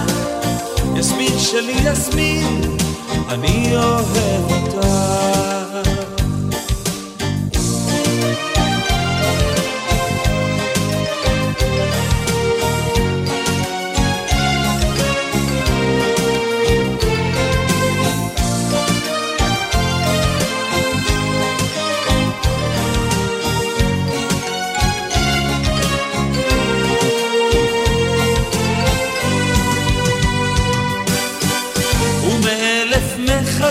יסמין 1.05 1.39
שלי 1.39 1.90
יסמין, 1.90 2.60
אני 3.28 3.76
אוהב 3.76 4.51
אותך. 4.51 5.63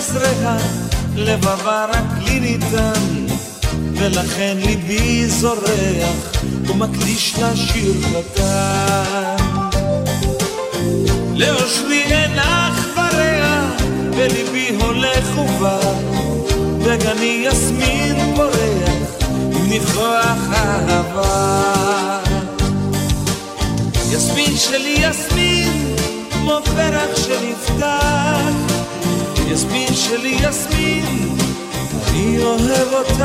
חסריה, 0.04 0.58
לבבה 1.16 1.86
רק 1.86 2.24
לי 2.26 2.40
ניתן, 2.40 3.26
ולכן 3.94 4.58
ליבי 4.66 5.28
זורח, 5.28 6.34
ומקדיש 6.68 7.36
לה 7.40 7.56
שיר 7.56 7.94
קטן. 8.02 9.36
לאושרי 11.36 12.04
אין 12.04 12.40
אח 12.40 12.86
ורע, 12.96 13.70
וליבי 14.16 14.76
הולך 14.80 15.38
ובא, 15.38 15.80
וגני 16.80 17.46
יסמין 17.48 18.36
פורח, 18.36 19.30
עם 19.56 19.70
ניחוח 19.70 20.38
אהבה. 20.54 22.20
יסמין 24.12 24.58
שלי 24.58 24.96
יסמין, 25.00 25.96
כמו 26.32 26.60
פרח 26.76 27.16
שנפתח, 27.16 28.73
יסמין 29.54 29.96
שלי 29.96 30.38
יסמין, 30.50 31.38
אני 32.08 32.44
אוהב 32.44 32.94
אותך. 32.94 33.24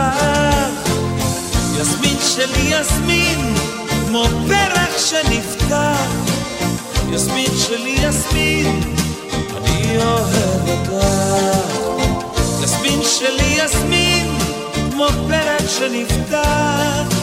יסמין 1.80 2.16
שלי 2.34 2.74
יסמין, 2.80 3.54
כמו 4.06 4.24
פרח 4.48 4.98
שנפתח. 4.98 6.06
יסמין 7.12 7.50
שלי 7.66 7.96
יסמין, 8.08 8.80
אני 9.56 9.96
אוהב 9.96 10.68
אותך. 10.68 11.06
יסמין 12.64 13.00
שלי 13.02 13.64
יסמין, 13.64 14.38
כמו 14.92 15.06
פרח 15.28 15.78
שנפתח. 15.78 17.16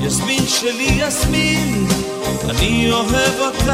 יסמין 0.00 0.46
שלי 0.46 1.00
יסמין, 1.06 1.86
אני 2.50 2.92
אוהב 2.92 3.40
אותך. 3.40 3.72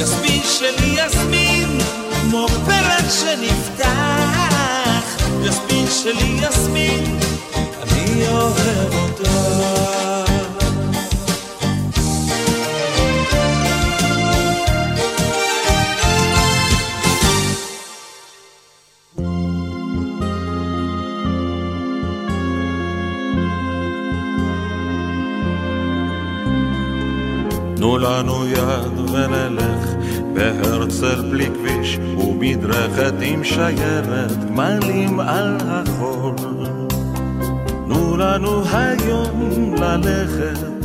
יסמין 0.00 0.42
שלי 0.58 0.96
יסמין, 1.06 1.43
כמו 2.34 2.48
פרח 2.48 3.10
שנפתח, 3.20 3.86
יסמין 5.42 5.86
שלי 5.90 6.46
יסמין, 6.48 7.18
אני 7.82 8.28
אוהב 8.28 8.94
אותך. 8.94 10.13
תנו 28.04 28.12
לנו 28.12 28.46
יד 28.46 29.10
ונלך 29.10 29.88
בהרצל 30.32 31.30
בלי 31.30 31.46
כביש 31.46 31.98
ומדרכת 32.18 33.14
עם 33.20 33.44
שיירת 33.44 34.44
גמלים 34.48 35.20
על 35.20 35.56
החול. 35.60 36.34
תנו 37.86 38.16
לנו 38.16 38.62
היום 38.72 39.74
ללכת 39.78 40.84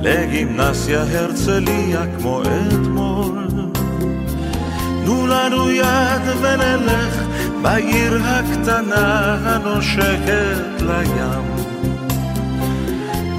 לגימנסיה 0.00 1.02
הרצליה 1.02 2.02
כמו 2.18 2.42
אתמול. 2.42 3.48
תנו 5.04 5.26
לנו 5.26 5.70
יד 5.70 6.22
ונלך 6.40 7.22
בעיר 7.62 8.18
הקטנה 8.24 9.36
הנושקת 9.44 10.80
לים. 10.80 11.53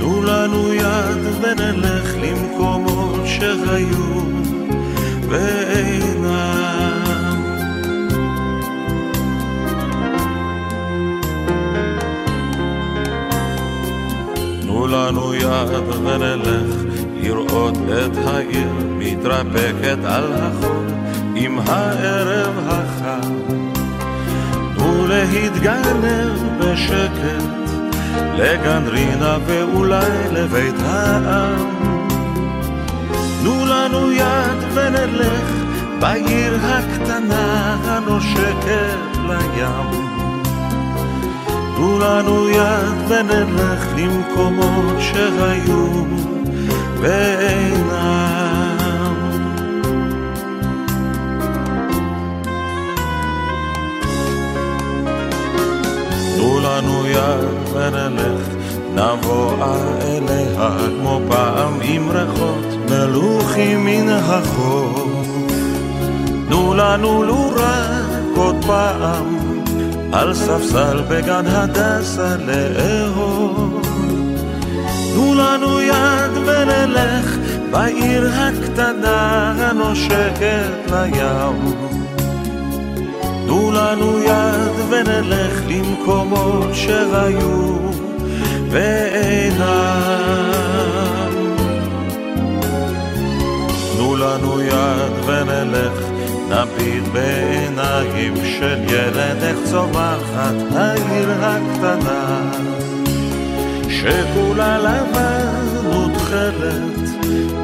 תנו 0.06 0.22
לנו 0.22 0.74
יד 0.74 1.26
ונלך 1.42 2.16
למקומות 2.22 3.22
שהיו 3.26 4.22
ואינם. 5.30 6.26
תנו 14.62 14.88
לנו 14.88 15.34
יד 15.34 15.90
ונלך 16.04 16.76
לראות 17.22 17.78
את 17.78 18.18
העיר 18.28 18.72
מתרפקת 18.98 19.98
על 20.06 20.34
החול 20.34 20.86
עם 21.36 21.60
הערב 21.60 22.54
החם. 22.68 23.34
תנו 24.76 25.08
להתגנב 25.08 26.56
בשקט 28.16 28.40
לגנרינה 28.40 29.38
ואולי 29.46 30.10
לבית 30.32 30.76
העם. 30.80 31.76
תנו 33.42 33.66
לנו 33.66 34.12
יד 34.12 34.64
ונלך 34.74 35.52
בעיר 36.00 36.58
הקטנה 36.62 37.76
הנושקת 37.84 39.18
לים. 39.28 40.06
תנו 41.76 42.00
לנו 42.00 42.50
יד 42.50 43.12
ונלך 43.12 43.86
למקומות 43.98 44.96
שהיו 45.00 46.06
ואינם. 47.02 48.35
תנו 56.46 56.60
לנו 56.60 57.08
יד 57.08 57.74
ונלך, 57.74 58.48
נבואה 58.94 59.76
אליה 60.02 60.70
כמו 61.00 61.20
פעם 61.28 61.80
עם 61.82 62.10
ריחות 62.10 62.90
מלוכים 62.90 63.86
מן 63.86 64.10
החוף. 64.10 65.28
תנו 66.50 66.74
לנו 66.74 67.24
לו 67.24 67.50
רק 67.56 68.36
עוד 68.36 68.56
פעם, 68.68 69.38
על 70.12 70.34
ספסל 70.34 71.02
בגן 71.10 71.46
הדסה 71.48 72.36
לאהוב. 72.38 73.82
תנו 75.14 75.36
לנו 75.36 75.82
יד 75.82 76.38
ונלך 76.46 77.38
בעיר 77.72 78.30
הקטנה 78.34 79.52
הנושקת 79.58 80.92
לים. 80.92 81.85
לנו 83.76 84.20
יד 84.20 84.72
ונלך 84.90 85.62
למקומות 85.68 86.70
שהיו 86.74 87.78
ואינם. 88.70 89.66
תנו 93.94 94.16
לנו 94.16 94.62
יד 94.62 95.26
ונלך, 95.26 95.94
נביט 96.50 97.04
בעיניים 97.14 98.34
של 98.36 98.78
ילד 98.88 99.44
איך 99.44 99.58
צומחת 99.72 100.56
העיר 100.76 101.30
הקטנה, 101.42 102.52
שכולה 103.90 104.78
לבן 104.78 105.88
ותכלת, 105.88 107.10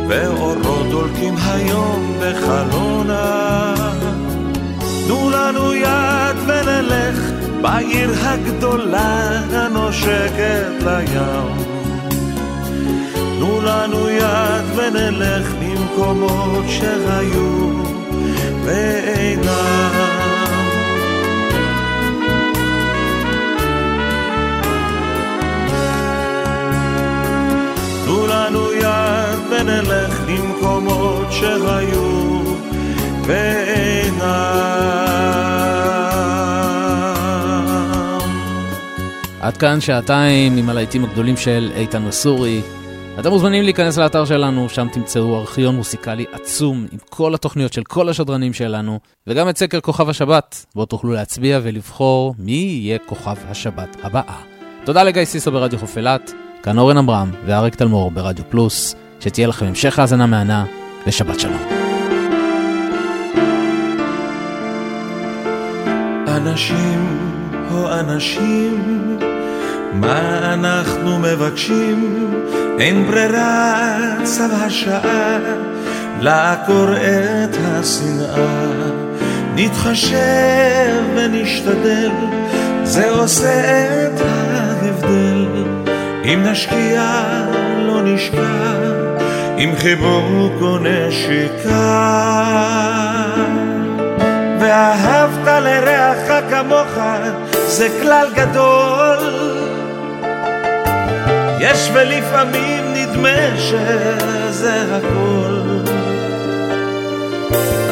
ואורות 0.08 0.88
דולקים 0.90 1.36
היום 1.38 2.20
בחלונה. 2.20 4.11
תנו 5.12 5.30
לנו 5.30 5.74
יד 5.74 6.38
ונלך 6.48 7.20
בעיר 7.62 8.12
הגדולה 8.24 9.40
הנושקת 9.52 10.84
לים. 10.86 11.58
תנו 13.14 13.62
לנו 13.62 14.10
יד 14.10 14.66
ונלך 14.76 15.48
למקומות 15.62 16.66
שהיו 16.68 17.84
ואינם. 18.64 19.92
תנו 28.06 28.28
לנו 28.28 28.74
יד 28.74 29.40
ונלך 29.50 30.22
למקומות 30.28 31.28
מקומות 31.32 31.32
שהיו 31.32 32.41
ואינם. 33.32 34.42
עד 39.42 39.58
כאן 39.58 39.82
שעתיים 39.82 40.58
עם 40.58 40.70
הלהיטים 40.70 41.04
הגדולים 41.04 41.38
של 41.38 41.72
איתן 41.76 42.02
מסורי. 42.02 42.62
אתם 43.20 43.30
מוזמנים 43.30 43.64
להיכנס 43.64 43.98
לאתר 43.98 44.26
שלנו, 44.26 44.70
שם 44.70 44.88
תמצאו 44.94 45.40
ארכיון 45.40 45.76
מוסיקלי 45.76 46.26
עצום 46.32 46.88
עם 46.92 46.98
כל 47.10 47.36
התוכניות 47.36 47.74
של 47.74 47.84
כל 47.84 48.10
השדרנים 48.10 48.54
שלנו, 48.54 49.00
וגם 49.28 49.50
את 49.50 49.58
סקר 49.58 49.82
כוכב 49.82 50.10
השבת, 50.10 50.66
בו 50.76 50.86
תוכלו 50.86 51.12
להצביע 51.12 51.60
ולבחור 51.64 52.36
מי 52.40 52.52
יהיה 52.52 52.98
כוכב 53.06 53.36
השבת 53.50 53.98
הבאה. 54.04 54.42
תודה 54.84 55.04
לגיא 55.04 55.26
סיסו 55.26 55.52
ברדיו 55.52 55.80
חוף 55.80 55.98
אילת, 55.98 56.32
כאן 56.64 56.78
אורן 56.78 56.98
עמרם 56.98 57.32
ואריק 57.46 57.76
תלמור 57.76 58.12
ברדיו 58.12 58.46
פלוס, 58.50 58.96
שתהיה 59.20 59.48
לכם 59.48 59.66
המשך 59.66 60.00
האזנה 60.00 60.26
מהנה, 60.26 60.66
ושבת 61.08 61.40
שלום. 61.40 61.81
אנשים, 66.42 67.18
או 67.72 68.00
אנשים, 68.00 69.18
מה 69.94 70.54
אנחנו 70.54 71.20
מבקשים? 71.20 72.26
אין 72.80 73.08
ברירה, 73.08 73.98
צו 74.24 74.44
השעה, 74.44 75.38
לעקור 76.22 76.88
את 76.94 77.58
השנאה. 77.62 78.92
נתחשב 79.56 81.04
ונשתדל, 81.16 82.12
זה 82.84 83.10
עושה 83.10 84.06
את 84.06 84.22
ההבדל. 84.22 85.46
אם 86.26 86.44
נשקיע, 86.44 87.04
לא 87.86 88.02
נשקע, 88.04 88.82
עם 89.58 89.76
חיבוק 89.76 90.62
או 90.62 90.78
נשיקה. 90.78 92.42
ואהבת 94.62 95.48
לרעך 95.48 96.31
כמוך, 96.52 96.98
זה 97.68 97.88
כלל 98.02 98.28
גדול. 98.36 99.18
יש 101.60 101.90
ולפעמים 101.94 102.94
נדמה 102.94 103.58
שזה 103.58 104.98
הכל. 104.98 105.92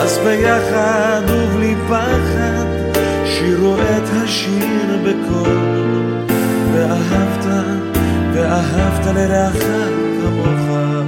אז 0.02 0.18
ביחד 0.18 1.22
ובלי 1.28 1.76
פחד, 1.88 2.66
שירו 3.26 3.76
את 3.76 4.24
השיר 4.24 4.98
בקול. 5.04 6.06
ואהבת, 6.74 7.46
ואהבת 8.34 9.06
לרעך 9.16 9.64
כמוך. 10.22 10.99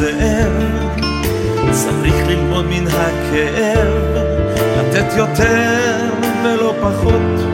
זאב, 0.00 0.52
צריך 1.70 2.14
ללמוד 2.26 2.64
מן 2.68 2.86
הכאב, 2.86 3.88
לתת 4.78 5.16
יותר 5.16 5.98
ולא 6.44 6.74
פחות, 6.80 7.46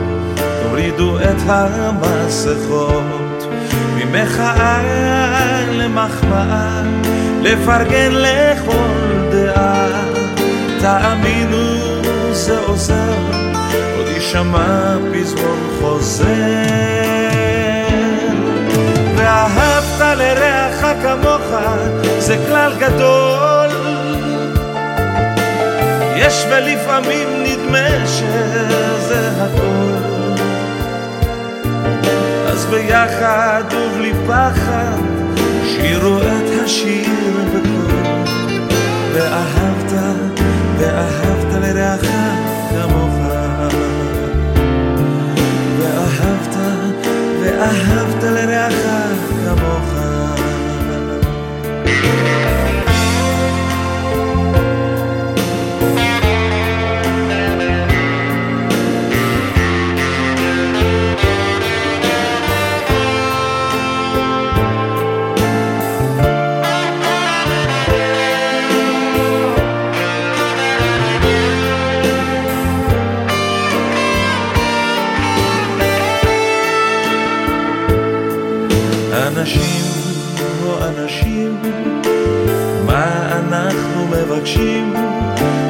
תורידו 0.63 1.19
את 1.19 1.41
המסכות, 1.47 3.47
ממחאה 3.95 4.81
למחמאה, 5.71 6.81
לפרגן 7.41 8.11
לכל 8.11 9.29
דעה, 9.31 9.87
תאמינו 10.79 11.75
זה 12.31 12.59
עוזר, 12.59 13.13
עוד 13.97 14.07
יישמע 14.07 14.97
פזמון 15.13 15.69
חוזר. 15.79 16.25
ואהבת 19.15 20.17
לרעך 20.17 20.56
כמוך, 21.07 21.41
זה 22.19 22.37
כלל 22.47 22.73
גדול. 22.79 23.69
יש 26.15 26.45
ולפעמים 26.49 27.27
נדמה 27.43 28.07
שזה 28.07 29.31
הכל. 29.37 30.37
אז 32.47 32.65
ביחד 32.65 33.63
ובלי 33.73 34.13
פחד, 34.27 34.97
שירו 35.65 36.17
את 36.17 36.63
השיר 36.65 37.37
בקול. 37.53 38.35
ואהבת, 39.13 39.91
ואהבת 40.79 41.53
לרעך 41.61 42.05
כמוך. 42.69 43.15
ואהבת, 45.79 46.55
ואהבת 47.41 48.23
לרעך 48.23 48.73
כמוך. 49.45 50.16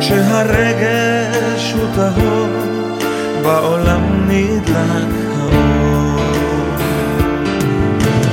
שהרגש 0.08 1.74
הוא 1.74 1.86
טהור, 1.96 2.48
בעולם 3.44 4.02
נדלק 4.28 5.14
האור. 5.40 6.20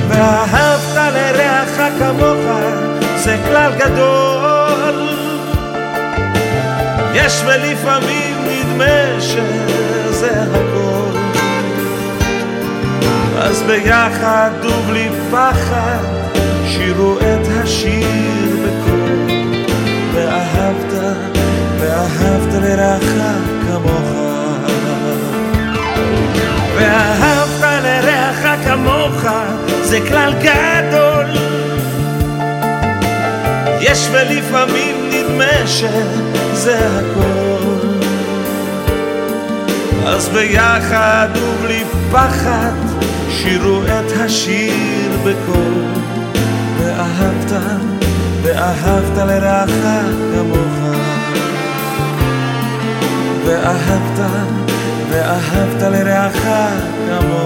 ואהבת 0.07 1.13
לרעך 1.13 1.81
כמוך, 1.99 2.45
זה 3.17 3.37
כלל 3.47 3.71
גדול. 3.79 5.09
יש 7.13 7.41
ולפעמים 7.45 8.35
נדמה 8.47 9.21
שזה 9.21 10.31
הכל. 10.41 11.17
אז 13.37 13.63
ביחד 13.63 14.51
ובלי 14.63 15.09
פחד, 15.31 16.03
שירו 16.67 17.17
את 17.17 17.47
השיר 17.63 18.54
לרעך 22.65 23.03
כמוך. 23.67 24.11
ואהבת 26.75 27.83
לרעך 27.83 28.65
כמוך, 28.65 29.25
זה 29.83 29.99
כלל 30.07 30.33
גדול. 30.33 31.25
יש 33.81 34.07
ולפעמים 34.11 35.09
נדמה 35.09 35.67
שזה 35.67 36.77
הכל. 36.77 37.87
אז 40.05 40.29
ביחד 40.29 41.27
ובלי 41.35 41.83
פחד, 42.11 42.71
שירו 43.29 43.81
את 43.83 44.11
השיר 44.19 45.11
בקול. 45.23 45.83
ואהבת, 46.79 47.51
ואהבת 48.43 49.17
לרעך 49.17 49.69
כמוך. 50.33 50.84
ואהבת, 53.45 54.19
ואהבת 55.09 55.81
לרעך 55.81 56.47
כמוך. 57.07 57.44